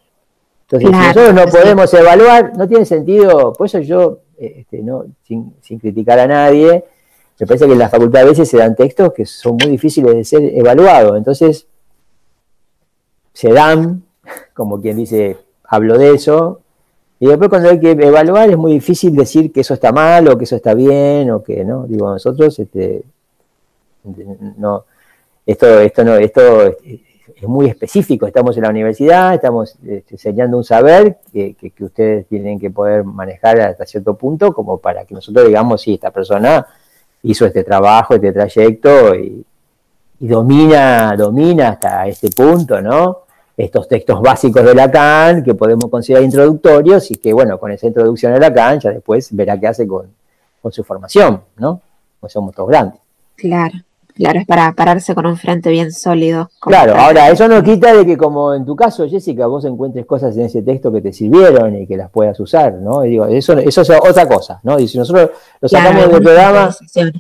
Entonces, 0.62 0.88
si 0.90 0.96
nosotros 0.96 1.34
no 1.34 1.46
podemos 1.46 1.94
evaluar, 1.94 2.56
no 2.56 2.66
tiene 2.68 2.84
sentido, 2.84 3.52
por 3.52 3.66
eso 3.66 3.78
yo, 3.80 4.18
este, 4.38 4.82
no, 4.82 5.04
sin, 5.22 5.78
criticar 5.78 6.18
a 6.18 6.26
nadie, 6.26 6.84
me 7.38 7.46
parece 7.46 7.66
que 7.66 7.72
en 7.72 7.78
la 7.78 7.88
facultad 7.88 8.22
a 8.22 8.26
veces 8.26 8.48
se 8.48 8.58
dan 8.58 8.76
textos 8.76 9.12
que 9.12 9.26
son 9.26 9.56
muy 9.60 9.70
difíciles 9.70 10.14
de 10.14 10.24
ser 10.24 10.42
evaluados, 10.56 11.16
entonces 11.16 11.66
se 13.32 13.52
dan, 13.52 14.02
como 14.54 14.80
quien 14.80 14.96
dice, 14.96 15.38
hablo 15.64 15.98
de 15.98 16.14
eso, 16.14 16.60
y 17.22 17.26
después 17.26 17.50
cuando 17.50 17.70
hay 17.70 17.78
que 17.78 17.92
evaluar 17.92 18.50
es 18.50 18.56
muy 18.56 18.72
difícil 18.72 19.14
decir 19.14 19.52
que 19.52 19.60
eso 19.60 19.74
está 19.74 19.92
mal 19.92 20.26
o 20.26 20.36
que 20.36 20.42
eso 20.42 20.56
está 20.56 20.74
bien 20.74 21.30
o 21.30 21.40
que 21.40 21.64
no. 21.64 21.86
Digo, 21.86 22.10
nosotros 22.10 22.58
este, 22.58 23.04
no, 24.56 24.84
esto, 25.46 25.80
esto, 25.80 26.04
no, 26.04 26.14
esto 26.16 26.76
es 27.42 27.48
muy 27.48 27.66
específico. 27.66 28.26
Estamos 28.26 28.56
en 28.56 28.62
la 28.62 28.70
universidad, 28.70 29.34
estamos 29.34 29.76
este, 29.84 30.14
enseñando 30.14 30.56
un 30.56 30.64
saber 30.64 31.18
que, 31.32 31.56
ustedes 31.80 32.26
tienen 32.26 32.60
que 32.60 32.70
poder 32.70 33.04
manejar 33.04 33.60
hasta 33.60 33.84
cierto 33.84 34.14
punto, 34.14 34.52
como 34.52 34.78
para 34.78 35.04
que 35.04 35.14
nosotros 35.14 35.46
digamos, 35.46 35.82
sí, 35.82 35.94
esta 35.94 36.10
persona 36.10 36.66
hizo 37.22 37.46
este 37.46 37.64
trabajo, 37.64 38.14
este 38.14 38.32
trayecto 38.32 39.14
y, 39.14 39.44
domina, 40.20 41.16
domina 41.16 41.70
hasta 41.70 42.06
este 42.06 42.30
punto, 42.30 42.80
¿no? 42.80 43.22
Estos 43.56 43.88
textos 43.88 44.20
básicos 44.22 44.64
de 44.64 44.72
Lacan 44.72 45.42
que 45.42 45.54
podemos 45.54 45.90
considerar 45.90 46.24
introductorios 46.24 47.10
y 47.10 47.16
que, 47.16 47.32
bueno, 47.32 47.58
con 47.58 47.72
esa 47.72 47.88
introducción 47.88 48.32
de 48.32 48.38
Lacan 48.38 48.78
ya 48.78 48.90
después 48.90 49.34
verá 49.34 49.58
qué 49.58 49.66
hace 49.66 49.86
con, 49.86 50.06
con 50.60 50.70
su 50.70 50.84
formación, 50.84 51.42
¿no? 51.56 51.80
Pues 52.20 52.32
somos 52.32 52.54
todos 52.54 52.68
grandes. 52.68 53.00
Claro. 53.34 53.74
Claro, 54.14 54.40
es 54.40 54.46
para 54.46 54.72
pararse 54.72 55.14
con 55.14 55.26
un 55.26 55.36
frente 55.36 55.70
bien 55.70 55.92
sólido. 55.92 56.50
Claro, 56.60 56.94
ahora 56.94 57.30
eso 57.30 57.48
no 57.48 57.62
quita 57.62 57.94
de 57.94 58.04
que 58.04 58.16
como 58.16 58.54
en 58.54 58.64
tu 58.64 58.76
caso, 58.76 59.08
Jessica, 59.08 59.46
vos 59.46 59.64
encuentres 59.64 60.06
cosas 60.06 60.36
en 60.36 60.44
ese 60.44 60.62
texto 60.62 60.92
que 60.92 61.00
te 61.00 61.12
sirvieron 61.12 61.74
y 61.76 61.86
que 61.86 61.96
las 61.96 62.10
puedas 62.10 62.38
usar, 62.40 62.74
¿no? 62.74 63.02
digo, 63.02 63.26
eso, 63.26 63.54
eso 63.58 63.82
es 63.82 63.90
otra 63.90 64.26
cosa, 64.28 64.60
¿no? 64.62 64.78
Y 64.78 64.88
si 64.88 64.98
nosotros 64.98 65.30
lo 65.60 65.68
sacamos 65.68 66.10
del 66.10 66.22
programa, 66.22 66.70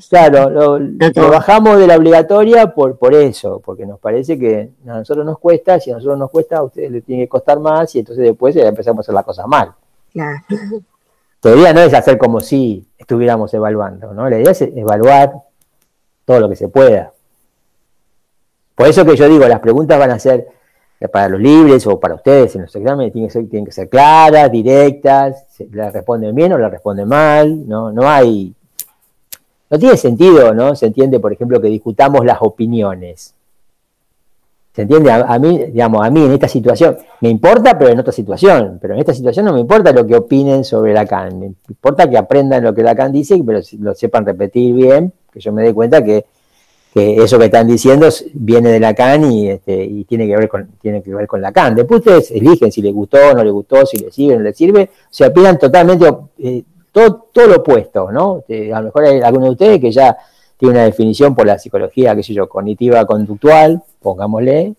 claro, 0.08 0.48
lo, 0.50 1.30
bajamos 1.30 1.78
de 1.78 1.86
la 1.86 1.96
obligatoria 1.96 2.74
por, 2.74 2.98
por 2.98 3.14
eso, 3.14 3.60
porque 3.64 3.86
nos 3.86 3.98
parece 3.98 4.38
que 4.38 4.70
a 4.86 4.98
nosotros 4.98 5.24
nos 5.24 5.38
cuesta, 5.38 5.80
si 5.80 5.90
a 5.90 5.94
nosotros 5.94 6.18
nos 6.18 6.30
cuesta, 6.30 6.58
a 6.58 6.62
ustedes 6.62 6.90
les 6.90 7.04
tiene 7.04 7.24
que 7.24 7.28
costar 7.28 7.58
más 7.58 7.94
y 7.94 8.00
entonces 8.00 8.24
después 8.24 8.54
ya 8.54 8.66
empezamos 8.66 8.98
a 8.98 9.02
hacer 9.02 9.14
las 9.14 9.24
cosas 9.24 9.46
mal. 9.46 9.72
Claro. 10.12 10.40
Todavía 11.40 11.72
no 11.72 11.80
es 11.80 11.92
hacer 11.92 12.18
como 12.18 12.40
si 12.40 12.86
estuviéramos 12.98 13.52
evaluando, 13.54 14.14
¿no? 14.14 14.28
La 14.28 14.38
idea 14.38 14.52
es 14.52 14.62
evaluar 14.62 15.32
todo 16.24 16.40
lo 16.40 16.48
que 16.48 16.56
se 16.56 16.68
pueda. 16.68 17.12
Por 18.74 18.86
eso 18.86 19.04
que 19.04 19.16
yo 19.16 19.28
digo, 19.28 19.46
las 19.46 19.60
preguntas 19.60 19.98
van 19.98 20.10
a 20.10 20.18
ser 20.18 20.48
para 21.10 21.28
los 21.28 21.40
libres 21.40 21.86
o 21.86 21.98
para 21.98 22.14
ustedes 22.14 22.54
en 22.54 22.62
los 22.62 22.74
exámenes, 22.74 23.12
tienen 23.12 23.64
que 23.64 23.72
ser, 23.72 23.88
claras, 23.88 24.50
directas, 24.50 25.46
la 25.72 25.90
responden 25.90 26.34
bien 26.34 26.52
o 26.52 26.58
la 26.58 26.68
responden 26.68 27.08
mal, 27.08 27.68
no, 27.68 27.90
no 27.90 28.08
hay, 28.08 28.54
no 29.70 29.78
tiene 29.78 29.96
sentido, 29.96 30.54
¿no? 30.54 30.76
Se 30.76 30.86
entiende, 30.86 31.18
por 31.18 31.32
ejemplo, 31.32 31.60
que 31.60 31.68
discutamos 31.68 32.24
las 32.24 32.38
opiniones. 32.40 33.34
¿Se 34.74 34.82
entiende? 34.82 35.10
A, 35.12 35.38
mí, 35.38 35.66
digamos, 35.66 36.04
a 36.04 36.08
mí 36.08 36.24
en 36.24 36.32
esta 36.32 36.48
situación 36.48 36.96
me 37.20 37.28
importa, 37.28 37.78
pero 37.78 37.90
en 37.90 38.00
otra 38.00 38.12
situación. 38.12 38.78
Pero 38.80 38.94
en 38.94 39.00
esta 39.00 39.12
situación 39.12 39.44
no 39.44 39.52
me 39.52 39.60
importa 39.60 39.92
lo 39.92 40.06
que 40.06 40.16
opinen 40.16 40.64
sobre 40.64 40.94
Lacan. 40.94 41.38
Me 41.38 41.46
importa 41.68 42.08
que 42.08 42.16
aprendan 42.16 42.64
lo 42.64 42.74
que 42.74 42.82
Lacan 42.82 43.12
dice, 43.12 43.42
pero 43.44 43.60
lo 43.80 43.94
sepan 43.94 44.24
repetir 44.24 44.74
bien, 44.74 45.12
que 45.30 45.40
yo 45.40 45.52
me 45.52 45.62
dé 45.62 45.74
cuenta 45.74 46.02
que, 46.02 46.24
eso 46.94 47.38
que 47.38 47.46
están 47.46 47.66
diciendo 47.66 48.08
viene 48.34 48.70
de 48.70 48.80
Lacan 48.80 49.30
y, 49.30 49.50
este, 49.50 49.84
y 49.84 50.04
tiene, 50.04 50.26
que 50.26 50.36
ver 50.36 50.48
con, 50.48 50.66
tiene 50.80 51.02
que 51.02 51.14
ver 51.14 51.26
con 51.26 51.42
Lacan. 51.42 51.74
Después 51.74 52.00
ustedes 52.00 52.30
eligen 52.30 52.72
si 52.72 52.80
les 52.80 52.94
gustó 52.94 53.18
o 53.30 53.34
no 53.34 53.44
les 53.44 53.52
gustó, 53.52 53.84
si 53.84 53.98
les 53.98 54.14
sirve 54.14 54.36
o 54.36 54.38
no 54.38 54.44
les 54.44 54.56
sirve. 54.56 54.84
O 54.84 55.06
sea, 55.10 55.28
opinan 55.28 55.58
totalmente 55.58 56.06
eh, 56.38 56.62
todo, 56.90 57.28
todo 57.30 57.46
lo 57.46 57.56
opuesto, 57.56 58.10
¿no? 58.10 58.42
Eh, 58.48 58.72
a 58.72 58.80
lo 58.80 58.86
mejor 58.86 59.04
hay 59.04 59.20
alguno 59.20 59.46
de 59.46 59.52
ustedes 59.52 59.80
que 59.80 59.92
ya 59.92 60.16
tiene 60.62 60.78
una 60.78 60.84
definición 60.84 61.34
por 61.34 61.44
la 61.44 61.58
psicología, 61.58 62.14
qué 62.14 62.22
sé 62.22 62.34
yo, 62.34 62.48
cognitiva 62.48 63.04
conductual, 63.04 63.82
pongámosle, 64.00 64.76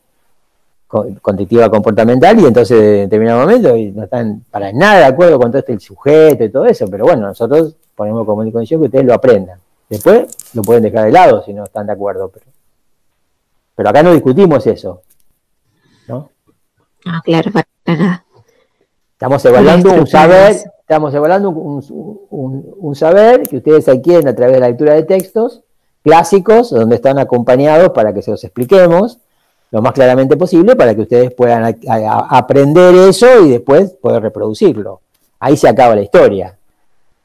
conductiva 0.88 1.70
comportamental, 1.70 2.40
y 2.40 2.46
entonces 2.46 2.80
en 2.80 3.10
determinado 3.10 3.42
momento 3.42 3.76
no 3.94 4.04
están 4.04 4.46
para 4.50 4.72
nada 4.72 5.00
de 5.00 5.06
acuerdo 5.08 5.38
con 5.38 5.52
todo 5.52 5.60
este 5.60 5.74
el 5.74 5.82
sujeto 5.82 6.42
y 6.42 6.50
todo 6.50 6.68
eso, 6.68 6.88
pero 6.90 7.04
bueno, 7.04 7.24
nosotros 7.24 7.76
ponemos 7.96 8.26
como 8.26 8.50
condición 8.50 8.80
que 8.80 8.86
ustedes 8.86 9.04
lo 9.04 9.14
aprendan. 9.14 9.60
Después 9.90 10.30
lo 10.54 10.62
pueden 10.62 10.84
dejar 10.84 11.04
de 11.04 11.12
lado 11.12 11.44
si 11.44 11.52
no 11.52 11.66
están 11.66 11.88
de 11.88 11.92
acuerdo, 11.92 12.32
pero, 12.34 12.46
pero 13.76 13.90
acá 13.90 14.04
no 14.04 14.14
discutimos 14.14 14.66
eso. 14.66 15.02
¿No? 16.08 16.30
Ah, 17.06 17.20
claro, 17.26 17.52
para 17.52 17.68
nada. 17.86 18.26
Estamos 19.12 19.44
evaluando 19.44 19.92
un 19.92 20.08
saber, 20.08 20.56
estamos 20.80 21.14
evaluando 21.14 21.50
un, 21.50 22.76
un, 22.80 22.96
saber 22.96 23.50
que 23.50 23.58
ustedes 23.58 23.90
adquieren 23.90 24.30
a 24.30 24.34
través 24.34 24.56
de 24.56 24.60
la 24.62 24.70
lectura 24.70 24.94
de 24.94 25.04
textos 25.04 25.63
clásicos, 26.04 26.70
donde 26.70 26.96
están 26.96 27.18
acompañados 27.18 27.90
para 27.90 28.14
que 28.14 28.22
se 28.22 28.32
los 28.32 28.44
expliquemos 28.44 29.20
lo 29.74 29.82
más 29.82 29.94
claramente 29.94 30.38
posible 30.38 30.76
para 30.76 30.94
que 30.94 31.02
ustedes 31.02 31.34
puedan 31.34 31.76
aprender 32.30 32.94
eso 32.94 33.44
y 33.44 33.50
después 33.50 33.92
poder 33.94 34.22
reproducirlo. 34.22 35.02
Ahí 35.40 35.58
se 35.58 35.68
acaba 35.68 35.96
la 35.96 36.04
historia. 36.04 36.56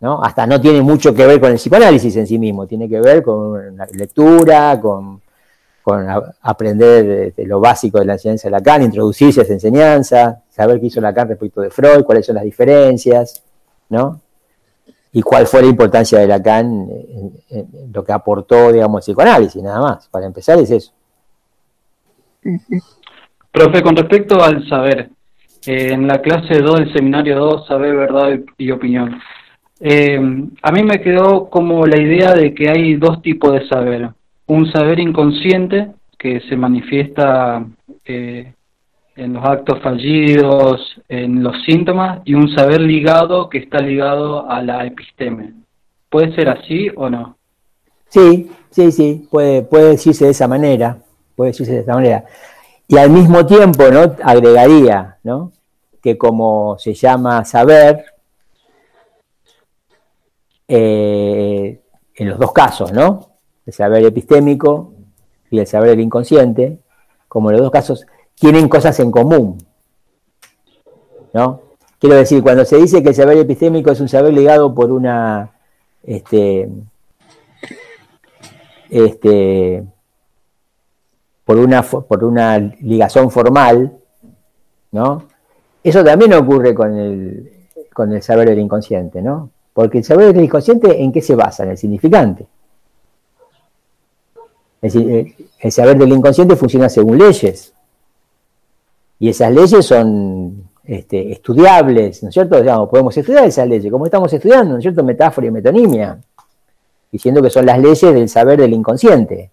¿no? 0.01 0.23
Hasta 0.23 0.47
no 0.47 0.59
tiene 0.59 0.81
mucho 0.81 1.15
que 1.15 1.27
ver 1.27 1.41
con 1.41 1.51
el 1.51 1.57
psicoanálisis 1.57 2.17
en 2.17 2.27
sí 2.27 2.39
mismo, 2.39 2.67
tiene 2.67 2.89
que 2.89 3.01
ver 3.01 3.23
con 3.23 3.77
la 3.77 3.87
lectura, 3.93 4.81
con, 4.81 5.21
aprender 6.41 7.35
de, 7.37 7.47
lo 7.47 7.61
básico 7.61 7.99
de 7.99 8.07
la 8.07 8.15
enseñanza 8.15 8.49
de 8.49 8.53
Lacan, 8.53 8.83
introducirse 8.83 9.41
a 9.41 9.43
esa 9.43 9.53
enseñanza, 9.53 10.43
saber 10.49 10.81
qué 10.81 10.87
hizo 10.87 11.03
Lacan 11.03 11.29
respecto 11.29 11.61
de 11.61 11.69
Freud, 11.69 12.05
cuáles 12.05 12.25
son 12.25 12.37
las 12.37 12.45
diferencias, 12.45 13.43
¿no? 13.91 14.23
Y 15.13 15.23
cuál 15.23 15.47
fue 15.47 15.63
la 15.63 15.69
importancia 15.69 16.19
de 16.19 16.27
Lacan 16.27 16.89
en, 17.51 17.93
lo 17.93 18.05
que 18.05 18.13
aportó, 18.13 18.73
digamos, 18.73 19.01
el 19.01 19.13
psicoanálisis, 19.15 19.63
nada 19.63 19.81
más. 19.81 20.09
Para 20.09 20.27
empezar 20.27 20.59
es 20.59 20.71
eso. 20.71 20.93
Profe, 23.51 23.83
con 23.83 23.97
respecto 23.97 24.43
al 24.43 24.69
saber, 24.69 25.11
eh, 25.67 25.93
en 25.93 26.07
la 26.07 26.21
clase 26.21 26.61
2 26.61 26.81
del 26.81 26.93
seminario 26.93 27.39
2, 27.39 27.67
saber, 27.67 27.97
verdad 27.97 28.39
y 28.59 28.71
opinión, 28.71 29.21
eh, 29.81 30.21
a 30.63 30.73
mí 30.73 30.83
me 30.83 31.01
quedó 31.01 31.49
como 31.49 31.87
la 31.87 32.01
idea 32.01 32.35
de 32.35 32.55
que 32.55 32.69
hay 32.69 32.97
dos 32.97 33.23
tipos 33.23 33.53
de 33.53 33.67
saber. 33.69 34.11
Un 34.47 34.71
saber 34.73 34.99
inconsciente 34.99 35.89
que 36.19 36.41
se 36.49 36.57
manifiesta 36.57 37.65
eh, 38.05 38.53
en 39.19 39.33
los 39.33 39.45
actos 39.45 39.81
fallidos, 39.83 40.81
en 41.09 41.43
los 41.43 41.61
síntomas, 41.65 42.21
y 42.25 42.35
un 42.35 42.55
saber 42.55 42.81
ligado 42.81 43.49
que 43.49 43.59
está 43.59 43.79
ligado 43.79 44.49
a 44.49 44.63
la 44.63 44.87
episteme. 44.87 45.55
¿Puede 46.09 46.35
ser 46.37 46.49
así 46.49 46.89
o 46.95 47.11
no? 47.11 47.37
Sí, 48.09 48.51
sí, 48.71 48.93
sí, 48.93 49.29
puede, 49.29 49.63
puede 49.63 49.91
decirse 49.91 50.27
de 50.27 50.31
esa 50.31 50.47
manera, 50.47 50.99
puede 51.35 51.51
decirse 51.51 51.73
de 51.73 51.81
esa 51.81 51.95
manera. 51.95 52.25
Y 52.87 52.97
al 52.97 53.11
mismo 53.11 53.45
tiempo, 53.45 53.91
¿no? 53.91 54.15
Agregaría, 54.23 55.19
¿no? 55.25 55.51
Que 56.01 56.17
como 56.17 56.79
se 56.79 56.95
llama 56.95 57.45
saber, 57.45 58.05
eh, 60.69 61.81
en 62.15 62.29
los 62.29 62.39
dos 62.39 62.53
casos, 62.53 62.93
¿no? 62.93 63.31
El 63.67 63.73
saber 63.73 64.05
epistémico 64.05 64.93
y 65.51 65.59
el 65.59 65.67
saber 65.67 65.99
inconsciente, 65.99 66.79
como 67.27 67.51
en 67.51 67.57
los 67.57 67.63
dos 67.65 67.73
casos 67.73 68.07
tienen 68.39 68.69
cosas 68.69 68.99
en 69.01 69.11
común. 69.11 69.59
¿No? 71.33 71.61
Quiero 71.99 72.17
decir, 72.17 72.43
cuando 72.43 72.65
se 72.65 72.77
dice 72.77 73.03
que 73.03 73.11
el 73.11 73.15
saber 73.15 73.39
epistémico 73.39 73.91
es 73.91 74.01
un 74.01 74.09
saber 74.09 74.33
ligado 74.33 74.75
por 74.75 74.93
una 74.93 75.51
este, 76.05 76.69
este, 78.89 79.85
por 81.45 81.59
una 81.59 81.83
por 81.83 82.25
una 82.25 82.59
ligación 82.59 83.31
formal, 83.31 83.99
¿no? 84.93 85.25
Eso 85.83 86.05
también 86.05 86.33
ocurre 86.35 86.75
con 86.75 86.97
el, 86.97 87.53
con 87.93 88.13
el 88.13 88.23
saber 88.23 88.49
del 88.49 88.61
inconsciente, 88.61 89.21
¿no? 89.21 89.51
Porque 89.73 89.99
el 89.99 90.05
saber 90.05 90.33
del 90.33 90.45
inconsciente, 90.45 91.03
¿en 91.03 91.13
qué 91.13 91.21
se 91.21 91.35
basa? 91.35 91.65
En 91.65 91.71
el 91.71 91.79
significante. 91.79 92.47
el 94.83 95.73
saber 95.73 95.99
del 95.99 96.13
inconsciente 96.13 96.57
funciona 96.57 96.89
según 96.89 97.19
leyes. 97.19 97.75
Y 99.19 99.29
esas 99.31 99.53
leyes 99.53 99.85
son 99.85 100.71
este, 100.85 101.33
estudiables, 101.33 102.23
¿no 102.23 102.29
es 102.29 102.35
cierto? 102.35 102.61
Digamos, 102.61 102.89
podemos 102.89 103.17
estudiar 103.17 103.45
esas 103.45 103.69
leyes, 103.69 103.91
como 103.91 104.07
estamos 104.07 104.33
estudiando, 104.33 104.73
¿no 104.73 104.79
es 104.79 104.83
cierto? 104.83 105.03
Metáfora 105.03 105.47
y 105.47 105.51
metonimia, 105.51 106.19
diciendo 107.11 107.43
que 107.43 107.51
son 107.51 107.67
las 107.67 107.79
leyes 107.79 108.01
del 108.01 108.29
saber 108.29 108.61
del 108.61 108.73
inconsciente. 108.73 109.51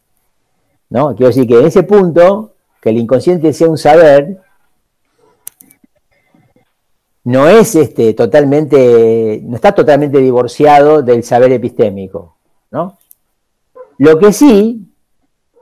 ¿no? 0.90 1.16
Quiero 1.16 1.28
decir 1.28 1.48
que 1.48 1.60
en 1.60 1.66
ese 1.66 1.84
punto, 1.84 2.54
que 2.82 2.90
el 2.90 2.98
inconsciente 2.98 3.54
sea 3.54 3.70
un 3.70 3.78
saber, 3.78 4.42
no 7.24 7.48
es 7.48 7.76
este, 7.76 8.14
totalmente, 8.14 9.42
no 9.44 9.56
está 9.56 9.74
totalmente 9.74 10.20
divorciado 10.20 11.02
del 11.02 11.24
saber 11.24 11.52
epistémico, 11.54 12.38
¿no? 12.70 13.00
Lo 13.98 14.20
que 14.20 14.32
sí 14.32 14.85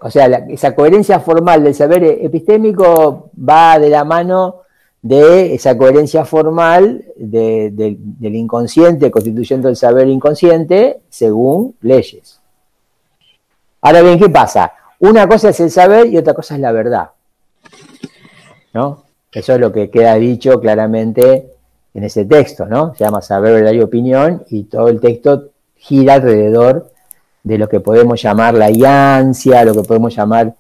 o 0.06 0.12
sea, 0.12 0.26
esa 0.50 0.76
coherencia 0.76 1.22
formal 1.22 1.64
del 1.64 1.74
saber 1.74 2.04
epistémico 2.04 3.30
va 3.38 3.80
de 3.80 3.90
la 3.90 4.04
mano 4.04 4.64
de 5.02 5.54
esa 5.54 5.78
coherencia 5.78 6.26
formal 6.26 7.06
del 7.16 8.36
inconsciente 8.36 9.10
constituyendo 9.10 9.70
el 9.70 9.78
saber 9.78 10.10
inconsciente 10.10 11.00
según 11.10 11.76
leyes. 11.80 12.42
Ahora 13.80 14.02
bien, 14.02 14.20
¿qué 14.20 14.28
pasa? 14.28 14.74
Una 15.00 15.26
cosa 15.26 15.50
es 15.50 15.60
el 15.62 15.72
saber 15.72 16.08
y 16.08 16.18
otra 16.18 16.34
cosa 16.34 16.56
es 16.56 16.60
la 16.60 16.74
verdad. 16.74 17.12
¿No? 18.74 19.04
Eso 19.32 19.54
es 19.54 19.60
lo 19.60 19.72
que 19.72 19.90
queda 19.90 20.16
dicho 20.16 20.60
claramente 20.60 21.50
en 21.94 22.04
ese 22.04 22.26
texto, 22.26 22.66
¿no? 22.66 22.94
Se 22.96 23.06
llama 23.06 23.22
saber, 23.22 23.54
verdad 23.54 23.72
y 23.72 23.80
opinión 23.80 24.44
y 24.50 24.64
todo 24.64 24.90
el 24.90 25.00
texto 25.00 25.52
gira 25.76 26.16
alrededor 26.16 26.93
de 27.44 27.58
lo 27.58 27.68
que 27.68 27.80
podemos 27.82 28.22
llamar 28.22 28.54
la 28.54 28.72
iancia, 28.72 29.66
lo 29.66 29.74
que 29.74 29.84
podemos 29.84 30.16
llamar 30.16 30.54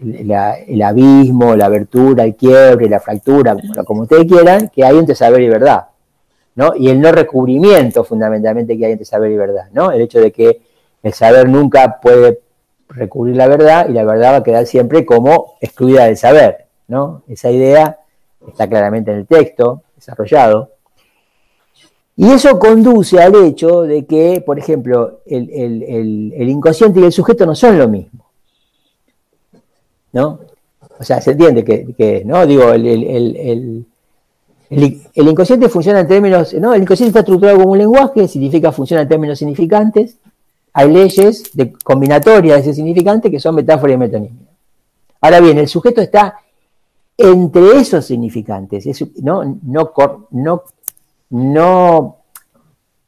el 0.00 0.82
abismo, 0.82 1.56
la 1.56 1.66
abertura, 1.66 2.24
el 2.24 2.36
quiebre, 2.36 2.88
la 2.88 3.00
fractura, 3.00 3.56
como 3.84 4.02
ustedes 4.02 4.26
quieran, 4.26 4.68
que 4.68 4.84
hay 4.84 4.96
entre 4.98 5.14
saber 5.14 5.42
y 5.42 5.48
verdad. 5.48 5.88
¿no? 6.54 6.72
Y 6.76 6.88
el 6.90 7.00
no 7.00 7.12
recubrimiento 7.12 8.04
fundamentalmente 8.04 8.76
que 8.76 8.86
hay 8.86 8.92
entre 8.92 9.04
saber 9.04 9.32
y 9.32 9.36
verdad. 9.36 9.68
¿no? 9.72 9.90
El 9.90 10.02
hecho 10.02 10.20
de 10.20 10.32
que 10.32 10.60
el 11.02 11.12
saber 11.12 11.48
nunca 11.48 12.00
puede 12.00 12.40
recubrir 12.88 13.36
la 13.36 13.48
verdad 13.48 13.88
y 13.88 13.92
la 13.92 14.04
verdad 14.04 14.32
va 14.32 14.36
a 14.36 14.42
quedar 14.42 14.66
siempre 14.66 15.04
como 15.04 15.54
excluida 15.60 16.04
del 16.04 16.16
saber. 16.16 16.66
¿no? 16.88 17.22
Esa 17.28 17.50
idea 17.50 17.98
está 18.46 18.68
claramente 18.68 19.12
en 19.12 19.18
el 19.18 19.26
texto 19.26 19.82
desarrollado. 19.96 20.72
Y 22.20 22.28
eso 22.32 22.58
conduce 22.58 23.22
al 23.22 23.36
hecho 23.36 23.82
de 23.82 24.04
que, 24.04 24.42
por 24.44 24.58
ejemplo, 24.58 25.20
el, 25.24 26.48
inconsciente 26.50 26.98
y 26.98 27.04
el 27.04 27.12
sujeto 27.12 27.46
no 27.46 27.54
son 27.54 27.78
lo 27.78 27.88
mismo. 27.88 28.24
¿no? 30.12 30.40
O 30.98 31.04
sea, 31.04 31.20
se 31.20 31.30
entiende 31.30 31.64
que, 31.64 32.24
¿no? 32.26 32.44
Digo, 32.44 32.72
el, 32.72 33.86
inconsciente 35.14 35.68
funciona 35.68 36.00
en 36.00 36.08
términos, 36.08 36.52
¿no? 36.54 36.74
El 36.74 36.82
inconsciente 36.82 37.10
está 37.10 37.20
estructurado 37.20 37.58
como 37.58 37.70
un 37.70 37.78
lenguaje, 37.78 38.26
significa 38.26 38.72
funciona 38.72 39.02
en 39.02 39.08
términos 39.08 39.38
significantes. 39.38 40.16
Hay 40.72 40.92
leyes 40.92 41.52
de 41.54 41.72
combinatoria 41.72 42.54
de 42.54 42.60
ese 42.62 42.74
significante 42.74 43.30
que 43.30 43.38
son 43.38 43.54
metáfora 43.54 43.92
y 43.92 43.96
metonimia. 43.96 44.48
Ahora 45.20 45.38
bien, 45.38 45.56
el 45.58 45.68
sujeto 45.68 46.00
está 46.00 46.40
entre 47.16 47.78
esos 47.78 48.04
significantes, 48.04 48.86
no, 49.22 49.44
no, 49.62 49.92
no, 50.32 50.62
no, 51.30 52.18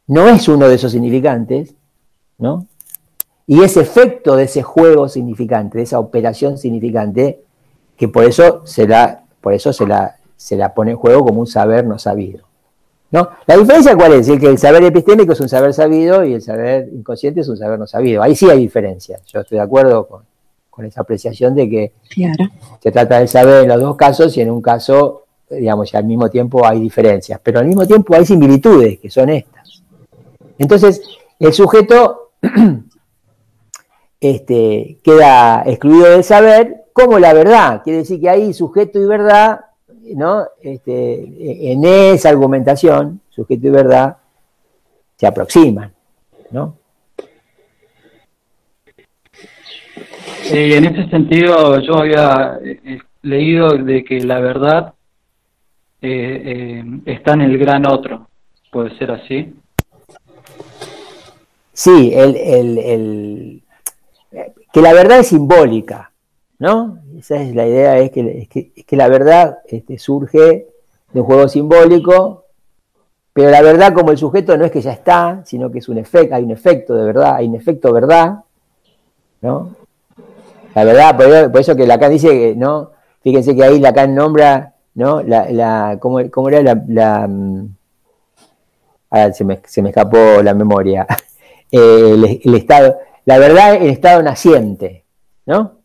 no 0.06 0.28
es 0.28 0.48
uno 0.48 0.68
de 0.68 0.74
esos 0.74 0.92
significantes, 0.92 1.74
¿no? 2.38 2.66
Y 3.46 3.62
ese 3.64 3.80
efecto 3.80 4.36
de 4.36 4.44
ese 4.44 4.62
juego 4.62 5.08
significante, 5.08 5.78
de 5.78 5.84
esa 5.84 5.98
operación 5.98 6.56
significante, 6.56 7.42
que 7.96 8.08
por 8.08 8.24
eso 8.24 8.62
se 8.64 8.86
la, 8.86 9.24
por 9.40 9.52
eso 9.52 9.72
se 9.72 9.86
la, 9.86 10.16
se 10.36 10.56
la 10.56 10.72
pone 10.72 10.92
en 10.92 10.96
juego 10.96 11.24
como 11.24 11.40
un 11.40 11.46
saber 11.46 11.84
no 11.84 11.98
sabido. 11.98 12.50
¿no? 13.10 13.28
La 13.46 13.56
diferencia 13.56 13.96
cuál 13.96 14.12
es? 14.12 14.28
El 14.28 14.38
que 14.38 14.46
el 14.46 14.58
saber 14.58 14.84
epistémico 14.84 15.32
es 15.32 15.40
un 15.40 15.48
saber 15.48 15.74
sabido 15.74 16.24
y 16.24 16.34
el 16.34 16.42
saber 16.42 16.88
inconsciente 16.92 17.40
es 17.40 17.48
un 17.48 17.56
saber 17.56 17.78
no 17.78 17.86
sabido. 17.86 18.22
Ahí 18.22 18.36
sí 18.36 18.48
hay 18.48 18.58
diferencia. 18.58 19.18
Yo 19.26 19.40
estoy 19.40 19.58
de 19.58 19.64
acuerdo 19.64 20.06
con, 20.06 20.30
esa 20.86 21.02
apreciación 21.02 21.54
de 21.54 21.68
que 21.68 21.92
se 22.82 22.90
trata 22.90 23.20
de 23.20 23.26
saber 23.26 23.64
en 23.64 23.68
los 23.68 23.82
dos 23.82 23.96
casos 23.96 24.34
y 24.38 24.40
en 24.40 24.50
un 24.50 24.62
caso, 24.62 25.26
digamos, 25.50 25.92
y 25.92 25.96
al 25.96 26.04
mismo 26.04 26.30
tiempo 26.30 26.64
hay 26.66 26.80
diferencias, 26.80 27.40
pero 27.42 27.58
al 27.58 27.66
mismo 27.66 27.86
tiempo 27.86 28.14
hay 28.14 28.24
similitudes, 28.24 28.98
que 28.98 29.10
son 29.10 29.30
estas. 29.30 29.82
Entonces, 30.58 31.02
el 31.38 31.52
sujeto 31.52 32.32
este, 34.20 34.98
queda 35.02 35.62
excluido 35.66 36.10
del 36.10 36.24
saber 36.24 36.84
como 36.92 37.18
la 37.18 37.32
verdad. 37.32 37.82
Quiere 37.82 38.00
decir 38.00 38.20
que 38.20 38.28
ahí 38.28 38.52
sujeto 38.52 39.00
y 39.00 39.06
verdad, 39.06 39.60
¿no? 40.14 40.44
Este, 40.60 41.72
en 41.72 41.84
esa 41.84 42.28
argumentación, 42.28 43.20
sujeto 43.30 43.66
y 43.66 43.70
verdad 43.70 44.18
se 45.16 45.26
aproximan, 45.26 45.92
¿no? 46.50 46.76
Sí, 50.42 50.72
en 50.74 50.86
ese 50.86 51.08
sentido 51.10 51.78
yo 51.80 51.98
había 51.98 52.58
eh, 52.64 52.98
leído 53.22 53.76
de 53.76 54.02
que 54.02 54.20
la 54.20 54.40
verdad 54.40 54.94
eh, 56.02 56.82
eh, 56.82 56.84
está 57.06 57.34
en 57.34 57.42
el 57.42 57.58
gran 57.58 57.86
otro. 57.86 58.28
¿Puede 58.70 58.96
ser 58.98 59.10
así? 59.10 59.54
Sí, 61.72 62.12
el, 62.14 62.36
el, 62.36 63.62
que 64.72 64.80
la 64.80 64.92
verdad 64.92 65.20
es 65.20 65.28
simbólica. 65.28 66.10
¿no? 66.60 66.98
Esa 67.18 67.36
es 67.36 67.54
la 67.56 67.66
idea, 67.66 67.98
es 67.98 68.10
que, 68.12 68.70
que, 68.86 68.96
la 68.96 69.08
verdad 69.08 69.58
este, 69.66 69.98
surge 69.98 70.66
de 71.10 71.20
un 71.20 71.24
juego 71.24 71.48
simbólico, 71.48 72.44
pero 73.32 73.50
la 73.50 73.62
verdad 73.62 73.94
como 73.94 74.10
el 74.10 74.18
sujeto 74.18 74.56
no 74.58 74.66
es 74.66 74.70
que 74.70 74.82
ya 74.82 74.92
está, 74.92 75.40
sino 75.46 75.70
que 75.72 75.78
es 75.78 75.88
un 75.88 75.96
efecto, 75.96 76.34
hay 76.34 76.44
un 76.44 76.50
efecto 76.50 76.94
de 76.94 77.04
verdad, 77.04 77.36
hay 77.36 77.48
un 77.48 77.54
efecto 77.54 77.92
verdad, 77.94 78.40
¿no? 79.40 79.74
La 80.74 80.84
verdad, 80.84 81.50
por, 81.50 81.60
eso 81.60 81.74
que 81.74 81.86
Lacan 81.86 82.12
dice 82.12 82.28
que, 82.28 82.54
¿no? 82.54 82.90
Fíjense 83.22 83.56
que 83.56 83.64
ahí 83.64 83.80
Lacan 83.80 84.14
nombra, 84.14 84.74
¿no? 84.94 85.22
La, 85.22 85.50
la, 85.50 85.98
¿cómo, 86.00 86.20
era 86.48 86.62
la, 86.62 86.82
la 86.88 87.28
mm? 87.28 87.76
se 89.32 89.44
me, 89.44 89.60
se 89.66 89.82
me, 89.82 89.90
escapó 89.90 90.42
la 90.42 90.54
memoria. 90.54 91.06
El, 91.70 92.24
estado, 92.54 92.98
la 93.26 93.38
verdad, 93.38 93.76
el 93.76 93.90
estado 93.90 94.24
naciente, 94.24 95.04
¿no? 95.46 95.76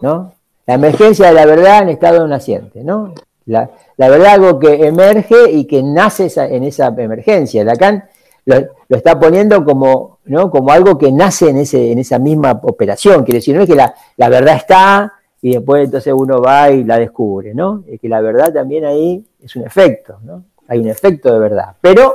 ¿no? 0.00 0.32
La 0.64 0.74
emergencia 0.74 1.26
de 1.26 1.34
la 1.34 1.44
verdad 1.44 1.82
en 1.82 1.90
estado 1.90 2.26
naciente, 2.26 2.82
¿no? 2.82 3.12
La, 3.44 3.68
verdad 3.98 4.26
algo 4.32 4.58
que 4.58 4.86
emerge 4.86 5.50
y 5.50 5.66
que 5.66 5.82
nace 5.82 6.30
en 6.34 6.64
esa 6.64 6.86
emergencia. 6.96 7.62
Lacan 7.62 8.04
lo, 8.46 8.60
lo, 8.88 8.96
está 8.96 9.18
poniendo 9.18 9.64
como, 9.64 10.20
¿no? 10.24 10.50
como 10.50 10.70
algo 10.70 10.96
que 10.96 11.12
nace 11.12 11.50
en, 11.50 11.58
ese, 11.58 11.92
en 11.92 11.98
esa 11.98 12.18
misma 12.18 12.60
operación. 12.62 13.24
Quiere 13.24 13.38
decir, 13.38 13.54
no 13.54 13.62
es 13.62 13.68
que 13.68 13.74
la, 13.74 13.94
verdad 14.28 14.56
está 14.56 15.12
y 15.42 15.52
después 15.52 15.84
entonces 15.84 16.12
uno 16.16 16.40
va 16.40 16.70
y 16.70 16.84
la 16.84 16.98
descubre, 16.98 17.54
¿no? 17.54 17.84
Es 17.86 18.00
que 18.00 18.08
la 18.08 18.20
verdad 18.20 18.52
también 18.52 18.84
ahí 18.84 19.24
es 19.42 19.54
un 19.56 19.64
efecto, 19.64 20.18
¿no? 20.24 20.44
Hay 20.68 20.78
un 20.78 20.88
efecto 20.88 21.32
de 21.32 21.38
verdad. 21.38 21.76
Pero 21.80 22.14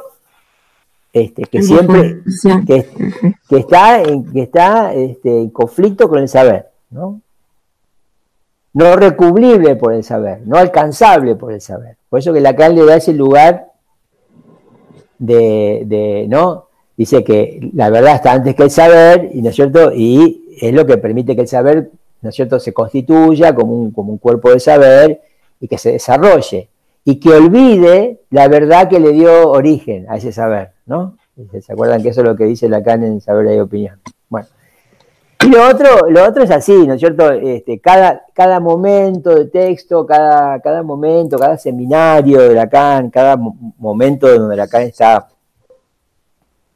este, 1.13 1.43
que 1.43 1.61
siempre 1.61 2.21
que, 2.67 3.57
está 3.57 4.01
en, 4.01 4.31
que 4.31 4.41
está 4.43 4.93
este, 4.93 5.41
en 5.41 5.49
conflicto 5.49 6.09
con 6.09 6.19
el 6.19 6.27
saber, 6.27 6.69
¿no? 6.89 7.21
no 8.73 8.95
recubrible 8.95 9.75
por 9.75 9.93
el 9.93 10.03
saber, 10.03 10.41
no 10.45 10.57
alcanzable 10.57 11.35
por 11.35 11.53
el 11.53 11.61
saber. 11.61 11.97
Por 12.09 12.19
eso 12.19 12.33
que 12.33 12.39
Lacan 12.39 12.75
le 12.75 12.85
da 12.85 12.95
ese 12.95 13.13
lugar 13.13 13.71
de, 15.17 16.25
¿no? 16.29 16.67
Dice 16.95 17.23
que 17.23 17.71
la 17.73 17.89
verdad 17.89 18.15
está 18.15 18.33
antes 18.33 18.55
que 18.55 18.63
el 18.63 18.71
saber, 18.71 19.29
y, 19.33 19.41
¿no 19.41 19.49
es 19.49 19.55
cierto? 19.55 19.91
Y 19.93 20.57
es 20.61 20.73
lo 20.73 20.85
que 20.85 20.97
permite 20.97 21.35
que 21.35 21.41
el 21.41 21.47
saber, 21.47 21.91
¿no 22.21 22.29
es 22.29 22.35
cierto?, 22.35 22.59
se 22.59 22.73
constituya 22.73 23.53
como 23.53 23.73
un, 23.73 23.91
como 23.91 24.11
un 24.11 24.17
cuerpo 24.17 24.51
de 24.51 24.59
saber 24.59 25.21
y 25.59 25.67
que 25.67 25.77
se 25.77 25.93
desarrolle. 25.93 26.69
Y 27.03 27.19
que 27.19 27.29
olvide 27.29 28.21
la 28.29 28.47
verdad 28.47 28.87
que 28.87 28.99
le 28.99 29.11
dio 29.11 29.49
origen 29.49 30.05
a 30.09 30.17
ese 30.17 30.31
saber, 30.31 30.71
¿no? 30.85 31.17
¿Se 31.59 31.73
acuerdan 31.73 32.03
que 32.03 32.09
eso 32.09 32.21
es 32.21 32.27
lo 32.27 32.35
que 32.35 32.45
dice 32.45 32.69
Lacan 32.69 33.03
en 33.03 33.21
Saber 33.21 33.55
y 33.55 33.59
Opinión? 33.59 33.99
Bueno, 34.29 34.47
y 35.43 35.49
lo 35.49 35.67
otro, 35.67 36.07
lo 36.09 36.27
otro 36.27 36.43
es 36.43 36.51
así, 36.51 36.85
¿no 36.85 36.93
es 36.93 36.99
cierto? 36.99 37.31
Este, 37.31 37.79
cada, 37.79 38.21
cada 38.33 38.59
momento 38.59 39.33
de 39.33 39.45
texto, 39.45 40.05
cada, 40.05 40.59
cada 40.59 40.83
momento, 40.83 41.39
cada 41.39 41.57
seminario 41.57 42.41
de 42.41 42.53
Lacan, 42.53 43.09
cada 43.09 43.37
momento 43.37 44.27
donde 44.27 44.55
Lacan 44.55 44.83
está 44.83 45.29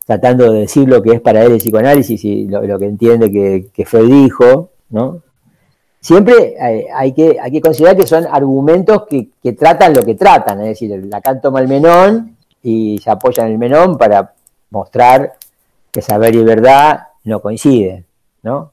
tratando 0.06 0.52
de 0.52 0.62
decir 0.62 0.88
lo 0.88 1.02
que 1.02 1.12
es 1.12 1.22
para 1.22 1.43
él 1.43 1.54
el 1.54 1.58
psicoanálisis 1.60 2.24
y 2.26 2.48
lo, 2.48 2.80
que 2.80 2.86
entiende 2.86 3.32
que, 3.32 3.68
que, 3.72 3.86
Freud 3.86 4.12
dijo, 4.12 4.72
¿no? 4.89 5.22
Siempre 6.06 6.56
hay, 6.93 7.14
que, 7.14 7.39
hay 7.41 7.51
que 7.51 7.62
considerar 7.62 7.97
que 7.97 8.06
son 8.06 8.28
argumentos 8.28 9.08
que, 9.10 9.30
que, 9.41 9.53
tratan 9.53 9.91
lo 9.91 10.06
que 10.06 10.14
tratan, 10.14 10.62
es 10.62 10.68
decir, 10.68 11.03
Lacan 11.10 11.41
toma 11.41 11.62
el 11.62 11.68
menón 11.68 12.38
y 12.62 12.99
se 12.99 13.10
apoya 13.10 13.43
en 13.43 13.53
el 13.53 13.58
menón 13.58 13.97
para 13.97 14.36
mostrar 14.70 15.34
que 15.91 16.03
saber 16.03 16.36
y 16.36 16.43
verdad 16.43 17.08
no 17.24 17.39
coinciden. 17.39 18.06
¿no? 18.43 18.72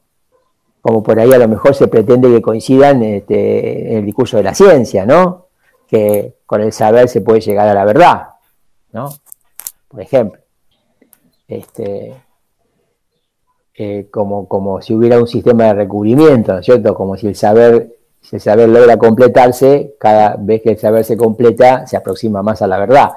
Como 0.79 1.01
por 1.01 1.19
ahí 1.19 1.33
a 1.33 1.39
lo 1.39 1.47
mejor 1.47 1.73
se 1.73 1.87
pretende 1.87 2.29
que 2.29 2.39
coincidan 2.39 3.01
este, 3.01 3.93
en 3.93 3.97
el 3.97 4.05
discurso 4.05 4.37
de 4.37 4.43
la 4.43 4.53
ciencia, 4.53 5.03
¿no? 5.03 5.47
Que 5.87 6.35
con 6.45 6.61
el 6.61 6.71
saber 6.71 7.09
se 7.09 7.21
puede 7.21 7.41
llegar 7.41 7.67
a 7.67 7.73
la 7.73 7.83
verdad, 7.83 8.27
¿no? 8.91 9.09
Por 9.87 10.01
ejemplo. 10.01 10.39
Este, 11.47 12.13
eh, 13.75 14.07
como, 14.11 14.47
como 14.47 14.81
si 14.81 14.93
hubiera 14.93 15.19
un 15.19 15.27
sistema 15.27 15.65
de 15.65 15.73
recubrimiento, 15.73 16.53
¿no 16.53 16.59
es 16.59 16.65
cierto? 16.65 16.93
Como 16.93 17.17
si 17.17 17.27
el 17.27 17.35
saber, 17.35 17.95
el 18.31 18.39
saber 18.39 18.69
logra 18.69 18.97
completarse, 18.97 19.95
cada 19.99 20.35
vez 20.37 20.61
que 20.61 20.71
el 20.71 20.77
saber 20.77 21.03
se 21.03 21.17
completa, 21.17 21.85
se 21.87 21.97
aproxima 21.97 22.41
más 22.43 22.61
a 22.61 22.67
la 22.67 22.79
verdad. 22.79 23.11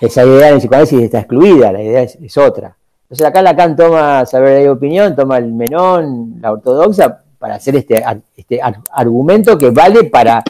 Esa 0.00 0.24
idea 0.24 0.50
en 0.50 0.58
psicoanálisis 0.58 1.02
está 1.02 1.18
excluida, 1.18 1.72
la 1.72 1.82
idea 1.82 2.02
es 2.02 2.36
otra. 2.36 2.76
Entonces 3.08 3.26
acá 3.26 3.40
Lacan 3.40 3.74
toma 3.74 4.26
saber 4.26 4.60
de 4.60 4.68
opinión, 4.68 5.16
toma 5.16 5.38
el 5.38 5.50
menón, 5.50 6.36
la 6.42 6.52
ortodoxa, 6.52 7.22
para 7.38 7.54
hacer 7.54 7.76
este, 7.76 8.04
este 8.36 8.60
argumento 8.92 9.56
que 9.56 9.70
vale 9.70 10.04
para 10.04 10.44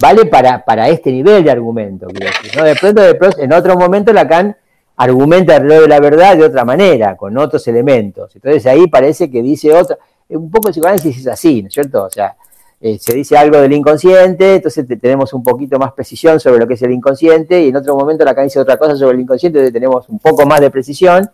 vale 0.00 0.26
para, 0.26 0.64
para 0.64 0.88
este 0.88 1.10
nivel 1.10 1.42
de 1.42 1.50
argumento. 1.50 2.06
¿no? 2.06 2.64
De 2.64 2.76
pronto, 2.76 3.02
de 3.02 3.14
pronto, 3.16 3.40
en 3.40 3.52
otro 3.52 3.76
momento 3.76 4.12
Lacan 4.12 4.56
argumenta 4.98 5.56
alrededor 5.56 5.82
de 5.82 5.88
la 5.88 6.00
verdad 6.00 6.36
de 6.36 6.44
otra 6.44 6.64
manera, 6.64 7.16
con 7.16 7.38
otros 7.38 7.66
elementos. 7.68 8.34
Entonces 8.34 8.66
ahí 8.66 8.88
parece 8.88 9.30
que 9.30 9.40
dice 9.42 9.72
otra, 9.72 9.96
un 10.28 10.50
poco 10.50 10.68
el 10.68 10.72
psicoanálisis 10.72 11.18
es 11.18 11.26
así, 11.28 11.62
¿no 11.62 11.68
es 11.68 11.74
cierto? 11.74 12.04
O 12.04 12.10
sea, 12.10 12.36
eh, 12.80 12.98
se 12.98 13.14
dice 13.14 13.36
algo 13.36 13.60
del 13.60 13.72
inconsciente, 13.72 14.56
entonces 14.56 14.86
tenemos 15.00 15.32
un 15.32 15.42
poquito 15.44 15.78
más 15.78 15.92
precisión 15.92 16.40
sobre 16.40 16.58
lo 16.58 16.66
que 16.66 16.74
es 16.74 16.82
el 16.82 16.90
inconsciente, 16.90 17.62
y 17.62 17.68
en 17.68 17.76
otro 17.76 17.96
momento 17.96 18.24
Lacan 18.24 18.44
dice 18.44 18.58
otra 18.58 18.76
cosa 18.76 18.96
sobre 18.96 19.14
el 19.14 19.20
inconsciente, 19.20 19.60
entonces 19.60 19.72
tenemos 19.72 20.08
un 20.08 20.18
poco 20.18 20.44
más 20.46 20.60
de 20.60 20.70
precisión, 20.70 21.30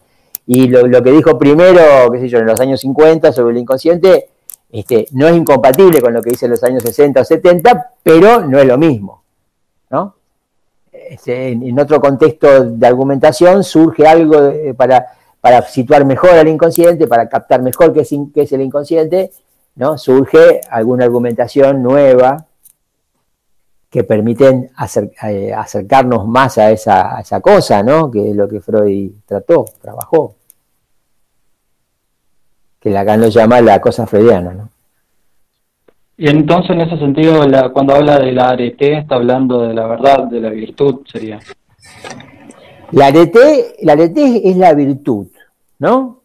y 0.46 0.68
lo, 0.68 1.02
que 1.02 1.10
dijo 1.10 1.38
primero, 1.38 2.10
qué 2.12 2.20
sé 2.20 2.28
yo, 2.28 2.38
en 2.38 2.46
los 2.46 2.60
años 2.60 2.80
50 2.80 3.32
sobre 3.32 3.52
el 3.52 3.58
inconsciente, 3.58 4.28
este, 4.70 5.06
no 5.12 5.26
es 5.26 5.34
incompatible 5.34 6.02
con 6.02 6.12
lo 6.12 6.20
que 6.20 6.30
dice 6.30 6.44
en 6.44 6.50
los 6.50 6.62
años 6.64 6.82
60 6.82 7.20
o 7.20 7.24
70, 7.24 7.92
pero 8.02 8.42
no 8.42 8.58
es 8.58 8.66
lo 8.66 8.76
mismo. 8.76 9.22
¿no? 9.88 10.16
Este, 11.10 11.48
en, 11.48 11.78
otro 11.78 12.00
contexto 12.00 12.64
de 12.64 12.86
argumentación 12.86 13.64
surge 13.64 14.06
algo 14.06 14.52
para, 14.76 15.06
para, 15.40 15.62
situar 15.62 16.04
mejor 16.04 16.30
al 16.30 16.48
inconsciente, 16.48 17.06
para 17.06 17.28
captar 17.28 17.62
mejor 17.62 17.92
qué 17.92 18.00
es, 18.00 18.52
el 18.52 18.60
inconsciente, 18.60 19.30
¿no? 19.76 19.98
surge 19.98 20.60
alguna 20.70 21.04
argumentación 21.04 21.82
nueva 21.82 22.46
que 23.94 24.02
permiten 24.02 24.72
eh, 25.22 25.52
acercarnos 25.54 26.26
más 26.26 26.58
a 26.58 26.72
esa, 26.72 27.20
esa, 27.20 27.40
cosa, 27.40 27.80
¿no? 27.80 28.10
Que 28.10 28.30
es 28.30 28.34
lo 28.34 28.48
que 28.48 28.60
Freud 28.60 29.12
trató, 29.24 29.66
trabajó. 29.80 30.34
Que 32.80 32.90
Lacan 32.90 33.20
lo 33.20 33.28
llama 33.28 33.60
la 33.60 33.80
cosa 33.80 34.04
freudiana, 34.04 34.52
¿no? 34.52 34.73
Y 36.16 36.28
entonces, 36.28 36.70
en 36.70 36.80
ese 36.82 36.96
sentido, 36.98 37.40
cuando 37.72 37.94
habla 37.94 38.18
de 38.20 38.32
la 38.32 38.50
arete, 38.50 38.98
está 38.98 39.16
hablando 39.16 39.62
de 39.62 39.74
la 39.74 39.86
verdad, 39.86 40.24
de 40.28 40.40
la 40.40 40.50
virtud, 40.50 41.00
sería. 41.10 41.40
La 42.92 43.06
arete, 43.06 43.74
la 43.82 43.94
arete 43.94 44.48
es 44.48 44.56
la 44.56 44.74
virtud, 44.74 45.26
¿no? 45.80 46.20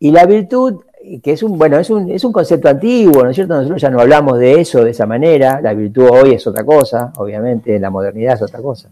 Y 0.00 0.10
la 0.10 0.26
virtud, 0.26 0.80
que 1.22 1.32
es 1.32 1.42
un, 1.44 1.56
bueno, 1.56 1.78
es 1.78 1.90
un, 1.90 2.10
es 2.10 2.24
un 2.24 2.32
concepto 2.32 2.68
antiguo, 2.68 3.22
¿no 3.22 3.30
es 3.30 3.36
cierto? 3.36 3.54
Nosotros 3.54 3.80
ya 3.80 3.90
no 3.90 4.00
hablamos 4.00 4.38
de 4.40 4.60
eso 4.60 4.82
de 4.82 4.90
esa 4.90 5.06
manera. 5.06 5.60
La 5.60 5.74
virtud 5.74 6.08
hoy 6.10 6.32
es 6.32 6.44
otra 6.48 6.64
cosa, 6.64 7.12
obviamente, 7.16 7.78
la 7.78 7.90
modernidad 7.90 8.34
es 8.34 8.42
otra 8.42 8.60
cosa. 8.60 8.88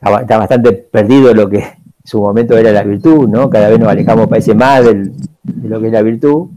Está, 0.00 0.38
bastante 0.38 0.72
perdido 0.72 1.32
lo 1.32 1.48
que 1.48 1.58
en 1.58 1.72
su 2.04 2.20
momento 2.20 2.56
era 2.56 2.70
la 2.70 2.82
virtud, 2.82 3.28
¿no? 3.28 3.48
Cada 3.48 3.70
vez 3.70 3.78
nos 3.78 3.88
alejamos, 3.88 4.28
parece 4.28 4.54
más 4.54 4.84
de 4.84 5.10
lo 5.64 5.80
que 5.80 5.86
es 5.86 5.92
la 5.92 6.02
virtud. 6.02 6.48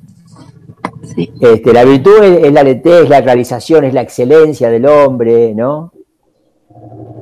Este, 1.41 1.73
la 1.73 1.83
virtud 1.83 2.23
es, 2.23 2.53
la 2.53 2.61
es 2.61 3.09
la 3.09 3.21
realización, 3.21 3.83
es 3.83 3.93
la 3.93 4.01
excelencia 4.01 4.69
del 4.69 4.85
hombre, 4.85 5.53
¿no? 5.55 5.91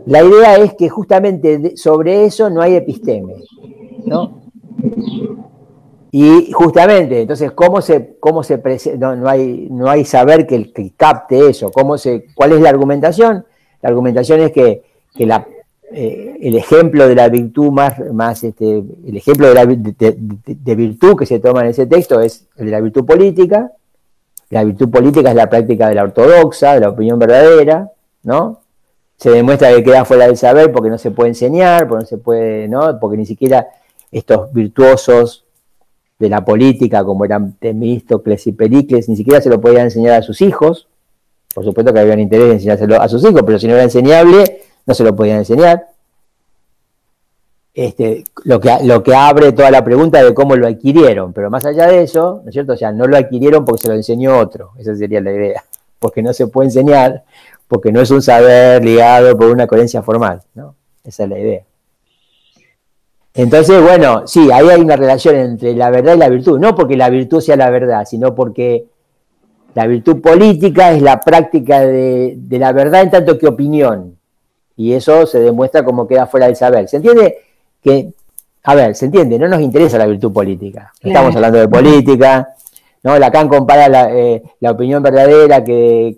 La 0.05 0.23
idea 0.23 0.55
es 0.55 0.73
que 0.73 0.89
justamente 0.89 1.75
sobre 1.77 2.25
eso 2.25 2.49
no 2.49 2.61
hay 2.61 2.75
episteme, 2.75 3.36
¿no? 4.05 4.41
Y 6.11 6.51
justamente, 6.51 7.21
entonces, 7.21 7.51
¿cómo 7.51 7.82
se, 7.82 8.17
cómo 8.19 8.43
se 8.43 8.59
no, 8.97 9.15
no, 9.15 9.30
hay, 9.30 9.67
no 9.69 9.89
hay 9.89 10.05
saber 10.05 10.47
que, 10.47 10.93
capte 10.97 11.49
eso? 11.49 11.71
¿Cómo 11.71 11.97
se, 11.97 12.25
¿Cuál 12.34 12.53
es 12.53 12.61
la 12.61 12.69
argumentación? 12.69 13.45
La 13.82 13.89
argumentación 13.89 14.39
es 14.41 14.51
que, 14.51 14.84
la, 15.17 15.47
eh, 15.92 16.38
el 16.42 16.56
ejemplo 16.56 17.08
de 17.08 17.16
la 17.16 17.30
virtud 17.30 17.72
más, 17.72 18.00
más 18.14 18.44
este, 18.44 18.84
el 19.06 19.18
ejemplo 19.18 19.48
de, 19.48 19.54
la, 19.54 19.66
de, 19.66 20.76
virtud 20.76 21.18
que 21.18 21.26
se 21.26 21.40
toma 21.40 21.62
en 21.62 21.68
ese 21.68 21.88
texto 21.88 22.22
es 22.22 22.48
el 22.58 22.66
de 22.66 22.72
la 22.72 22.82
virtud 22.82 23.06
política, 23.06 23.72
la 24.50 24.64
virtud 24.64 24.90
política 24.90 25.30
es 25.30 25.36
la 25.36 25.50
práctica 25.50 25.90
de 25.90 25.96
la 25.96 26.04
ortodoxa, 26.04 26.76
de 26.76 26.82
la 26.82 26.90
opinión 26.90 27.18
verdadera, 27.18 27.92
¿no? 28.24 28.62
Se 29.18 29.32
demuestra 29.32 29.74
que 29.76 29.84
queda 29.84 30.06
fuera 30.06 30.28
del 30.28 30.38
saber 30.38 30.72
porque 30.72 30.90
no 30.90 30.98
se 30.98 31.12
puede 31.12 31.30
enseñar, 31.30 31.88
porque 31.88 32.04
no 32.04 32.08
se 32.08 32.18
puede, 32.18 32.68
¿no? 32.68 33.00
Porque 33.00 33.18
ni 33.18 33.26
siquiera 33.26 33.68
estos 34.12 34.54
virtuosos 34.54 35.46
de 36.20 36.30
la 36.30 36.44
política, 36.44 37.04
como 37.04 37.26
eran 37.26 37.54
Temístocles 37.54 38.46
y 38.48 38.52
Pericles, 38.52 39.10
ni 39.10 39.16
siquiera 39.16 39.42
se 39.42 39.50
lo 39.50 39.60
podían 39.60 39.86
enseñar 39.86 40.14
a 40.14 40.22
sus 40.22 40.42
hijos. 40.42 40.88
Por 41.54 41.64
supuesto 41.64 41.94
que 41.94 42.00
habían 42.00 42.20
interés 42.20 42.46
en 42.46 42.52
enseñárselo 42.54 43.02
a 43.02 43.08
sus 43.08 43.24
hijos, 43.24 43.42
pero 43.46 43.58
si 43.58 43.68
no 43.68 43.74
era 43.74 43.84
enseñable, 43.84 44.62
no 44.90 44.96
se 44.96 45.04
lo 45.04 45.16
podían 45.16 45.38
enseñar. 45.38 45.88
Este, 47.76 48.24
lo, 48.44 48.60
que, 48.60 48.76
lo 48.84 49.04
que 49.04 49.14
abre 49.14 49.52
toda 49.52 49.70
la 49.70 49.84
pregunta 49.84 50.22
de 50.24 50.34
cómo 50.34 50.56
lo 50.56 50.68
adquirieron, 50.68 51.32
pero 51.32 51.52
más 51.52 51.64
allá 51.64 51.86
de 51.86 52.02
eso, 52.02 52.42
¿no 52.44 52.50
es 52.50 52.54
cierto? 52.54 52.74
O 52.74 52.76
sea, 52.78 52.92
no 52.92 53.06
lo 53.06 53.16
adquirieron 53.16 53.64
porque 53.64 53.84
se 53.84 53.88
lo 53.88 53.94
enseñó 53.94 54.40
otro, 54.40 54.72
esa 54.80 54.96
sería 54.96 55.22
la 55.22 55.32
idea, 55.32 55.64
porque 56.00 56.24
no 56.24 56.34
se 56.34 56.48
puede 56.48 56.70
enseñar, 56.70 57.24
porque 57.68 57.92
no 57.92 58.02
es 58.02 58.10
un 58.10 58.24
saber 58.24 58.84
ligado 58.84 59.38
por 59.38 59.52
una 59.52 59.68
coherencia 59.68 60.02
formal, 60.02 60.42
¿no? 60.56 60.74
Esa 61.04 61.26
es 61.26 61.30
la 61.30 61.40
idea. 61.40 61.62
Entonces, 63.36 63.80
bueno, 63.84 64.26
sí, 64.26 64.50
ahí 64.52 64.70
hay 64.70 64.82
una 64.82 64.96
relación 64.96 65.36
entre 65.36 65.76
la 65.76 65.92
verdad 65.92 66.16
y 66.16 66.18
la 66.18 66.30
virtud, 66.30 66.60
no 66.60 66.74
porque 66.74 66.98
la 66.98 67.12
virtud 67.12 67.42
sea 67.42 67.56
la 67.56 67.70
verdad, 67.70 68.06
sino 68.06 68.34
porque 68.34 68.86
la 69.76 69.86
virtud 69.86 70.20
política 70.20 70.92
es 70.92 71.04
la 71.04 71.20
práctica 71.20 71.82
de, 71.82 72.34
de 72.36 72.60
la 72.60 72.72
verdad 72.72 73.04
en 73.04 73.12
tanto 73.12 73.38
que 73.38 73.48
opinión, 73.48 74.18
y 74.80 74.93
eso 74.93 75.25
se 75.25 75.41
demuestra 75.41 75.84
como 75.84 76.07
queda 76.07 76.25
fuera 76.25 76.45
del 76.45 76.55
saber. 76.55 76.88
¿Se 76.88 76.95
entiende? 76.95 77.39
que, 77.84 78.13
a 78.63 78.75
ver, 78.75 78.95
se 78.95 79.05
entiende, 79.05 79.38
no 79.38 79.49
nos 79.49 79.59
interesa 79.59 79.97
la 79.97 80.05
virtud 80.05 80.32
política. 80.32 80.93
Estamos 81.01 81.36
hablando 81.36 81.59
de 81.59 81.67
política, 81.67 82.55
¿no? 83.03 83.19
Lacan 83.19 83.49
compara 83.49 83.89
la, 83.89 84.09
eh, 84.13 84.41
la 84.61 84.71
opinión 84.71 85.03
verdadera 85.03 85.63
que, 85.65 86.17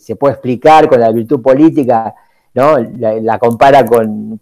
se 0.00 0.14
puede 0.14 0.34
explicar 0.34 0.88
con 0.88 1.00
la 1.00 1.10
virtud 1.10 1.42
política, 1.42 2.14
¿no? 2.54 2.76
La, 2.78 3.38
compara 3.40 3.84
con, 3.84 4.40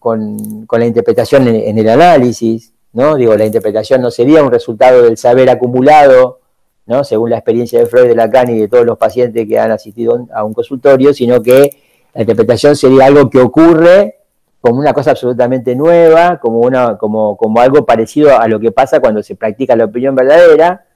la 0.71 0.87
interpretación 0.87 1.49
en, 1.49 1.79
el 1.79 1.89
análisis, 1.89 2.73
¿no? 2.93 3.17
Digo, 3.17 3.35
la 3.35 3.47
interpretación 3.47 4.03
no 4.03 4.11
sería 4.11 4.43
un 4.43 4.51
resultado 4.51 5.03
del 5.03 5.17
saber 5.17 5.49
acumulado, 5.49 6.41
¿no? 6.85 7.03
Según 7.03 7.31
la 7.31 7.37
experiencia 7.37 7.79
de 7.79 7.87
Freud, 7.87 8.09
de 8.09 8.15
Lacan 8.15 8.51
y 8.51 8.59
de 8.59 8.69
todos 8.69 8.85
los 8.85 8.99
pacientes 8.99 9.49
que 9.49 9.59
han 9.59 9.71
asistido 9.71 10.27
a 10.35 10.45
un 10.45 10.53
consultorio, 10.53 11.15
sino 11.15 11.43
que 11.43 11.71
la 12.15 12.21
interpretación 12.21 12.77
sería 12.77 13.07
algo 13.07 13.29
que 13.29 13.41
ocurre 13.41 14.19
como 14.61 14.81
una 14.81 14.95
cosa 14.95 15.11
absolutamente 15.11 15.77
nueva, 15.77 16.39
como, 16.41 16.61
una, 16.61 16.97
como, 16.97 17.37
como 17.37 17.61
algo 17.61 17.85
parecido 17.85 18.41
a 18.41 18.49
lo 18.49 18.59
que 18.59 18.73
pasa 18.73 19.01
cuando 19.01 19.23
se 19.23 19.35
practica 19.35 19.77
la 19.77 19.85
opinión 19.85 20.15
verdadera, 20.15 20.87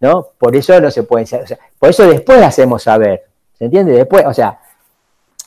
¿no? 0.00 0.28
Por 0.38 0.56
eso 0.56 0.80
no 0.80 0.90
se 0.90 1.02
puede, 1.02 1.24
o 1.24 1.26
sea, 1.26 1.58
por 1.78 1.90
eso 1.90 2.06
después 2.06 2.40
hacemos 2.42 2.82
saber, 2.82 3.24
¿se 3.58 3.66
entiende? 3.66 3.92
Después, 3.92 4.24
o 4.24 4.32
sea, 4.32 4.58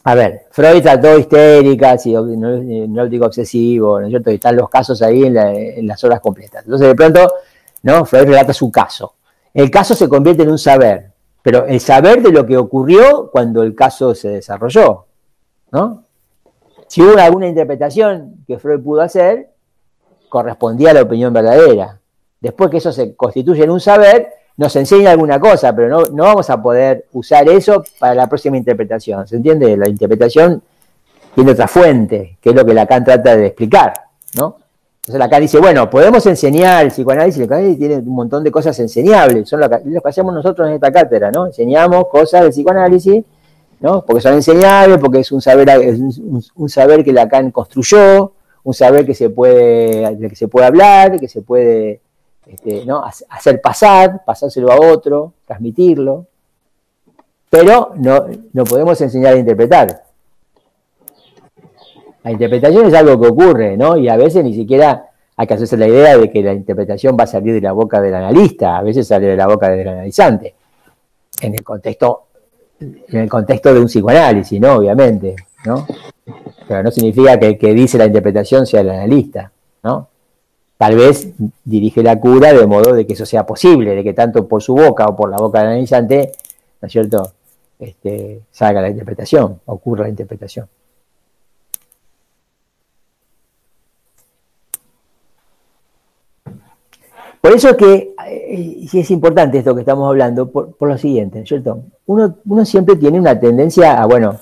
a 0.07 0.15
ver, 0.15 0.45
Freud 0.51 0.81
trató 0.81 1.17
histéricas 1.17 2.05
y 2.05 2.13
no, 2.13 3.07
digo 3.07 3.25
obsesivo, 3.25 3.99
¿no 3.99 4.05
es 4.05 4.11
cierto? 4.11 4.31
Y 4.31 4.35
están 4.35 4.55
los 4.55 4.69
casos 4.69 5.01
ahí 5.01 5.23
en, 5.25 5.85
las 5.85 6.01
horas 6.05 6.21
completas. 6.21 6.63
Entonces, 6.63 6.87
de 6.87 6.95
pronto, 6.95 7.29
¿no? 7.83 8.05
Freud 8.05 8.23
relata 8.23 8.53
su 8.53 8.71
caso. 8.71 9.15
El 9.53 9.69
caso 9.69 9.95
se 9.95 10.07
convierte 10.07 10.43
en 10.43 10.49
un 10.49 10.57
saber, 10.57 11.06
pero 11.47 11.65
el 11.65 11.79
saber 11.79 12.21
de 12.21 12.33
lo 12.33 12.45
que 12.45 12.57
ocurrió 12.57 13.29
cuando 13.31 13.63
el 13.63 13.73
caso 13.73 14.13
se 14.13 14.27
desarrolló, 14.27 15.05
¿no? 15.71 16.03
Si 16.87 17.01
hubo 17.01 17.17
alguna 17.17 17.47
interpretación 17.47 18.43
que 18.45 18.59
Freud 18.59 18.83
pudo 18.83 18.99
hacer, 18.99 19.51
correspondía 20.27 20.91
a 20.91 20.95
la 20.95 21.03
opinión 21.03 21.31
verdadera. 21.31 22.01
Después 22.41 22.69
que 22.69 22.79
eso 22.79 22.91
se 22.91 23.15
constituye 23.15 23.63
en 23.63 23.69
un 23.69 23.79
saber, 23.79 24.27
nos 24.57 24.75
enseña 24.75 25.11
alguna 25.11 25.39
cosa, 25.39 25.73
pero 25.73 25.87
no, 25.87 26.03
no 26.07 26.23
vamos 26.23 26.49
a 26.49 26.61
poder 26.61 27.05
usar 27.13 27.47
eso 27.47 27.81
para 27.97 28.13
la 28.13 28.27
próxima 28.27 28.57
interpretación. 28.57 29.25
¿Se 29.25 29.37
entiende? 29.37 29.77
La 29.77 29.87
interpretación 29.87 30.61
tiene 31.33 31.51
otra 31.51 31.69
fuente, 31.69 32.39
que 32.41 32.49
es 32.49 32.55
lo 32.57 32.65
que 32.65 32.73
Lacan 32.73 33.05
trata 33.05 33.37
de 33.37 33.45
explicar, 33.45 33.93
¿no? 34.35 34.57
Entonces 35.07 35.19
Lacan 35.19 35.41
dice, 35.41 35.59
bueno, 35.59 35.89
podemos 35.89 36.25
enseñar 36.25 36.83
el 36.83 36.91
psicoanálisis, 36.91 37.39
el 37.39 37.45
psicoanálisis 37.45 37.79
tiene 37.79 37.95
un 37.95 38.13
montón 38.13 38.43
de 38.43 38.51
cosas 38.51 38.77
enseñables, 38.81 39.47
son 39.47 39.61
lo 39.61 39.69
que, 39.69 39.79
hacemos 40.03 40.33
nosotros 40.33 40.67
en 40.67 40.73
esta 40.73 40.91
cátedra, 40.91 41.31
¿no? 41.31 41.45
Enseñamos 41.45 42.07
cosas 42.09 42.41
del 42.41 42.49
psicoanálisis 42.49 43.23
¿no? 43.79 44.03
Porque 44.03 44.21
son 44.21 44.33
enseñables, 44.33 44.97
porque 44.97 45.19
es 45.19 45.31
un 45.31 45.41
saber, 45.41 45.69
es 45.69 45.97
un, 45.99 46.67
saber 46.67 47.05
que 47.05 47.13
Lacan 47.13 47.51
construyó, 47.51 48.33
un 48.65 48.73
saber 48.73 49.05
que 49.05 49.13
se 49.13 49.29
puede, 49.29 50.17
que 50.27 50.35
se 50.35 50.49
puede 50.49 50.65
hablar, 50.65 51.17
que 51.21 51.29
se 51.29 51.41
puede 51.41 52.01
este, 52.45 52.85
hacer 53.29 53.61
pasar, 53.61 54.25
pasárselo 54.25 54.73
a 54.73 54.91
otro, 54.91 55.31
transmitirlo, 55.45 56.25
pero 57.49 57.93
no, 57.95 58.25
no 58.51 58.63
podemos 58.65 58.99
enseñar 58.99 59.35
a 59.35 59.37
interpretar. 59.37 60.06
La 62.28 62.34
interpretación 62.34 62.88
es 62.88 62.93
algo 62.93 63.21
que 63.21 63.30
ocurre, 63.30 63.78
¿no? 63.78 63.95
Y 63.95 64.09
a 64.09 64.17
veces 64.17 64.43
ni 64.43 64.53
siquiera 64.53 65.11
hay 65.38 65.47
que 65.47 65.53
hacerse 65.53 65.78
la 65.78 65.88
idea 65.88 66.17
de 66.17 66.30
que 66.30 66.43
la 66.43 66.51
interpretación 66.51 67.15
va 67.17 67.23
a 67.23 67.28
salir 67.28 67.53
de 67.53 67.61
la 67.61 67.71
boca 67.71 68.01
del 68.01 68.13
analista, 68.13 68.75
a 68.75 68.82
veces 68.82 69.07
sale 69.07 69.28
de 69.28 69.38
la 69.38 69.47
boca 69.47 69.69
del 69.69 69.88
analizante. 69.88 70.53
En 71.39 71.53
el 71.53 71.63
contexto 71.63 72.23
en 72.82 73.17
el 73.17 73.30
contexto 73.30 73.73
de 73.73 73.80
un 73.80 73.86
psicoanálisis, 73.86 74.59
¿no? 74.59 74.73
Obviamente, 74.73 75.38
¿no? 75.65 75.88
Pero 76.67 76.84
no 76.84 76.91
significa 76.91 77.39
que 77.39 77.47
el 77.47 77.57
que 77.57 77.73
dice 77.73 77.97
la 77.97 78.07
interpretación 78.07 78.65
sea 78.65 78.82
el 78.82 78.89
analista, 78.89 79.49
¿no? 79.84 80.09
Tal 80.78 80.97
vez 80.97 81.30
dirige 81.63 82.03
la 82.03 82.19
cura 82.19 82.51
de 82.51 82.67
modo 82.67 82.93
de 82.93 83.07
que 83.07 83.13
eso 83.13 83.25
sea 83.25 83.45
posible, 83.45 83.95
de 83.95 84.03
que 84.03 84.13
tanto 84.13 84.49
por 84.49 84.61
su 84.61 84.75
boca 84.75 85.05
o 85.05 85.15
por 85.15 85.30
la 85.30 85.38
boca 85.38 85.59
del 85.59 85.69
analizante, 85.69 86.34
¿no 86.82 86.88
es 86.88 86.91
cierto?, 86.91 87.32
este, 87.80 88.41
salga 88.51 88.82
la 88.82 88.89
interpretación, 88.89 89.61
ocurra 89.65 90.03
la 90.03 90.09
interpretación. 90.09 90.67
Por 97.47 97.55
eso 97.55 97.77
que 97.77 98.13
eh, 98.27 98.85
sí 98.89 98.99
es 98.99 99.09
importante 99.09 99.59
esto 99.59 99.73
que 99.73 99.79
estamos 99.79 100.05
hablando, 100.09 100.51
por, 100.51 100.75
lo 100.81 100.97
siguiente, 100.97 101.45
¿cierto? 101.45 101.81
Uno, 102.07 102.39
uno, 102.43 102.65
siempre 102.65 102.97
tiene 102.97 103.17
una 103.21 103.39
tendencia 103.39 104.01
a, 104.01 104.05
bueno, 104.05 104.37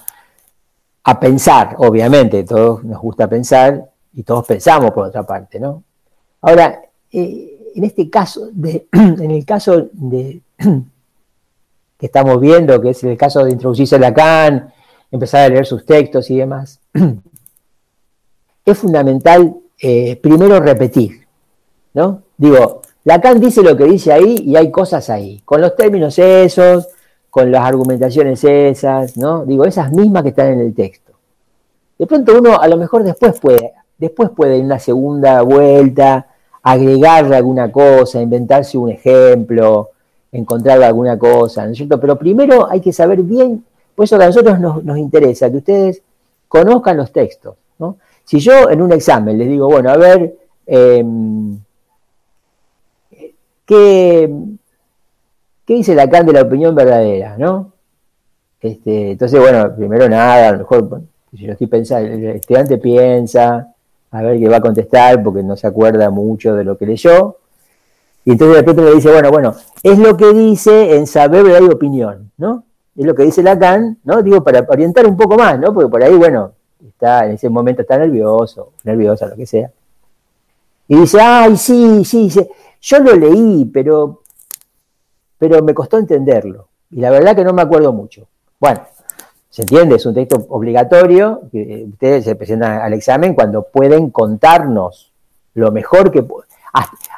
a 1.03 1.19
pensar, 1.19 1.75
obviamente, 1.77 2.43
todos 2.45 2.83
nos 2.83 2.99
gusta 2.99 3.27
pensar 3.27 3.91
y 4.11 4.23
todos 4.23 4.47
pensamos 4.47 4.89
por 4.89 5.05
otra 5.05 5.21
parte, 5.21 5.59
¿no? 5.59 5.83
Ahora, 6.41 6.81
eh, 7.11 7.71
en 7.75 7.83
este 7.83 8.09
caso, 8.09 8.49
de, 8.51 8.87
en 8.91 9.29
el 9.29 9.45
caso 9.45 9.87
de 9.91 10.41
que 10.57 12.05
estamos 12.07 12.41
viendo, 12.41 12.81
que 12.81 12.89
es 12.89 13.03
el 13.03 13.17
caso 13.17 13.43
de 13.43 13.51
introducirse 13.51 13.97
a 13.97 13.99
Lacan, 13.99 14.73
empezar 15.11 15.41
a 15.41 15.49
leer 15.49 15.67
sus 15.67 15.85
textos 15.85 16.31
y 16.31 16.37
demás, 16.37 16.79
es 18.65 18.77
fundamental 18.79 19.57
eh, 19.79 20.15
primero 20.15 20.59
repetir, 20.59 21.27
¿no? 21.93 22.23
Digo, 22.35 22.81
Lacan 23.05 23.39
dice 23.39 23.61
lo 23.61 23.77
que 23.77 23.85
dice 23.85 24.11
ahí 24.11 24.43
y 24.47 24.55
hay 24.55 24.71
cosas 24.71 25.11
ahí, 25.11 25.39
con 25.45 25.61
los 25.61 25.75
términos 25.75 26.17
esos, 26.17 26.87
con 27.29 27.51
las 27.51 27.63
argumentaciones 27.63 28.43
esas, 28.43 29.15
¿no? 29.15 29.45
Digo, 29.45 29.63
esas 29.63 29.91
mismas 29.91 30.23
que 30.23 30.29
están 30.29 30.53
en 30.53 30.59
el 30.61 30.73
texto. 30.73 31.13
De 31.99 32.07
pronto 32.07 32.35
uno 32.37 32.59
a 32.59 32.67
lo 32.67 32.77
mejor 32.77 33.03
después 33.03 33.39
puede, 33.39 33.73
después 33.99 34.31
puede 34.31 34.57
en 34.57 34.65
una 34.65 34.79
segunda 34.79 35.43
vuelta 35.43 36.25
agregarle 36.63 37.35
alguna 37.35 37.71
cosa, 37.71 38.19
inventarse 38.21 38.75
un 38.75 38.89
ejemplo, 38.89 39.91
encontrar 40.31 40.81
alguna 40.81 41.19
cosa, 41.19 41.63
¿no 41.63 41.73
es 41.73 41.77
cierto? 41.77 41.99
Pero 41.99 42.17
primero 42.17 42.67
hay 42.67 42.81
que 42.81 42.91
saber 42.91 43.21
bien, 43.21 43.63
por 43.93 44.05
eso 44.05 44.15
a 44.15 44.25
nosotros 44.25 44.59
nos, 44.59 44.97
interesa 44.97 45.51
que 45.51 45.57
ustedes 45.57 46.01
conozcan 46.47 46.97
los 46.97 47.11
textos, 47.11 47.55
¿no? 47.77 47.97
Si 48.23 48.39
yo 48.39 48.67
en 48.71 48.81
un 48.81 48.91
examen 48.93 49.37
les 49.37 49.47
digo, 49.47 49.67
bueno, 49.67 49.91
a 49.91 49.97
ver, 49.97 50.35
em, 50.65 51.59
¿qué, 53.65 54.33
¿qué 55.65 55.73
dice 55.73 55.95
Lacan 55.95 56.25
de 56.25 56.33
la 56.33 56.41
opinión 56.41 56.75
verdadera, 56.75 57.37
no? 57.37 57.73
Este, 58.61 59.11
entonces, 59.11 59.39
bueno, 59.39 59.75
primero 59.75 60.09
nada, 60.09 60.49
a 60.49 60.51
lo 60.53 60.57
mejor, 60.59 61.01
si 61.31 61.45
yo 61.45 61.51
estoy 61.51 61.67
pensando, 61.67 62.07
el 62.11 62.25
estudiante 62.37 62.77
piensa, 62.77 63.73
a 64.11 64.21
ver 64.21 64.39
qué 64.39 64.49
va 64.49 64.57
a 64.57 64.61
contestar 64.61 65.21
porque 65.21 65.43
no 65.43 65.55
se 65.55 65.67
acuerda 65.67 66.09
mucho 66.09 66.55
de 66.55 66.63
lo 66.63 66.77
que 66.77 66.85
leyó, 66.85 67.37
y 68.23 68.31
entonces 68.31 68.55
de 68.55 68.61
repente 68.61 68.81
le 68.81 68.95
dice, 68.95 69.11
bueno, 69.11 69.29
bueno, 69.29 69.55
es 69.83 69.99
lo 69.99 70.17
que 70.17 70.33
dice 70.33 70.95
en 70.95 71.05
saber, 71.05 71.43
verdad 71.43 71.61
y 71.61 71.71
opinión, 71.71 72.31
¿no? 72.37 72.63
Es 72.97 73.05
lo 73.05 73.13
que 73.13 73.23
dice 73.23 73.43
Lacan, 73.43 73.99
¿no? 74.03 74.23
Digo, 74.23 74.43
para 74.43 74.65
orientar 74.67 75.05
un 75.05 75.15
poco 75.15 75.35
más, 75.35 75.59
¿no? 75.59 75.73
Porque 75.73 75.89
por 75.89 76.01
ahí, 76.01 76.15
bueno, 76.15 76.53
está 76.87 77.25
en 77.25 77.33
ese 77.33 77.49
momento 77.49 77.83
está 77.83 77.97
nervioso, 77.97 78.71
nerviosa, 78.83 79.27
lo 79.27 79.35
que 79.35 79.45
sea. 79.45 79.69
Y 80.87 80.97
dice, 80.97 81.19
ay, 81.21 81.55
sí, 81.57 82.03
sí, 82.03 82.29
yo 82.81 82.99
lo 82.99 83.15
leí, 83.15 83.65
pero, 83.65 84.21
pero 85.37 85.61
me 85.63 85.73
costó 85.73 85.97
entenderlo. 85.97 86.67
Y 86.91 86.99
la 86.99 87.09
verdad 87.09 87.35
que 87.35 87.43
no 87.43 87.53
me 87.53 87.61
acuerdo 87.61 87.91
mucho. 87.93 88.27
Bueno, 88.59 88.81
se 89.49 89.63
entiende, 89.63 89.95
es 89.95 90.05
un 90.05 90.13
texto 90.13 90.45
obligatorio, 90.49 91.43
que 91.51 91.85
ustedes 91.89 92.25
se 92.25 92.35
presentan 92.35 92.81
al 92.81 92.93
examen 92.93 93.33
cuando 93.33 93.63
pueden 93.63 94.09
contarnos 94.09 95.11
lo 95.53 95.71
mejor 95.71 96.11
que 96.11 96.25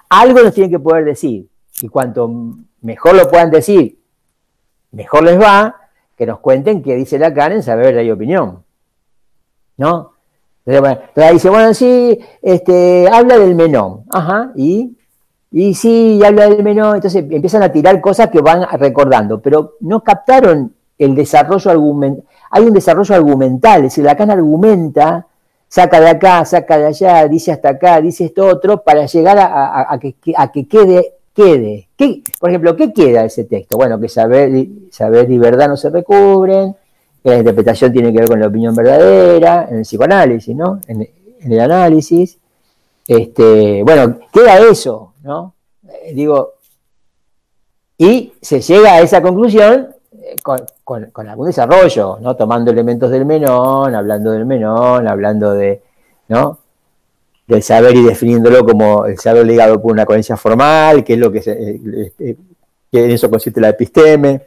algo 0.09 0.41
nos 0.41 0.53
tienen 0.53 0.71
que 0.71 0.79
poder 0.79 1.05
decir. 1.05 1.47
Y 1.81 1.89
cuanto 1.89 2.31
mejor 2.81 3.15
lo 3.15 3.29
puedan 3.29 3.51
decir, 3.51 3.99
mejor 4.91 5.23
les 5.23 5.39
va 5.39 5.75
que 6.15 6.25
nos 6.25 6.39
cuenten 6.39 6.81
qué 6.81 6.95
dice 6.95 7.19
Lacan 7.19 7.53
en 7.53 7.63
saber 7.63 7.93
la 7.93 8.13
opinión. 8.13 8.63
¿No? 9.77 10.13
Entonces, 10.65 11.33
dice, 11.33 11.49
bueno, 11.49 11.73
sí, 11.73 12.19
este, 12.41 13.07
habla 13.09 13.37
del 13.37 13.55
menón. 13.55 14.03
Ajá, 14.09 14.51
y, 14.55 14.97
y 15.51 15.73
sí, 15.73 16.19
habla 16.25 16.49
del 16.49 16.63
menón. 16.63 16.95
Entonces 16.95 17.25
empiezan 17.29 17.63
a 17.63 17.71
tirar 17.71 17.99
cosas 18.01 18.29
que 18.29 18.41
van 18.41 18.63
recordando, 18.79 19.41
pero 19.41 19.75
no 19.81 20.03
captaron 20.03 20.73
el 20.97 21.15
desarrollo 21.15 21.71
argumental. 21.71 22.23
Hay 22.51 22.63
un 22.63 22.73
desarrollo 22.73 23.15
argumental, 23.15 23.77
es 23.77 23.91
decir, 23.91 24.03
Lacan 24.03 24.31
argumenta 24.31 25.27
saca 25.67 25.99
de 25.99 26.09
acá, 26.09 26.45
saca 26.45 26.77
de 26.77 26.85
allá, 26.87 27.27
dice 27.27 27.51
hasta 27.51 27.69
acá, 27.69 28.01
dice 28.01 28.25
esto 28.25 28.45
otro, 28.45 28.83
para 28.83 29.05
llegar 29.05 29.37
a, 29.39 29.99
que, 29.99 30.15
quede, 30.67 31.13
quede. 31.33 31.87
por 32.39 32.49
ejemplo, 32.49 32.75
¿qué 32.75 32.93
queda 32.93 33.21
de 33.21 33.27
ese 33.27 33.43
texto? 33.43 33.77
Bueno, 33.77 33.99
que 33.99 34.09
saber, 34.09 34.67
saber 34.91 35.29
y 35.29 35.37
verdad 35.37 35.67
no 35.67 35.77
se 35.77 35.89
recubren, 35.89 36.75
que 37.23 37.29
la 37.29 37.37
interpretación 37.37 37.91
tiene 37.91 38.11
que 38.11 38.19
ver 38.19 38.29
con 38.29 38.39
la 38.39 38.47
opinión 38.47 38.75
verdadera, 38.75 39.67
en 39.69 39.77
el 39.77 39.81
psicoanálisis, 39.81 40.55
¿no? 40.55 40.79
En, 40.87 41.07
el 41.39 41.59
análisis. 41.59 42.39
Este, 43.07 43.83
bueno, 43.83 44.19
queda 44.33 44.57
eso, 44.59 45.13
¿no? 45.27 45.53
Eh, 45.89 46.13
digo, 46.13 46.53
y 47.97 48.33
se 48.41 48.61
llega 48.61 48.93
a 48.93 49.01
esa 49.01 49.21
conclusión 49.21 49.93
con, 50.41 51.11
algún 51.29 51.47
desarrollo, 51.47 52.17
¿no? 52.21 52.35
Tomando 52.35 52.71
elementos 52.71 53.11
del 53.11 53.25
menón, 53.25 53.93
hablando 53.93 54.31
del 54.31 54.45
menón, 54.45 55.07
hablando 55.07 55.53
de, 55.53 55.81
¿no? 56.29 56.59
Del 57.45 57.61
saber 57.61 57.95
y 57.95 58.03
definiéndolo 58.03 58.65
como 58.65 59.05
el 59.05 59.19
saber 59.19 59.45
ligado 59.45 59.81
por 59.81 59.91
una 59.91 60.05
coherencia 60.05 60.37
formal, 60.37 61.03
que 61.03 61.13
es 61.13 61.19
lo 61.19 61.31
que, 61.31 61.39
eh, 61.39 62.11
eh, 62.19 62.35
que 62.91 63.05
en 63.05 63.11
eso 63.11 63.29
consiste 63.29 63.59
la 63.59 63.69
episteme, 63.69 64.43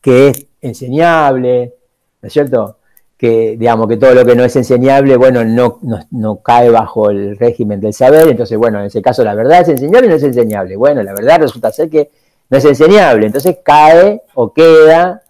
que 0.00 0.28
es 0.28 0.46
enseñable, 0.62 1.74
¿no 2.22 2.26
es 2.26 2.32
cierto? 2.32 2.77
Que, 3.18 3.56
digamos, 3.58 3.88
que 3.88 3.96
todo 3.96 4.14
lo 4.14 4.24
que 4.24 4.36
no 4.36 4.44
es 4.44 4.54
enseñable, 4.54 5.16
bueno, 5.16 5.44
no, 5.44 5.80
no, 6.12 6.36
cae 6.36 6.70
bajo 6.70 7.10
el 7.10 7.36
régimen 7.36 7.80
del 7.80 7.92
saber, 7.92 8.28
entonces, 8.28 8.56
bueno, 8.56 8.78
en 8.78 8.86
ese 8.86 9.02
caso 9.02 9.24
la 9.24 9.34
verdad 9.34 9.62
es 9.62 9.70
enseñable 9.70 10.06
y 10.06 10.10
no 10.10 10.16
es 10.16 10.22
enseñable. 10.22 10.76
Bueno, 10.76 11.02
la 11.02 11.12
verdad 11.14 11.40
resulta 11.40 11.72
ser 11.72 11.90
que 11.90 12.10
no 12.48 12.58
es 12.58 12.64
enseñable, 12.64 13.26
entonces 13.26 13.58
cae 13.64 14.22
o 14.34 14.52
queda 14.52 15.22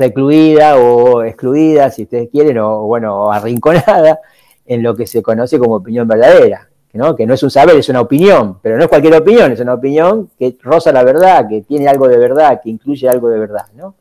recluida 0.00 0.76
o 0.76 1.22
excluida, 1.22 1.90
si 1.90 2.02
ustedes 2.02 2.28
quieren, 2.30 2.58
o 2.58 2.82
bueno, 2.82 3.30
arrinconada 3.30 4.20
en 4.66 4.82
lo 4.82 4.96
que 4.96 5.06
se 5.06 5.22
conoce 5.22 5.58
como 5.58 5.76
opinión 5.76 6.08
verdadera, 6.08 6.68
¿no? 6.94 7.14
que 7.14 7.26
no 7.26 7.34
es 7.34 7.42
un 7.42 7.50
saber, 7.50 7.76
es 7.76 7.88
una 7.88 8.00
opinión, 8.00 8.58
pero 8.62 8.76
no 8.76 8.84
es 8.84 8.88
cualquier 8.88 9.14
opinión, 9.14 9.52
es 9.52 9.60
una 9.60 9.74
opinión 9.74 10.30
que 10.38 10.56
roza 10.62 10.92
la 10.92 11.04
verdad, 11.04 11.46
que 11.48 11.62
tiene 11.62 11.88
algo 11.88 12.08
de 12.08 12.16
verdad, 12.16 12.60
que 12.62 12.70
incluye 12.70 13.08
algo 13.08 13.28
de 13.28 13.38
verdad. 13.38 13.66
¿no? 13.74 13.94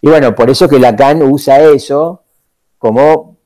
Y 0.00 0.08
bueno, 0.08 0.34
por 0.34 0.50
eso 0.50 0.68
que 0.68 0.78
Lacan 0.78 1.22
usa 1.22 1.60
eso 1.60 2.21
como, 2.82 3.36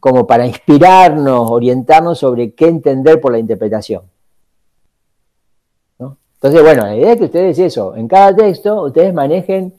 como 0.00 0.26
para 0.26 0.46
inspirarnos, 0.46 1.50
orientarnos 1.50 2.18
sobre 2.18 2.54
qué 2.54 2.66
entender 2.66 3.20
por 3.20 3.32
la 3.32 3.38
interpretación. 3.38 4.04
Entonces, 6.00 6.62
bueno, 6.62 6.84
la 6.84 6.96
idea 6.96 7.12
es 7.12 7.18
que 7.18 7.24
ustedes 7.24 7.58
eso, 7.58 7.94
en 7.94 8.08
cada 8.08 8.34
texto 8.34 8.84
ustedes 8.84 9.12
manejen, 9.12 9.74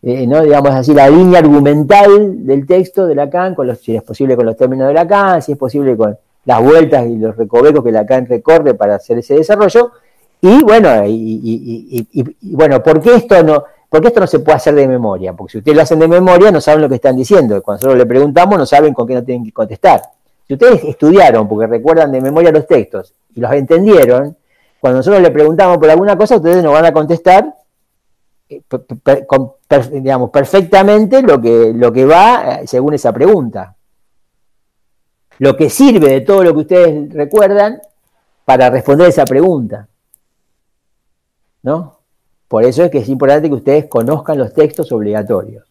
eh, 0.00 0.26
no 0.26 0.40
digamos 0.40 0.70
así, 0.70 0.94
la 0.94 1.10
línea 1.10 1.40
argumental 1.40 2.46
del 2.46 2.66
texto 2.66 3.06
de 3.06 3.14
Lacan, 3.14 3.54
con 3.54 3.66
los, 3.66 3.78
si 3.78 3.94
es 3.94 4.02
posible 4.02 4.36
con 4.36 4.46
los 4.46 4.56
términos 4.56 4.88
de 4.88 4.94
Lacan, 4.94 5.42
si 5.42 5.52
es 5.52 5.58
posible 5.58 5.94
con 5.94 6.16
las 6.46 6.62
vueltas 6.62 7.04
y 7.04 7.18
los 7.18 7.36
recovecos 7.36 7.84
que 7.84 7.92
Lacan 7.92 8.24
recorre 8.24 8.72
para 8.72 8.94
hacer 8.94 9.18
ese 9.18 9.34
desarrollo. 9.34 9.90
Y 10.40 10.62
bueno, 10.62 10.88
y, 11.04 12.24
bueno, 12.54 12.82
¿por 12.82 13.02
qué 13.02 13.16
esto 13.16 13.42
no? 13.42 13.64
¿Por 13.88 14.04
esto 14.04 14.20
no 14.20 14.26
se 14.26 14.40
puede 14.40 14.56
hacer 14.56 14.74
de 14.74 14.86
memoria? 14.86 15.32
Porque 15.32 15.52
si 15.52 15.58
ustedes 15.58 15.76
lo 15.76 15.82
hacen 15.82 15.98
de 15.98 16.08
memoria, 16.08 16.50
no 16.50 16.60
saben 16.60 16.82
lo 16.82 16.88
que 16.88 16.96
están 16.96 17.16
diciendo. 17.16 17.62
Cuando 17.62 17.78
nosotros 17.78 17.98
le 17.98 18.06
preguntamos, 18.06 18.58
no 18.58 18.66
saben 18.66 18.92
con 18.92 19.06
qué 19.06 19.14
no 19.14 19.24
tienen 19.24 19.44
que 19.44 19.52
contestar. 19.52 20.02
Si 20.46 20.54
ustedes 20.54 20.84
estudiaron, 20.84 21.48
porque 21.48 21.66
recuerdan 21.66 22.12
de 22.12 22.20
memoria 22.20 22.50
los 22.50 22.66
textos, 22.66 23.14
y 23.34 23.40
los 23.40 23.50
entendieron, 23.52 24.36
cuando 24.80 24.98
nosotros 24.98 25.22
le 25.22 25.30
preguntamos 25.30 25.78
por 25.78 25.88
alguna 25.90 26.16
cosa, 26.16 26.36
ustedes 26.36 26.62
nos 26.62 26.72
van 26.72 26.84
a 26.84 26.92
contestar 26.92 27.54
eh, 28.48 28.62
perfectamente 30.32 31.22
lo 31.22 31.40
que, 31.40 31.72
lo 31.74 31.92
que 31.92 32.04
va 32.04 32.60
eh, 32.60 32.66
según 32.66 32.94
esa 32.94 33.12
pregunta. 33.12 33.74
Lo 35.38 35.56
que 35.56 35.70
sirve 35.70 36.10
de 36.10 36.20
todo 36.22 36.44
lo 36.44 36.52
que 36.52 36.60
ustedes 36.60 37.12
recuerdan 37.12 37.80
para 38.44 38.70
responder 38.70 39.08
esa 39.08 39.24
pregunta. 39.24 39.88
¿No? 41.62 41.97
Por 42.48 42.64
eso 42.64 42.82
es 42.82 42.90
que 42.90 42.98
es 42.98 43.08
importante 43.08 43.48
que 43.48 43.54
ustedes 43.54 43.86
conozcan 43.86 44.38
los 44.38 44.54
textos 44.54 44.90
obligatorios. 44.92 45.66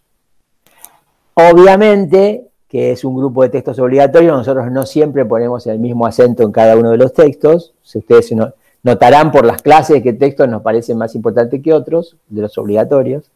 Obviamente 1.33 2.43
que 2.67 2.91
es 2.91 3.05
un 3.05 3.15
grupo 3.15 3.43
de 3.43 3.49
textos 3.49 3.79
obligatorios, 3.79 4.35
nosotros 4.35 4.69
no 4.71 4.85
siempre 4.85 5.25
ponemos 5.25 5.65
el 5.67 5.79
mismo 5.79 6.05
acento 6.05 6.43
en 6.43 6.51
cada 6.51 6.75
uno 6.75 6.91
de 6.91 6.97
los 6.97 7.13
textos. 7.13 7.73
Si 7.81 7.99
ustedes 7.99 8.31
no, 8.33 8.53
Notarán 8.83 9.31
por 9.31 9.45
las 9.45 9.61
clases 9.61 10.01
qué 10.01 10.13
textos 10.13 10.47
nos 10.47 10.61
parecen 10.61 10.97
más 10.97 11.13
importantes 11.13 11.61
que 11.61 11.73
otros, 11.73 12.15
de 12.29 12.41
los 12.41 12.57
obligatorios, 12.57 13.31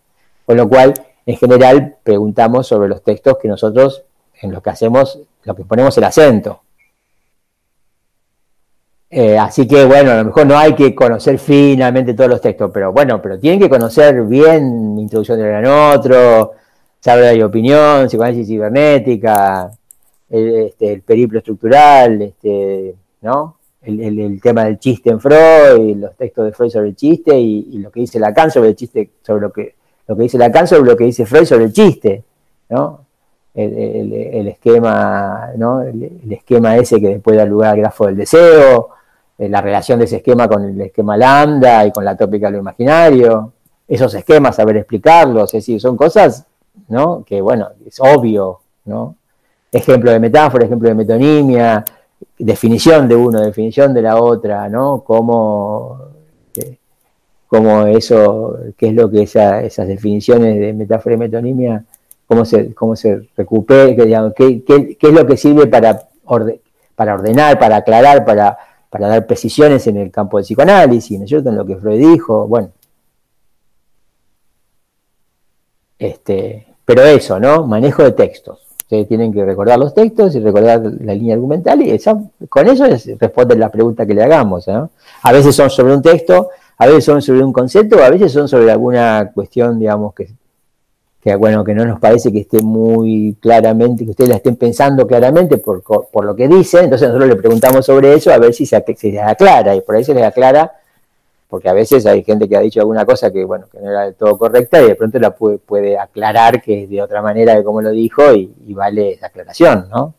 con 0.45 0.55
lo 0.55 0.69
cual, 0.69 0.93
en 1.25 1.35
general, 1.35 1.97
preguntamos 2.03 2.67
sobre 2.67 2.87
los 2.87 3.03
textos 3.03 3.37
que 3.41 3.47
nosotros, 3.47 4.03
en 4.41 4.51
los 4.51 4.61
que 4.61 4.69
hacemos, 4.69 5.19
lo 5.43 5.55
que 5.55 5.65
ponemos 5.65 5.97
el 5.97 6.05
acento. 6.05 6.61
Eh, 9.11 9.37
así 9.37 9.67
que, 9.67 9.85
bueno, 9.85 10.11
a 10.11 10.15
lo 10.15 10.25
mejor 10.25 10.47
no 10.47 10.57
hay 10.57 10.73
que 10.73 10.95
conocer 10.95 11.37
finamente 11.37 12.13
todos 12.13 12.29
los 12.29 12.41
textos, 12.41 12.71
pero 12.73 12.93
bueno, 12.93 13.21
pero 13.21 13.37
tienen 13.37 13.59
que 13.59 13.69
conocer 13.69 14.23
bien 14.23 14.97
Introducción 14.97 15.37
de 15.37 15.47
gran 15.47 15.65
otro, 15.65 16.53
Saber 16.99 17.35
y 17.37 17.43
Opinión, 17.43 18.07
Psicoanálisis 18.07 18.47
Cibernética, 18.47 19.69
el, 20.29 20.55
este, 20.67 20.93
el 20.93 21.01
periplo 21.01 21.39
estructural, 21.39 22.21
este, 22.21 22.95
¿no? 23.21 23.57
el, 23.81 24.39
tema 24.41 24.65
del 24.65 24.79
chiste 24.79 25.09
en 25.09 25.19
Freud, 25.19 25.97
los 25.97 26.15
textos 26.15 26.45
de 26.45 26.51
Freud 26.51 26.69
sobre 26.69 26.89
el 26.89 26.95
chiste 26.95 27.37
y, 27.37 27.77
lo 27.79 27.91
que 27.91 28.01
dice 28.01 28.19
Lacan 28.19 28.51
sobre 28.51 28.69
el 28.69 28.75
chiste, 28.75 29.09
sobre 29.21 29.41
lo 29.41 29.51
que, 29.51 29.75
lo 30.07 30.15
que 30.15 30.23
dice 30.23 30.37
Lacan 30.37 30.67
sobre 30.67 30.91
lo 30.91 30.97
que 30.97 31.05
dice 31.05 31.25
Freud 31.25 31.45
sobre 31.45 31.65
el 31.65 31.73
chiste, 31.73 32.23
¿no? 32.69 33.05
El, 33.53 34.47
esquema, 34.47 35.49
¿no? 35.57 35.81
El, 35.81 36.31
esquema 36.31 36.77
ese 36.77 37.01
que 37.01 37.09
después 37.09 37.35
da 37.35 37.45
lugar 37.45 37.71
al 37.71 37.77
grafo 37.77 38.05
del 38.05 38.17
deseo, 38.17 38.89
la 39.49 39.61
relación 39.61 39.99
de 39.99 40.05
ese 40.05 40.17
esquema 40.17 40.47
con 40.47 40.63
el 40.63 40.81
esquema 40.81 41.17
lambda 41.17 41.85
y 41.85 41.91
con 41.91 42.05
la 42.05 42.15
tópica 42.15 42.47
de 42.47 42.53
lo 42.53 42.59
imaginario, 42.59 43.53
esos 43.87 44.13
esquemas, 44.13 44.55
saber 44.55 44.77
explicarlos, 44.77 45.53
es 45.53 45.65
decir, 45.65 45.81
son 45.81 45.97
cosas, 45.97 46.45
¿no? 46.87 47.23
Que 47.23 47.41
bueno, 47.41 47.69
es 47.85 47.99
obvio, 47.99 48.61
¿no? 48.85 49.15
Ejemplo 49.71 50.11
de 50.11 50.19
metáfora, 50.19 50.65
ejemplo 50.65 50.89
de 50.89 50.95
metonimia, 50.95 51.83
definición 52.37 53.07
de 53.07 53.15
uno, 53.15 53.41
definición 53.41 53.93
de 53.93 54.01
la 54.01 54.17
otra, 54.21 54.69
¿no? 54.69 55.01
Cómo, 55.01 55.99
eh, 56.55 56.77
eso, 57.95 58.57
qué 58.77 58.89
es 58.89 58.93
lo 58.93 59.09
que 59.09 59.23
esas 59.23 59.87
definiciones 59.87 60.59
de 60.59 60.73
metáfora 60.73 61.15
y 61.15 61.17
metonimia, 61.17 61.83
cómo 62.27 62.45
se, 62.45 62.73
cómo 62.73 62.95
se 62.95 63.29
recupera, 63.35 63.93
qué, 64.33 64.63
qué, 64.63 64.97
es 65.01 65.13
lo 65.13 65.25
que 65.25 65.35
sirve 65.35 65.67
para, 65.67 66.01
para 66.95 67.15
ordenar, 67.15 67.59
para 67.59 67.77
aclarar, 67.77 68.23
para, 68.23 68.57
para 68.91 69.07
dar 69.07 69.25
precisiones 69.25 69.87
en 69.87 69.95
el 69.97 70.11
campo 70.11 70.37
del 70.37 70.43
psicoanálisis, 70.43 71.17
¿no 71.17 71.23
es 71.23 71.29
cierto?, 71.29 71.49
en 71.49 71.55
lo 71.55 71.65
que 71.65 71.77
Freud 71.77 71.97
dijo, 71.97 72.45
bueno. 72.45 72.71
Este, 75.97 76.67
pero 76.83 77.03
eso, 77.03 77.39
¿no? 77.39 77.65
Manejo 77.65 78.03
de 78.03 78.11
textos. 78.11 78.59
Ustedes 78.79 79.07
tienen 79.07 79.31
que 79.31 79.45
recordar 79.45 79.79
los 79.79 79.93
textos 79.93 80.35
y 80.35 80.41
recordar 80.41 80.81
la 80.99 81.13
línea 81.13 81.35
argumental 81.35 81.81
y 81.81 81.91
esa, 81.91 82.21
con 82.49 82.67
eso 82.67 82.85
responden 83.17 83.61
las 83.61 83.71
preguntas 83.71 84.05
que 84.05 84.13
le 84.13 84.23
hagamos. 84.23 84.67
¿no? 84.67 84.89
A 85.23 85.31
veces 85.31 85.55
son 85.55 85.69
sobre 85.69 85.95
un 85.95 86.01
texto, 86.01 86.49
a 86.77 86.87
veces 86.87 87.05
son 87.05 87.21
sobre 87.21 87.41
un 87.41 87.53
concepto, 87.53 88.03
a 88.03 88.09
veces 88.09 88.33
son 88.33 88.49
sobre 88.49 88.69
alguna 88.69 89.31
cuestión, 89.33 89.79
digamos, 89.79 90.13
que, 90.13 90.31
que, 91.21 91.35
bueno, 91.35 91.63
que 91.63 91.73
no 91.73 91.85
nos 91.85 91.99
parece 91.99 92.31
que 92.31 92.39
esté 92.39 92.61
muy 92.61 93.37
claramente, 93.39 94.05
que 94.05 94.11
ustedes 94.11 94.29
la 94.29 94.37
estén 94.37 94.55
pensando 94.55 95.05
claramente 95.05 95.57
por, 95.57 95.83
por 95.83 96.25
lo 96.25 96.35
que 96.35 96.47
dicen, 96.47 96.85
entonces 96.85 97.07
nosotros 97.07 97.29
le 97.29 97.35
preguntamos 97.35 97.85
sobre 97.85 98.13
eso 98.13 98.31
a 98.31 98.37
ver 98.39 98.53
si 98.53 98.65
se, 98.65 98.83
se 98.97 99.11
les 99.11 99.21
aclara, 99.21 99.75
y 99.75 99.81
por 99.81 99.95
ahí 99.95 100.03
se 100.03 100.13
les 100.13 100.23
aclara 100.23 100.71
porque 101.51 101.67
a 101.67 101.73
veces 101.73 102.05
hay 102.05 102.23
gente 102.23 102.47
que 102.47 102.55
ha 102.55 102.61
dicho 102.61 102.79
alguna 102.79 103.05
cosa 103.05 103.29
que, 103.29 103.43
bueno, 103.43 103.65
que 103.69 103.77
no 103.81 103.89
era 103.91 104.05
del 104.05 104.15
todo 104.15 104.37
correcta 104.37 104.81
y 104.81 104.87
de 104.87 104.95
pronto 104.95 105.19
la 105.19 105.35
puede, 105.35 105.99
aclarar 105.99 106.61
que 106.61 106.83
es 106.83 106.89
de 106.89 107.01
otra 107.01 107.21
manera 107.21 107.53
de 107.55 107.63
cómo 107.65 107.81
lo 107.81 107.91
dijo 107.91 108.33
y, 108.33 108.73
vale 108.73 109.11
esa 109.11 109.27
aclaración, 109.27 109.89
¿no? 109.89 110.15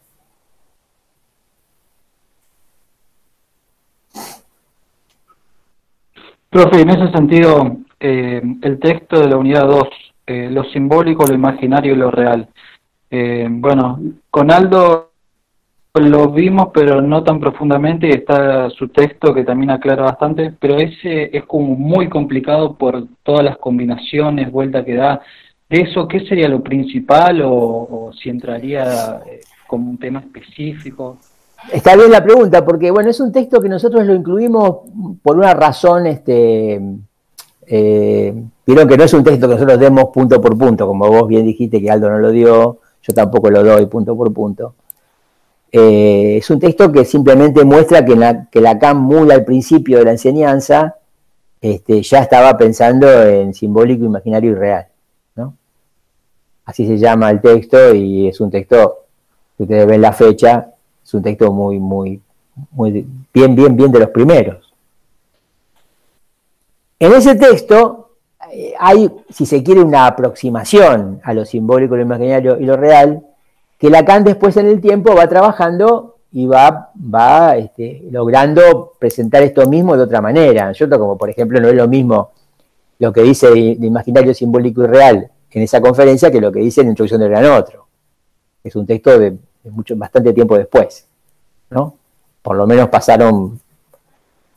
Profe, 6.51 6.83
en 6.83 6.91
ese 6.91 7.11
sentido, 7.13 7.79
eh, 7.99 8.43
el 8.61 8.79
texto 8.79 9.19
de 9.19 9.29
la 9.29 9.39
unidad 9.39 9.67
2, 9.69 9.89
eh, 10.33 10.51
lo 10.51 10.65
simbólico, 10.65 11.27
lo 11.27 11.35
imaginario 11.35 11.93
y 11.93 11.97
lo 11.97 12.11
real. 12.11 12.49
Eh, 13.11 13.47
bueno, 13.51 14.01
con 14.31 14.51
Aldo 14.51 15.11
lo 15.95 16.31
vimos, 16.31 16.69
pero 16.73 17.03
no 17.03 17.23
tan 17.23 17.39
profundamente, 17.39 18.09
está 18.09 18.71
su 18.71 18.89
texto 18.89 19.35
que 19.35 19.45
también 19.45 19.71
aclara 19.71 20.05
bastante, 20.05 20.55
pero 20.59 20.79
ese 20.79 21.37
es 21.37 21.45
como 21.45 21.75
muy 21.77 22.09
complicado 22.09 22.75
por 22.75 23.07
todas 23.23 23.45
las 23.45 23.59
combinaciones, 23.59 24.51
vuelta 24.51 24.85
que 24.85 24.95
da. 24.95 25.21
¿De 25.69 25.83
eso 25.83 26.09
qué 26.09 26.21
sería 26.21 26.49
lo 26.49 26.63
principal 26.63 27.43
o, 27.45 28.11
si 28.19 28.31
entraría 28.31 29.21
eh, 29.27 29.41
como 29.67 29.91
un 29.91 29.99
tema 29.99 30.21
específico? 30.21 31.19
Está 31.71 31.95
bien 31.95 32.11
la 32.11 32.25
pregunta, 32.25 32.65
porque 32.65 32.91
bueno, 32.91 33.11
es 33.11 33.21
un 33.21 33.31
texto 33.31 33.61
que 33.61 33.69
nosotros 33.69 34.07
lo 34.07 34.15
incluimos 34.15 34.79
por 35.23 35.37
una 35.37 35.53
razón, 35.53 36.07
este, 36.07 36.81
vieron 38.67 38.89
que 38.89 38.97
no 38.97 39.05
es 39.05 39.15
un 39.15 39.25
texto 39.25 39.49
que 39.49 39.55
nosotros 39.55 39.79
demos 39.79 40.07
punto 40.13 40.41
por 40.41 40.57
punto, 40.57 40.87
como 40.87 41.09
vos 41.09 41.29
bien 41.29 41.45
dijiste 41.45 41.81
que 41.81 41.91
Aldo 41.91 42.11
no 42.11 42.19
lo 42.19 42.31
dio, 42.31 42.79
yo 43.03 43.15
tampoco 43.15 43.51
lo 43.51 43.63
doy 43.63 43.87
punto 43.87 44.17
por 44.17 44.33
punto 44.33 44.75
eh, 45.73 46.37
es 46.37 46.51
un 46.51 46.61
texto 46.61 46.93
que 46.93 47.07
simplemente 47.07 47.65
muestra 47.65 48.05
que, 48.05 48.15
la, 48.15 48.47
que 48.51 48.61
Lacan 48.61 48.99
muy 48.99 49.31
al 49.31 49.45
principio 49.45 49.99
de 49.99 50.05
la 50.05 50.11
enseñanza 50.13 50.97
este, 51.63 52.03
ya 52.03 52.19
estaba 52.19 52.59
pensando 52.59 53.11
en 53.23 53.55
simbólico, 53.55 54.05
imaginario 54.05 54.51
y 54.51 54.55
real. 54.55 54.87
¿no? 55.35 55.57
Así 56.67 56.87
se 56.87 56.99
llama 56.99 57.31
el 57.31 57.41
texto 57.41 57.95
y 57.95 58.29
es 58.29 58.39
un 58.41 58.51
texto, 58.51 59.07
si 59.57 59.63
ustedes 59.63 59.87
ven 59.87 60.03
la 60.03 60.13
fecha, 60.13 60.75
es 61.03 61.15
un 61.15 61.23
texto 61.23 61.51
muy, 61.51 61.79
muy, 61.79 62.21
muy 62.73 63.07
bien, 63.33 63.55
bien, 63.55 63.75
bien 63.75 63.91
de 63.91 63.99
los 63.99 64.11
primeros. 64.11 64.75
En 66.99 67.13
ese 67.15 67.35
texto 67.35 68.02
hay, 68.79 69.11
si 69.31 69.47
se 69.47 69.63
quiere, 69.63 69.81
una 69.81 70.07
aproximación 70.07 71.21
a 71.23 71.35
lo 71.35 71.45
simbólico, 71.45 71.97
lo 71.97 72.03
imaginario 72.03 72.59
y 72.59 72.65
lo 72.65 72.77
real, 72.77 73.23
que 73.79 73.91
Lacan 73.91 74.25
después 74.25 74.57
en 74.57 74.67
el 74.67 74.81
tiempo 74.81 75.15
va 75.15 75.29
trabajando 75.29 76.17
y 76.33 76.47
va, 76.47 76.91
va 76.97 77.57
este, 77.57 78.03
logrando 78.11 78.93
presentar 78.99 79.43
esto 79.43 79.69
mismo 79.69 79.97
de 79.97 80.05
otra 80.05 80.21
manera. 80.21 80.73
Yo 80.73 80.89
como 80.89 81.19
por 81.19 81.31
ejemplo 81.31 81.61
no 81.61 81.69
es 81.69 81.75
lo 81.75 81.89
mismo 81.89 82.31
lo 82.99 83.13
que 83.13 83.23
dice 83.23 83.51
de, 83.51 83.87
imaginario 83.87 84.33
simbólico 84.33 84.85
y 84.85 84.87
real 84.87 85.31
en 85.51 85.63
esa 85.63 85.81
conferencia 85.81 86.31
que 86.31 86.41
lo 86.41 86.53
que 86.53 86.61
dice 86.61 86.81
en 86.81 86.87
la 86.87 86.91
introducción 86.93 87.21
del 87.21 87.31
gran 87.31 87.45
otro. 87.47 87.87
Es 88.63 88.77
un 88.77 88.87
texto 88.87 89.19
de, 89.19 89.37
mucho, 89.65 89.97
bastante 89.97 90.33
tiempo 90.33 90.57
después, 90.57 91.07
¿no? 91.71 91.95
Por 92.41 92.57
lo 92.57 92.67
menos 92.67 92.89
pasaron 92.89 93.61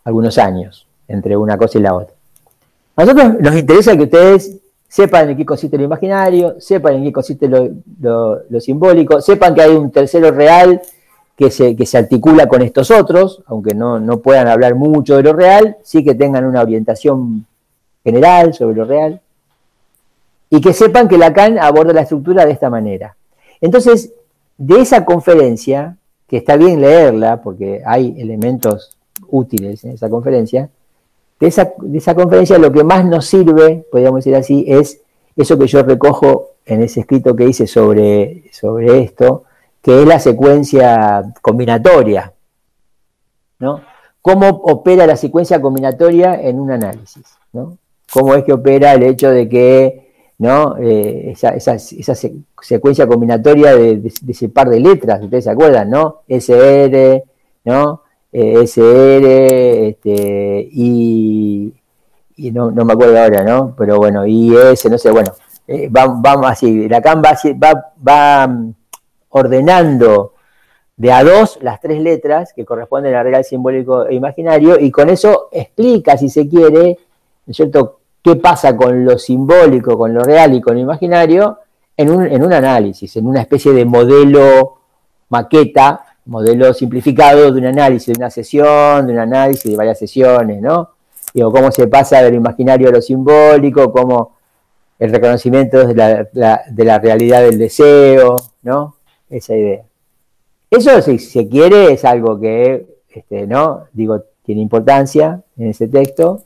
algunos 0.04 0.38
años 0.38 0.88
entre 1.08 1.36
una 1.36 1.58
cosa 1.58 1.80
y 1.80 1.82
la 1.82 1.96
otra. 1.96 2.14
Nosotros 2.98 3.39
nos 3.39 3.56
interesa 3.56 3.98
que 3.98 4.04
ustedes 4.04 4.62
sepan 4.88 5.30
en 5.30 5.38
qué 5.38 5.46
consiste 5.46 5.78
lo 5.78 5.84
imaginario, 5.84 6.60
sepan 6.60 6.96
en 6.96 7.04
qué 7.04 7.12
consiste 7.12 7.50
lo, 7.50 8.62
simbólico, 8.62 9.20
sepan 9.22 9.54
que 9.54 9.62
hay 9.62 9.76
un 9.76 9.91
tercero 9.91 10.32
real 10.32 10.82
que 11.36 11.52
se, 11.52 11.76
que 11.76 11.86
se 11.86 11.98
articula 11.98 12.48
con 12.48 12.62
estos 12.62 12.91
otros, 12.91 13.43
aunque 13.48 13.74
no, 13.74 14.00
no, 14.00 14.20
puedan 14.20 14.48
hablar 14.48 14.76
mucho 14.76 15.18
de 15.18 15.24
lo 15.24 15.34
real, 15.34 15.78
sí 15.84 16.04
que 16.04 16.16
tengan 16.16 16.46
una 16.46 16.62
orientación 16.62 17.46
general 18.06 18.54
sobre 18.54 18.76
lo 18.76 18.86
real, 18.86 19.20
y 20.50 20.62
que 20.62 20.72
sepan 20.72 21.10
que 21.10 21.18
Lacan 21.18 21.60
aborda 21.60 21.91
la 21.91 22.02
estructura 22.02 22.46
de 22.46 22.54
esta 22.54 22.70
manera. 22.70 23.18
Entonces, 23.60 24.14
de 24.58 24.80
esa 24.80 25.04
conferencia, 25.04 25.98
que 26.28 26.38
está 26.38 26.56
bien 26.56 26.80
leerla, 26.80 27.41
porque 27.41 27.82
hay 27.86 28.16
elementos 28.18 28.98
útiles 29.28 29.84
en 29.84 29.91
esa 29.91 30.10
conferencia, 30.10 30.70
de 31.39 31.47
esa, 31.47 32.15
conferencia 32.15 32.57
lo 32.57 32.71
que 32.71 32.83
más 32.83 33.05
nos 33.05 33.25
sirve, 33.25 33.86
podríamos 33.91 34.19
decir 34.19 34.36
así, 34.36 34.65
es 34.67 35.01
eso 35.36 35.57
que 35.59 35.67
yo 35.67 35.83
recojo 35.83 36.51
en 36.65 36.83
ese 36.83 37.01
escrito 37.01 37.36
que 37.36 37.45
hice 37.45 37.67
sobre, 37.67 38.43
esto, 39.01 39.43
que 39.81 40.01
es 40.01 40.07
la 40.07 40.19
secuencia 40.19 41.33
combinatoria. 41.41 42.33
¿no? 43.59 43.81
¿Cómo 44.21 44.49
opera 44.49 45.05
la 45.05 45.17
secuencia 45.17 45.61
combinatoria 45.61 46.41
en 46.41 46.59
un 46.59 46.71
análisis? 46.71 47.25
¿no? 47.53 47.77
¿Cómo 48.11 48.33
es 48.33 48.43
que 48.43 48.53
opera 48.53 48.93
el 48.93 49.03
hecho 49.03 49.29
de 49.29 49.49
que 49.49 50.05
¿no? 50.38 50.77
Eh, 50.77 51.33
esa, 51.33 51.77
secuencia 52.61 53.07
combinatoria 53.07 53.75
de, 53.75 54.11
ese 54.27 54.49
par 54.49 54.69
de 54.69 54.79
letras, 54.79 55.21
ustedes 55.23 55.45
se 55.45 55.49
acuerdan, 55.49 55.89
¿no? 55.89 56.21
SR, 56.27 57.23
¿no? 57.63 58.01
Eh, 58.31 58.63
SR, 58.63 59.88
este, 59.88 60.67
y, 60.71 61.14
no, 62.38 62.71
me 62.71 62.93
acuerdo 62.93 63.17
ahora, 63.21 63.43
¿no? 63.43 63.73
Pero 63.77 63.97
bueno, 63.97 64.25
IS, 64.25 64.86
no 64.89 64.97
sé, 64.97 65.11
bueno, 65.11 65.31
vamos 65.89 66.47
así, 66.49 66.88
Lacan 66.88 67.21
va, 67.21 67.38
va, 67.53 67.93
va 68.07 68.47
mm, 68.47 68.73
ordenando 69.29 70.33
de 70.97 71.11
a 71.11 71.23
dos 71.23 71.59
las 71.61 71.81
tres 71.81 72.01
letras 72.01 72.53
que 72.53 72.63
corresponden 72.63 73.15
al 73.15 73.25
real 73.25 73.43
simbólico 73.43 74.05
e 74.05 74.15
imaginario 74.15 74.79
y 74.79 74.91
con 74.91 75.09
eso 75.09 75.49
explica, 75.51 76.17
si 76.17 76.29
se 76.29 76.47
quiere, 76.47 76.97
¿no 77.45 77.51
es 77.51 77.57
cierto?, 77.57 77.99
qué 78.21 78.36
pasa 78.38 78.75
con 78.75 79.05
lo 79.05 79.19
simbólico, 79.19 79.97
con 79.97 80.13
lo 80.13 80.21
real 80.21 80.53
y 80.55 80.61
con 80.61 80.75
lo 80.75 80.79
imaginario 80.81 81.59
en 81.95 82.09
un, 82.09 82.25
en 82.25 82.43
un 82.43 82.53
análisis, 82.53 83.15
en 83.17 83.27
una 83.27 83.41
especie 83.41 83.71
de 83.71 83.86
modelo 83.86 84.79
maqueta 85.29 86.15
modelo 86.25 86.73
simplificado 86.73 87.51
de 87.51 87.59
un 87.59 87.67
análisis, 87.67 88.13
de 88.13 88.19
una 88.19 88.29
sesión, 88.29 89.07
de 89.07 89.13
un 89.13 89.19
análisis 89.19 89.69
de 89.69 89.77
varias 89.77 89.99
sesiones, 89.99 90.61
¿no? 90.61 90.95
Digo, 91.36 91.51
cómo 91.51 91.69
se 91.69 91.88
pasa 91.88 92.21
de 92.21 92.29
lo 92.29 92.38
imaginario 92.38 92.88
a 92.88 92.93
lo 92.93 93.01
simbólico, 93.01 93.91
cómo 93.91 94.38
el 94.97 95.11
reconocimiento 95.11 95.86
de 95.86 95.93
la, 96.33 96.99
realidad 96.99 97.41
del 97.41 97.59
deseo, 97.59 98.38
¿no? 98.63 98.95
Esa 99.29 99.53
idea. 99.53 99.83
Eso, 100.71 101.01
si 101.01 101.19
se 101.19 101.49
quiere, 101.49 101.91
es 101.91 102.05
algo 102.05 102.39
que, 102.39 102.86
este, 103.09 103.45
¿no? 103.47 103.83
Digo, 103.91 104.23
tiene 104.45 104.61
importancia 104.61 105.41
en 105.57 105.71
ese 105.71 105.89
texto, 105.89 106.43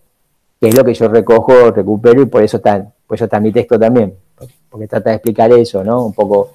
que 0.59 0.69
es 0.69 0.75
lo 0.75 0.83
que 0.83 0.95
yo 0.95 1.07
recojo, 1.07 1.69
recupero, 1.69 2.23
y 2.23 2.25
por 2.25 2.41
eso 2.41 2.57
está, 2.57 2.91
por 3.05 3.13
eso 3.13 3.25
está 3.25 3.39
mi 3.39 3.51
texto 3.51 3.77
también, 3.77 4.15
porque 4.71 4.87
trata 4.87 5.11
de 5.11 5.17
explicar 5.17 5.51
eso, 5.51 5.83
¿no? 5.83 6.03
Un 6.03 6.13
poco 6.13 6.49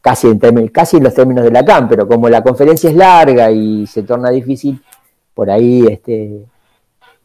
casi 0.00 0.28
en, 0.28 0.68
casi 0.68 0.98
en 0.98 1.02
los 1.02 1.14
términos 1.14 1.42
de 1.42 1.50
Lacan, 1.50 1.88
pero 1.88 2.06
como 2.06 2.28
la 2.28 2.44
conferencia 2.44 2.88
es 2.88 2.94
larga 2.94 3.50
y 3.50 3.84
se 3.88 4.04
torna 4.04 4.30
difícil, 4.30 4.80
por 5.34 5.50
ahí, 5.50 5.84
este, 5.90 6.46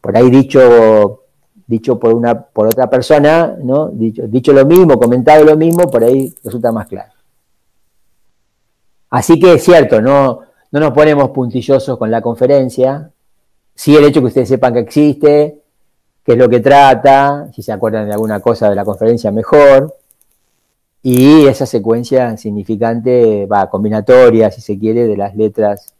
por 0.02 0.16
ahí 0.16 0.28
dicho, 0.28 1.22
dicho 1.66 1.98
por 1.98 2.12
una, 2.12 2.42
por 2.42 2.66
otra 2.66 2.90
persona, 2.90 3.56
¿no? 3.62 3.88
Dicho, 3.88 4.24
dicho 4.26 4.52
lo 4.52 4.66
mismo, 4.66 4.98
comentado 4.98 5.44
lo 5.44 5.56
mismo, 5.56 5.88
por 5.88 6.04
ahí 6.04 6.34
resulta 6.44 6.72
más 6.72 6.88
claro. 6.88 7.12
Así 9.08 9.38
que 9.38 9.54
es 9.54 9.64
cierto, 9.64 10.02
no, 10.02 10.40
no 10.72 10.80
nos 10.80 10.90
ponemos 10.90 11.30
puntillosos 11.30 11.96
con 11.96 12.10
la 12.10 12.20
conferencia. 12.20 13.10
Sí 13.74 13.96
el 13.96 14.04
hecho 14.04 14.20
que 14.20 14.26
ustedes 14.26 14.48
sepan 14.48 14.74
que 14.74 14.80
existe, 14.80 15.62
qué 16.24 16.32
es 16.32 16.38
lo 16.38 16.48
que 16.48 16.60
trata, 16.60 17.48
si 17.54 17.62
se 17.62 17.72
acuerdan 17.72 18.06
de 18.06 18.12
alguna 18.12 18.40
cosa 18.40 18.68
de 18.68 18.74
la 18.74 18.84
conferencia, 18.84 19.30
mejor. 19.30 19.96
Y 21.00 21.46
esa 21.46 21.64
secuencia 21.66 22.36
significante, 22.36 23.46
va, 23.46 23.70
combinatoria, 23.70 24.50
si 24.50 24.60
se 24.60 24.78
quiere, 24.78 25.06
de 25.06 25.16
las 25.16 25.36
letras 25.36 25.94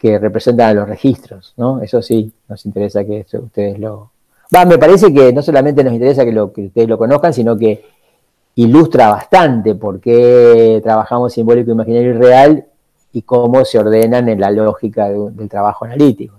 que 0.00 0.18
representan 0.18 0.70
a 0.70 0.74
los 0.74 0.88
registros, 0.88 1.52
¿no? 1.58 1.82
Eso 1.82 2.00
sí, 2.00 2.32
nos 2.48 2.64
interesa 2.64 3.04
que 3.04 3.26
ustedes 3.34 3.78
lo... 3.78 4.10
Va, 4.54 4.64
me 4.64 4.78
parece 4.78 5.12
que 5.12 5.30
no 5.30 5.42
solamente 5.42 5.84
nos 5.84 5.92
interesa 5.92 6.24
que, 6.24 6.32
lo, 6.32 6.50
que 6.54 6.66
ustedes 6.66 6.88
lo 6.88 6.96
conozcan, 6.96 7.34
sino 7.34 7.54
que 7.54 7.84
ilustra 8.54 9.10
bastante 9.10 9.74
por 9.74 10.00
qué 10.00 10.80
trabajamos 10.82 11.34
simbólico, 11.34 11.70
imaginario 11.70 12.10
y 12.10 12.14
real 12.14 12.66
y 13.12 13.22
cómo 13.22 13.62
se 13.66 13.78
ordenan 13.78 14.30
en 14.30 14.40
la 14.40 14.50
lógica 14.50 15.10
del 15.10 15.48
trabajo 15.50 15.84
analítico. 15.84 16.34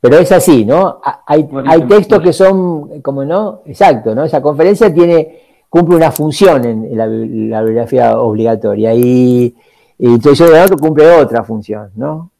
Pero 0.00 0.16
es 0.16 0.32
así, 0.32 0.64
¿no? 0.64 1.02
Hay, 1.26 1.46
hay 1.66 1.82
textos 1.82 2.20
que 2.22 2.32
son, 2.32 3.02
como 3.02 3.26
no, 3.26 3.60
exacto, 3.66 4.14
¿no? 4.14 4.24
Esa 4.24 4.40
conferencia 4.40 4.92
tiene, 4.92 5.42
cumple 5.68 5.96
una 5.96 6.10
función 6.10 6.64
en, 6.64 6.96
la, 6.96 7.06
bibliografía 7.06 8.18
obligatoria 8.18 8.94
y, 8.94 9.54
y 10.00 10.08
introducción 10.08 10.50
de 10.50 10.76
cumple 10.76 11.10
otra 11.10 11.44
función, 11.44 11.90
¿no? 11.94 12.30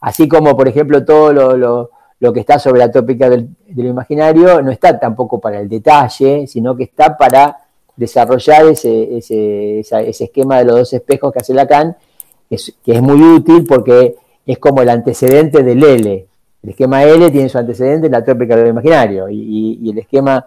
Así 0.00 0.28
como, 0.28 0.54
por 0.54 0.68
ejemplo, 0.68 1.02
todo 1.02 1.32
lo, 1.32 1.90
lo, 2.20 2.32
que 2.32 2.40
está 2.40 2.58
sobre 2.58 2.80
la 2.80 2.90
tópica 2.90 3.30
del, 3.30 3.48
del, 3.66 3.86
imaginario 3.86 4.60
no 4.60 4.70
está 4.70 5.00
tampoco 5.00 5.40
para 5.40 5.60
el 5.60 5.68
detalle, 5.68 6.46
sino 6.46 6.76
que 6.76 6.84
está 6.84 7.16
para 7.16 7.56
desarrollar 7.96 8.66
ese, 8.66 9.16
ese, 9.16 9.80
ese 9.80 10.24
esquema 10.24 10.58
de 10.58 10.66
los 10.66 10.76
dos 10.76 10.92
espejos 10.92 11.32
que 11.32 11.38
hace 11.38 11.54
Lacan, 11.54 11.96
que 12.50 12.56
es, 12.56 12.76
que 12.84 12.92
es 12.92 13.00
muy 13.00 13.20
útil 13.22 13.64
porque 13.66 14.16
es 14.44 14.58
como 14.58 14.82
el 14.82 14.90
antecedente 14.90 15.62
del 15.62 15.82
L, 15.82 16.26
el 16.62 16.70
esquema 16.70 17.02
L 17.04 17.30
tiene 17.30 17.48
su 17.48 17.56
antecedente 17.56 18.06
en 18.06 18.12
la 18.12 18.24
tópica 18.24 18.56
del 18.56 18.68
imaginario 18.68 19.28
y, 19.30 19.88
el 19.88 19.98
esquema 19.98 20.44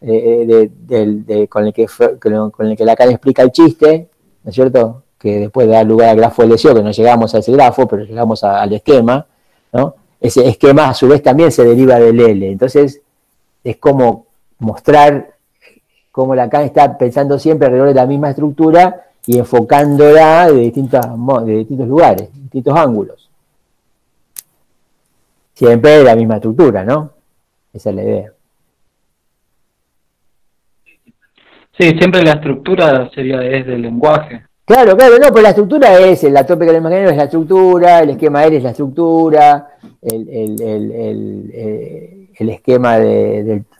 eh, 0.00 1.46
con, 1.48 1.66
el 1.66 1.72
que, 1.72 1.86
con 2.18 2.66
el 2.66 2.76
que 2.76 2.84
Lacan 2.84 3.10
explica 3.10 3.42
el 3.42 3.52
chiste, 3.52 4.08
¿no 4.42 4.48
es 4.48 4.54
cierto? 4.54 5.04
Que 5.18 5.40
después 5.40 5.68
da 5.68 5.82
lugar 5.82 6.10
al 6.10 6.16
grafo 6.16 6.46
del 6.46 6.56
que 6.56 6.82
no 6.82 6.90
llegamos 6.90 7.34
a 7.34 7.38
ese 7.38 7.52
grafo, 7.52 7.88
pero 7.88 8.04
llegamos 8.04 8.44
al 8.44 8.72
esquema, 8.72 9.26
¿no? 9.72 9.94
Ese 10.20 10.46
esquema 10.48 10.88
a 10.88 10.94
su 10.94 11.08
vez 11.08 11.22
también 11.22 11.50
se 11.50 11.64
deriva 11.64 11.98
del 11.98 12.20
L. 12.20 12.50
Entonces, 12.50 13.00
es 13.64 13.76
como 13.76 14.26
mostrar 14.58 15.34
cómo 16.12 16.34
Lacan 16.34 16.62
está 16.62 16.96
pensando 16.96 17.38
siempre 17.38 17.66
alrededor 17.66 17.88
de 17.88 17.94
la 17.94 18.06
misma 18.06 18.30
estructura 18.30 19.06
y 19.26 19.38
enfocándola 19.38 20.50
de, 20.50 20.60
distintos, 20.60 21.04
de 21.44 21.52
distintos 21.52 21.88
lugares, 21.88 22.28
distintos 22.32 22.76
ángulos 22.76 23.28
siempre 25.58 26.04
la 26.04 26.14
misma 26.14 26.36
estructura, 26.36 26.84
¿no? 26.84 27.10
Esa 27.72 27.90
es 27.90 27.96
la 27.96 28.02
idea. 28.02 28.32
Sí, 31.76 31.90
siempre 31.98 32.22
la 32.22 32.34
estructura 32.34 33.10
sería 33.12 33.42
es 33.42 33.66
del 33.66 33.82
lenguaje. 33.82 34.46
Claro, 34.68 34.94
claro, 34.98 35.18
no, 35.18 35.32
pues 35.32 35.42
la 35.42 35.48
estructura 35.48 35.98
es, 35.98 36.22
la 36.24 36.44
tópica 36.44 36.70
del 36.70 36.82
imaginario 36.82 37.08
es 37.08 37.16
la 37.16 37.24
estructura, 37.24 38.00
el 38.00 38.10
esquema 38.10 38.44
L 38.44 38.58
es 38.58 38.62
la 38.62 38.70
estructura, 38.72 39.78
el, 40.02 40.28
el, 40.28 40.60
el, 40.60 41.50
eh, 41.54 42.28
el 42.36 42.50
esquema 42.50 42.98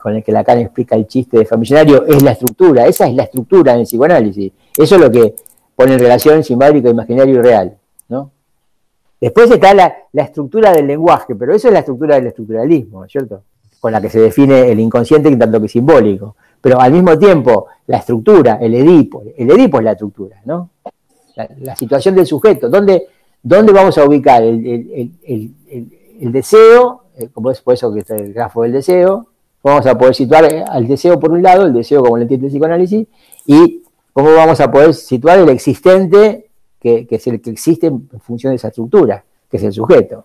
con 0.01 0.17
el 0.17 0.25
que 0.25 0.33
Lacan 0.33 0.61
explica 0.61 0.97
el 0.97 1.07
chiste 1.07 1.37
de 1.37 1.45
familiario 1.45 2.07
es 2.07 2.23
la 2.23 2.31
estructura, 2.31 2.87
esa 2.87 3.07
es 3.07 3.15
la 3.15 3.25
estructura 3.25 3.75
en 3.75 3.81
el 3.81 3.85
psicoanálisis. 3.85 4.51
Eso 4.79 4.95
es 4.95 5.01
lo 5.03 5.11
que 5.11 5.35
pone 5.77 5.93
en 5.93 6.01
relación 6.01 6.43
simbólico, 6.43 6.89
imaginario 6.89 7.35
y 7.35 7.43
real, 7.43 7.77
¿no? 8.09 8.31
Después 9.21 9.51
está 9.51 9.75
la, 9.75 9.95
estructura 10.15 10.73
del 10.73 10.87
lenguaje, 10.87 11.35
pero 11.35 11.55
eso 11.55 11.69
es 11.69 11.75
la 11.75 11.81
estructura 11.81 12.15
del 12.15 12.29
estructuralismo, 12.29 13.07
¿cierto? 13.09 13.43
Con 13.79 13.93
la 13.93 14.01
que 14.01 14.09
se 14.09 14.21
define 14.21 14.73
el 14.73 14.81
inconsciente 14.81 15.37
tanto 15.37 15.61
que 15.61 15.69
simbólico. 15.69 16.35
Pero 16.61 16.81
al 16.81 16.93
mismo 16.93 17.19
tiempo, 17.19 17.67
la 17.87 17.99
estructura, 17.99 18.59
el 18.61 18.75
Edipo, 18.75 19.23
el 19.37 19.51
Edipo 19.51 19.79
es 19.79 19.85
la 19.85 19.93
estructura, 19.93 20.41
¿no? 20.45 20.71
La, 21.61 21.77
situación 21.77 22.17
del 22.17 22.27
sujeto, 22.27 22.69
¿dónde, 22.69 23.07
dónde 23.41 23.73
vamos 23.73 23.97
a 23.97 24.05
ubicar 24.05 24.43
el, 24.43 25.13
deseo, 26.33 27.05
eh, 27.17 27.29
como 27.33 27.53
es 27.53 27.61
por 27.61 27.75
eso 27.75 27.95
que 27.95 28.01
está 28.01 28.17
el 28.17 28.33
grafo 28.33 28.65
del 28.65 28.73
deseo, 28.73 29.29
vamos 29.63 29.87
a 29.87 29.97
poder 29.97 30.17
situar 30.17 30.47
al 30.69 30.89
deseo 30.89 31.21
por 31.21 31.31
un 31.31 31.43
lado, 31.43 31.65
el 31.65 31.73
deseo 31.73 32.03
como 32.03 32.17
lo 32.17 32.23
entiende 32.23 32.47
el 32.47 32.53
psicoanálisis, 32.53 33.07
y 33.47 33.85
cómo 34.13 34.35
vamos 34.35 34.61
a 34.61 34.69
poder 34.69 34.95
situar 34.95 35.39
el 35.39 35.49
existente 35.49 36.49
que, 36.81 37.07
es 37.09 37.27
el 37.29 37.41
que 37.41 37.51
existe 37.51 37.87
en 37.87 38.09
función 38.21 38.53
de 38.53 38.57
esa 38.57 38.69
estructura, 38.69 39.25
que 39.49 39.59
es 39.59 39.63
el 39.63 39.73
sujeto. 39.73 40.25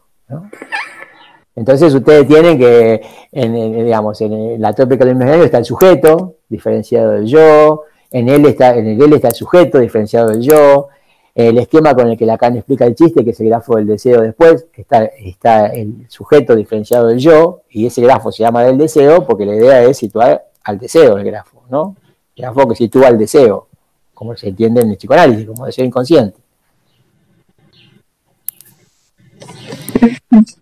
Entonces 1.55 1.93
ustedes 1.93 2.27
tienen 2.27 2.57
que, 2.57 3.01
en, 3.31 3.85
digamos, 3.85 4.19
en 4.21 4.59
la 4.59 4.73
tópica 4.73 5.05
del 5.05 5.15
imaginario 5.15 5.45
está 5.45 5.59
el 5.59 5.65
sujeto, 5.65 6.35
diferenciado 6.49 7.11
del 7.11 7.25
yo, 7.25 7.83
en 8.11 8.29
él 8.29 8.45
está, 8.45 8.75
en 8.75 8.87
el 8.87 9.01
él 9.01 9.13
está 9.13 9.27
el 9.29 9.35
sujeto, 9.35 9.79
diferenciado 9.79 10.29
del 10.29 10.41
yo, 10.41 10.87
el 11.35 11.57
esquema 11.57 11.95
con 11.95 12.09
el 12.09 12.17
que 12.17 12.25
Lacan 12.25 12.55
explica 12.57 12.85
el 12.85 12.95
chiste, 12.95 13.23
que 13.23 13.31
es 13.31 13.39
el 13.39 13.47
grafo 13.47 13.75
del 13.75 13.87
deseo 13.87 14.21
después, 14.21 14.67
está, 14.75 15.05
está 15.05 15.67
el 15.67 16.05
sujeto 16.07 16.55
diferenciado 16.55 17.07
del 17.07 17.17
yo, 17.17 17.61
y 17.69 17.87
ese 17.87 18.01
grafo 18.01 18.31
se 18.31 18.43
llama 18.43 18.63
del 18.63 18.77
deseo 18.77 19.25
porque 19.25 19.45
la 19.45 19.55
idea 19.55 19.83
es 19.83 19.97
situar 19.97 20.45
al 20.63 20.79
deseo 20.79 21.17
el 21.17 21.23
grafo, 21.23 21.63
¿no? 21.69 21.95
El 22.35 22.43
grafo 22.43 22.67
que 22.67 22.75
sitúa 22.75 23.07
al 23.07 23.17
deseo, 23.17 23.67
como 24.13 24.35
se 24.35 24.49
entiende 24.49 24.81
en 24.81 24.91
el 24.91 24.97
psicoanálisis, 24.97 25.47
como 25.47 25.65
deseo 25.65 25.85
inconsciente. 25.85 26.42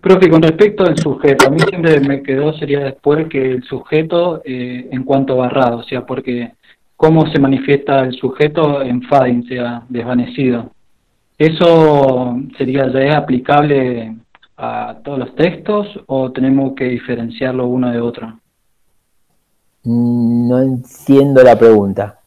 Profe, 0.02 0.30
con 0.30 0.42
respecto 0.42 0.84
al 0.84 0.98
sujeto, 0.98 1.48
a 1.48 1.52
mí 1.52 1.60
siempre 1.60 2.00
me 2.00 2.22
quedó, 2.22 2.54
sería 2.54 2.80
después 2.80 3.28
que 3.28 3.52
el 3.52 3.64
sujeto 3.64 4.42
eh, 4.44 4.90
en 4.92 5.04
cuanto 5.04 5.38
barrado, 5.38 5.78
o 5.78 5.84
sea, 5.84 6.06
porque 6.06 6.52
cómo 6.96 7.26
se 7.32 7.40
manifiesta 7.40 8.02
el 8.02 8.14
sujeto 8.14 8.82
en 8.82 9.02
fading, 9.04 9.48
sea, 9.48 9.84
desvanecido. 9.90 10.72
¿Eso 11.38 12.40
sería 12.58 12.92
ya 12.92 13.18
aplicable 13.18 14.16
a 14.58 14.98
todos 15.04 15.18
los 15.18 15.36
textos 15.36 15.88
o 16.06 16.32
tenemos 16.32 16.74
que 16.76 16.86
diferenciarlo 16.86 17.66
uno 17.66 17.92
de 17.92 18.00
otro? 18.00 18.28
Mm, 19.84 20.48
no 20.48 20.60
entiendo 20.60 21.42
la 21.42 21.58
pregunta. 21.58 22.20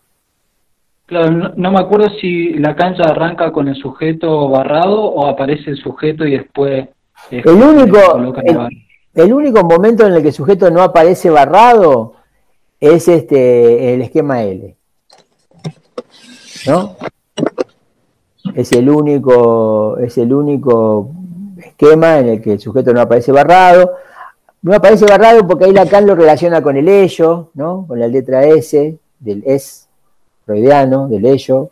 Claro, 1.07 1.53
no, 1.57 1.71
me 1.71 1.79
acuerdo 1.79 2.09
si 2.21 2.55
la 2.55 2.75
cancha 2.75 3.05
arranca 3.05 3.53
con 3.53 3.69
el 3.69 3.77
sujeto 3.77 4.49
barrado 4.49 5.03
o 5.03 5.27
aparece 5.27 5.71
el 5.71 5.77
sujeto 5.77 6.27
y 6.27 6.33
después 6.33 6.89
el 7.31 7.49
único, 7.49 7.99
el, 9.15 9.33
único 9.33 9.65
momento 9.65 10.07
en 10.07 10.15
el 10.15 10.23
que 10.23 10.29
el 10.29 10.35
sujeto 10.35 10.71
no 10.71 10.83
aparece 10.83 11.31
barrado 11.31 12.15
es 12.81 13.09
este 13.09 13.95
el 13.95 14.03
esquema 14.03 14.43
L. 14.43 14.77
¿No? 16.67 16.97
Es 18.55 18.73
el 18.73 18.89
único, 18.89 19.99
es 19.99 20.19
el 20.19 20.33
único 20.33 21.11
esquema 21.59 22.19
en 22.19 22.29
el 22.29 22.43
que 22.43 22.53
el 22.53 22.61
sujeto 22.61 22.93
no 22.93 23.01
aparece 23.01 23.33
barrado. 23.33 23.93
No 24.63 24.75
aparece 24.75 25.05
barrado 25.05 25.47
porque 25.47 25.67
ahí 25.67 25.73
Lacan 25.73 26.07
lo 26.07 26.15
relaciona 26.15 26.63
con 26.63 26.77
el 26.77 26.89
ello, 26.89 27.51
¿no? 27.55 27.85
Con 27.87 28.01
la 28.01 28.09
letra 28.09 28.45
S 28.45 28.99
del 29.19 29.43
es 29.47 29.89
freudiano, 30.45 31.09
del 31.09 31.27
ello. 31.27 31.71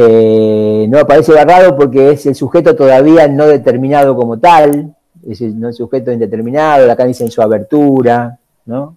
Eh, 0.00 0.86
no 0.88 1.00
aparece 1.00 1.32
barrado 1.32 1.76
porque 1.76 2.12
es 2.12 2.24
el 2.26 2.36
sujeto 2.36 2.76
todavía 2.76 3.26
no 3.26 3.48
determinado 3.48 4.14
como 4.14 4.38
tal, 4.38 4.94
es 5.28 5.40
el, 5.40 5.74
sujeto 5.74 6.12
indeterminado, 6.12 6.88
acá 6.92 7.04
dice 7.04 7.24
en 7.24 7.32
su 7.32 7.42
abertura, 7.42 8.38
¿no? 8.66 8.94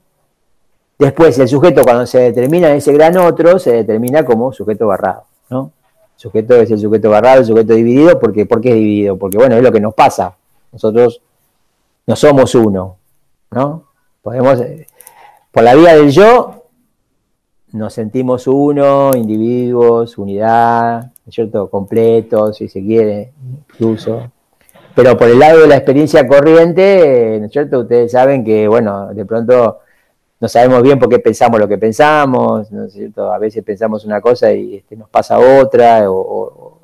Después 0.99 1.39
el 1.39 1.47
sujeto 1.47 1.81
cuando 1.81 2.05
se 2.05 2.19
determina 2.19 2.69
en 2.69 2.77
ese 2.77 2.93
gran 2.93 3.17
otro, 3.17 3.57
se 3.57 3.71
determina 3.71 4.23
como 4.23 4.53
sujeto 4.53 4.85
barrado, 4.85 5.23
¿no? 5.49 5.71
El 6.17 6.21
sujeto 6.21 6.53
es 6.57 6.69
el 6.69 6.77
sujeto 6.77 7.09
barrado, 7.09 7.39
el 7.39 7.45
sujeto 7.47 7.73
dividido, 7.73 8.19
porque, 8.19 8.45
¿por 8.45 8.61
qué 8.61 8.69
es 8.69 8.75
dividido? 8.75 9.17
Porque 9.17 9.39
bueno, 9.39 9.55
es 9.55 9.63
lo 9.63 9.71
que 9.71 9.79
nos 9.79 9.95
pasa. 9.95 10.35
Nosotros 10.71 11.19
no 12.05 12.15
somos 12.15 12.53
uno, 12.53 12.97
¿no? 13.49 13.85
Podemos, 14.21 14.61
eh, 14.61 14.85
por 15.51 15.63
la 15.63 15.73
vía 15.73 15.95
del 15.95 16.11
yo, 16.11 16.60
nos 17.73 17.93
sentimos 17.93 18.47
uno, 18.47 19.11
individuos, 19.15 20.17
unidad, 20.17 21.11
cierto? 21.31 21.69
Completos, 21.69 22.57
si 22.57 22.67
se 22.67 22.81
quiere, 22.81 23.31
incluso. 23.69 24.31
Pero 24.95 25.17
por 25.17 25.29
el 25.29 25.39
lado 25.39 25.61
de 25.61 25.67
la 25.67 25.77
experiencia 25.77 26.27
corriente, 26.27 27.37
¿no 27.39 27.45
es 27.45 27.51
cierto? 27.51 27.79
Ustedes 27.79 28.11
saben 28.11 28.43
que, 28.43 28.67
bueno, 28.67 29.13
de 29.13 29.25
pronto 29.25 29.79
no 30.39 30.47
sabemos 30.47 30.81
bien 30.81 30.99
por 30.99 31.07
qué 31.07 31.19
pensamos 31.19 31.59
lo 31.59 31.67
que 31.67 31.77
pensamos, 31.77 32.71
¿no 32.71 32.85
es 32.85 32.93
cierto? 32.93 33.31
A 33.31 33.37
veces 33.37 33.63
pensamos 33.63 34.03
una 34.05 34.19
cosa 34.19 34.51
y 34.51 34.77
este, 34.77 34.95
nos 34.97 35.09
pasa 35.09 35.39
otra, 35.39 36.11
o, 36.11 36.79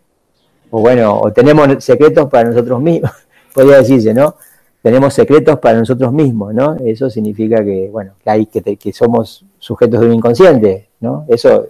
o, 0.70 0.80
bueno, 0.80 1.20
o 1.20 1.34
tenemos 1.34 1.84
secretos 1.84 2.30
para 2.30 2.50
nosotros 2.50 2.82
mismos, 2.82 3.12
podría 3.54 3.78
decirse, 3.78 4.14
¿no? 4.14 4.36
tenemos 4.82 5.14
secretos 5.14 5.60
para 5.60 5.80
nosotros 5.80 6.14
mismos, 6.14 6.54
¿no? 6.54 6.78
Eso 6.86 7.10
significa 7.10 7.62
que, 7.62 7.90
bueno, 7.92 8.14
que 8.24 8.30
hay 8.30 8.46
que, 8.46 8.78
que 8.78 8.94
somos 8.94 9.44
sujetos 9.68 10.00
de 10.00 10.08
un 10.08 10.14
inconsciente, 10.14 10.88
¿no? 11.02 11.26
Eso 11.28 11.68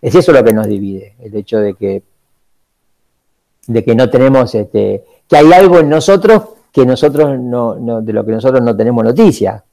es 0.00 0.14
eso 0.14 0.32
lo 0.32 0.44
que 0.44 0.52
nos 0.52 0.66
divide, 0.66 1.14
el 1.20 1.34
hecho 1.34 1.58
de 1.58 1.74
que 1.74 2.02
de 3.66 3.84
que 3.84 3.94
no 3.94 4.08
tenemos 4.08 4.54
este 4.54 5.04
que 5.26 5.36
hay 5.36 5.52
algo 5.52 5.78
en 5.78 5.88
nosotros 5.88 6.42
que 6.70 6.84
nosotros 6.84 7.38
no, 7.40 7.76
no 7.76 8.02
de 8.02 8.12
lo 8.12 8.24
que 8.24 8.32
nosotros 8.32 8.62
no 8.62 8.76
tenemos 8.76 9.02
noticia. 9.02 9.64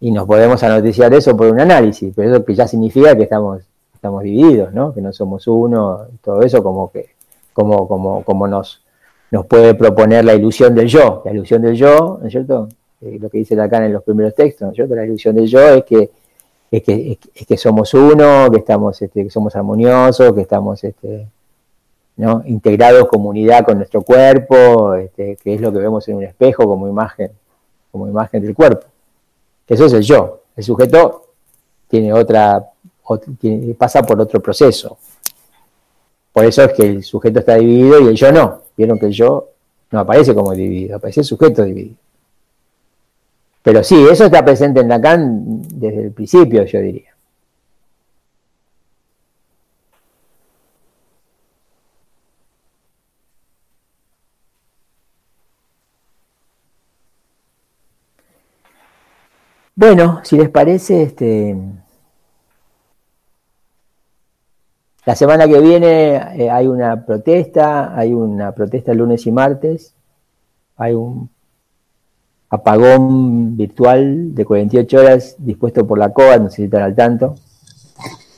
Y 0.00 0.10
nos 0.10 0.26
podemos 0.26 0.62
anoticiar 0.62 1.12
eso 1.14 1.36
por 1.36 1.48
un 1.48 1.60
análisis, 1.60 2.12
pero 2.14 2.30
eso 2.30 2.44
que 2.44 2.54
ya 2.54 2.68
significa 2.68 3.16
que 3.16 3.24
estamos 3.24 3.62
estamos 3.92 4.22
divididos, 4.22 4.72
¿no? 4.72 4.94
Que 4.94 5.00
no 5.00 5.12
somos 5.12 5.46
uno, 5.48 6.06
todo 6.22 6.42
eso 6.42 6.62
como 6.62 6.90
que 6.92 7.10
como 7.52 7.88
como 7.88 8.22
como 8.22 8.46
nos 8.46 8.82
nos 9.30 9.46
puede 9.46 9.74
proponer 9.74 10.24
la 10.24 10.34
ilusión 10.34 10.74
del 10.74 10.86
yo. 10.86 11.22
La 11.24 11.32
ilusión 11.32 11.62
del 11.62 11.74
yo, 11.74 12.18
¿no 12.20 12.26
es 12.26 12.32
cierto? 12.32 12.68
Eh, 13.00 13.18
lo 13.20 13.28
que 13.28 13.38
dice 13.38 13.56
Lacan 13.56 13.84
en 13.84 13.92
los 13.92 14.02
primeros 14.02 14.34
textos, 14.34 14.62
¿no 14.66 14.70
es 14.70 14.76
cierto? 14.76 14.94
La 14.94 15.04
ilusión 15.04 15.34
del 15.34 15.46
yo 15.46 15.60
es 15.60 15.84
que, 15.84 16.10
es 16.76 17.46
que, 17.46 17.56
somos 17.56 17.94
uno, 17.94 18.50
que 18.50 18.58
estamos, 18.58 19.00
este, 19.00 19.24
que 19.24 19.30
somos 19.30 19.54
armoniosos, 19.54 20.34
que 20.34 20.40
estamos, 20.40 20.82
este, 20.82 21.28
¿no? 22.16 22.42
integrados 22.46 23.06
comunidad 23.08 23.64
con 23.64 23.78
nuestro 23.78 24.02
cuerpo, 24.02 24.94
este, 24.94 25.36
que 25.36 25.54
es 25.54 25.60
lo 25.60 25.72
que 25.72 25.78
vemos 25.78 26.08
en 26.08 26.16
un 26.16 26.24
espejo 26.24 26.66
como 26.66 26.88
imagen, 26.88 27.30
como 27.92 28.08
imagen 28.08 28.42
del 28.42 28.54
cuerpo. 28.54 28.86
Eso 29.68 29.86
es 29.86 29.92
el 29.92 30.02
yo. 30.02 30.40
El 30.56 30.64
sujeto 30.64 31.28
pasa 33.78 34.02
por 34.02 34.20
otro 34.20 34.40
proceso. 34.40 34.98
Por 36.32 36.44
eso 36.44 36.64
es 36.64 36.72
que 36.72 36.82
el 36.82 37.04
sujeto 37.04 37.38
está 37.38 37.54
dividido 37.54 38.00
y 38.00 38.08
el 38.08 38.16
yo 38.16 38.32
no. 38.32 38.62
Vieron 38.76 38.98
que 38.98 39.06
el 39.06 39.12
yo 39.12 39.48
no 39.92 40.00
aparece 40.00 40.34
como 40.34 40.52
dividido, 40.52 40.96
aparece 40.96 41.20
el 41.20 41.26
sujeto 41.26 41.62
dividido. 41.62 42.03
Pero 43.64 43.82
sí, 43.82 43.96
eso 44.10 44.26
está 44.26 44.44
presente 44.44 44.80
en 44.80 44.88
Lacan 44.88 45.62
desde 45.62 46.02
el 46.04 46.12
principio, 46.12 46.64
yo 46.66 46.80
diría. 46.80 47.14
Bueno, 59.76 60.20
si 60.24 60.36
les 60.36 60.50
parece, 60.50 61.02
este, 61.02 61.56
la 65.06 65.14
semana 65.16 65.48
que 65.48 65.60
viene 65.60 66.16
eh, 66.36 66.50
hay 66.50 66.66
una 66.66 67.06
protesta, 67.06 67.96
hay 67.98 68.12
una 68.12 68.52
protesta 68.52 68.92
lunes 68.92 69.26
y 69.26 69.32
martes, 69.32 69.94
hay 70.76 70.92
un 70.94 71.30
apagón 72.54 73.56
virtual 73.56 74.34
de 74.34 74.44
48 74.44 74.98
horas 74.98 75.36
dispuesto 75.38 75.86
por 75.86 75.98
la 75.98 76.12
COA, 76.12 76.38
no 76.38 76.50
sé 76.50 76.56
si 76.56 76.64
están 76.64 76.82
al 76.82 76.94
tanto. 76.94 77.34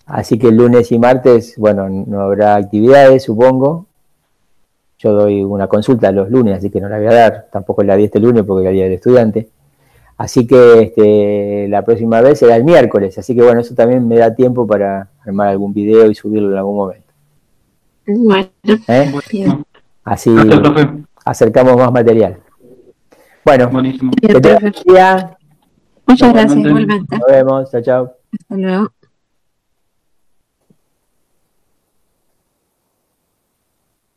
Así 0.06 0.38
que 0.38 0.48
el 0.48 0.56
lunes 0.56 0.92
y 0.92 0.98
martes, 0.98 1.54
bueno, 1.56 1.88
no 1.88 2.20
habrá 2.20 2.54
actividades, 2.56 3.24
supongo. 3.24 3.86
Yo 4.98 5.12
doy 5.12 5.42
una 5.42 5.66
consulta 5.66 6.10
los 6.12 6.30
lunes, 6.30 6.56
así 6.56 6.70
que 6.70 6.80
no 6.80 6.88
la 6.88 6.98
voy 6.98 7.06
a 7.08 7.12
dar. 7.12 7.48
Tampoco 7.52 7.82
la 7.82 7.96
di 7.96 8.04
este 8.04 8.20
lunes 8.20 8.44
porque 8.44 8.62
era 8.62 8.70
el 8.70 8.76
día 8.76 8.84
del 8.84 8.94
estudiante. 8.94 9.48
Así 10.16 10.46
que 10.46 10.82
este, 10.82 11.68
la 11.68 11.82
próxima 11.82 12.20
vez 12.22 12.38
será 12.38 12.56
el 12.56 12.64
miércoles, 12.64 13.18
así 13.18 13.34
que 13.34 13.42
bueno, 13.42 13.60
eso 13.60 13.74
también 13.74 14.08
me 14.08 14.16
da 14.16 14.34
tiempo 14.34 14.66
para 14.66 15.10
armar 15.22 15.48
algún 15.48 15.74
video 15.74 16.10
y 16.10 16.14
subirlo 16.14 16.52
en 16.52 16.56
algún 16.56 16.76
momento. 16.76 17.12
Bueno, 18.06 18.48
¿Eh? 18.88 19.12
así 20.04 20.34
acercamos 21.22 21.76
más 21.76 21.92
material. 21.92 22.38
Bueno, 23.46 23.68
Buenísimo. 23.70 24.10
que 24.20 24.26
Muchas 26.08 26.32
gracias, 26.32 26.56
igualmente. 26.56 27.16
Nos 27.16 27.26
vemos, 27.28 27.70
chao, 27.70 27.80
chao. 27.80 28.12
Hasta 28.32 28.56
luego. 28.56 28.92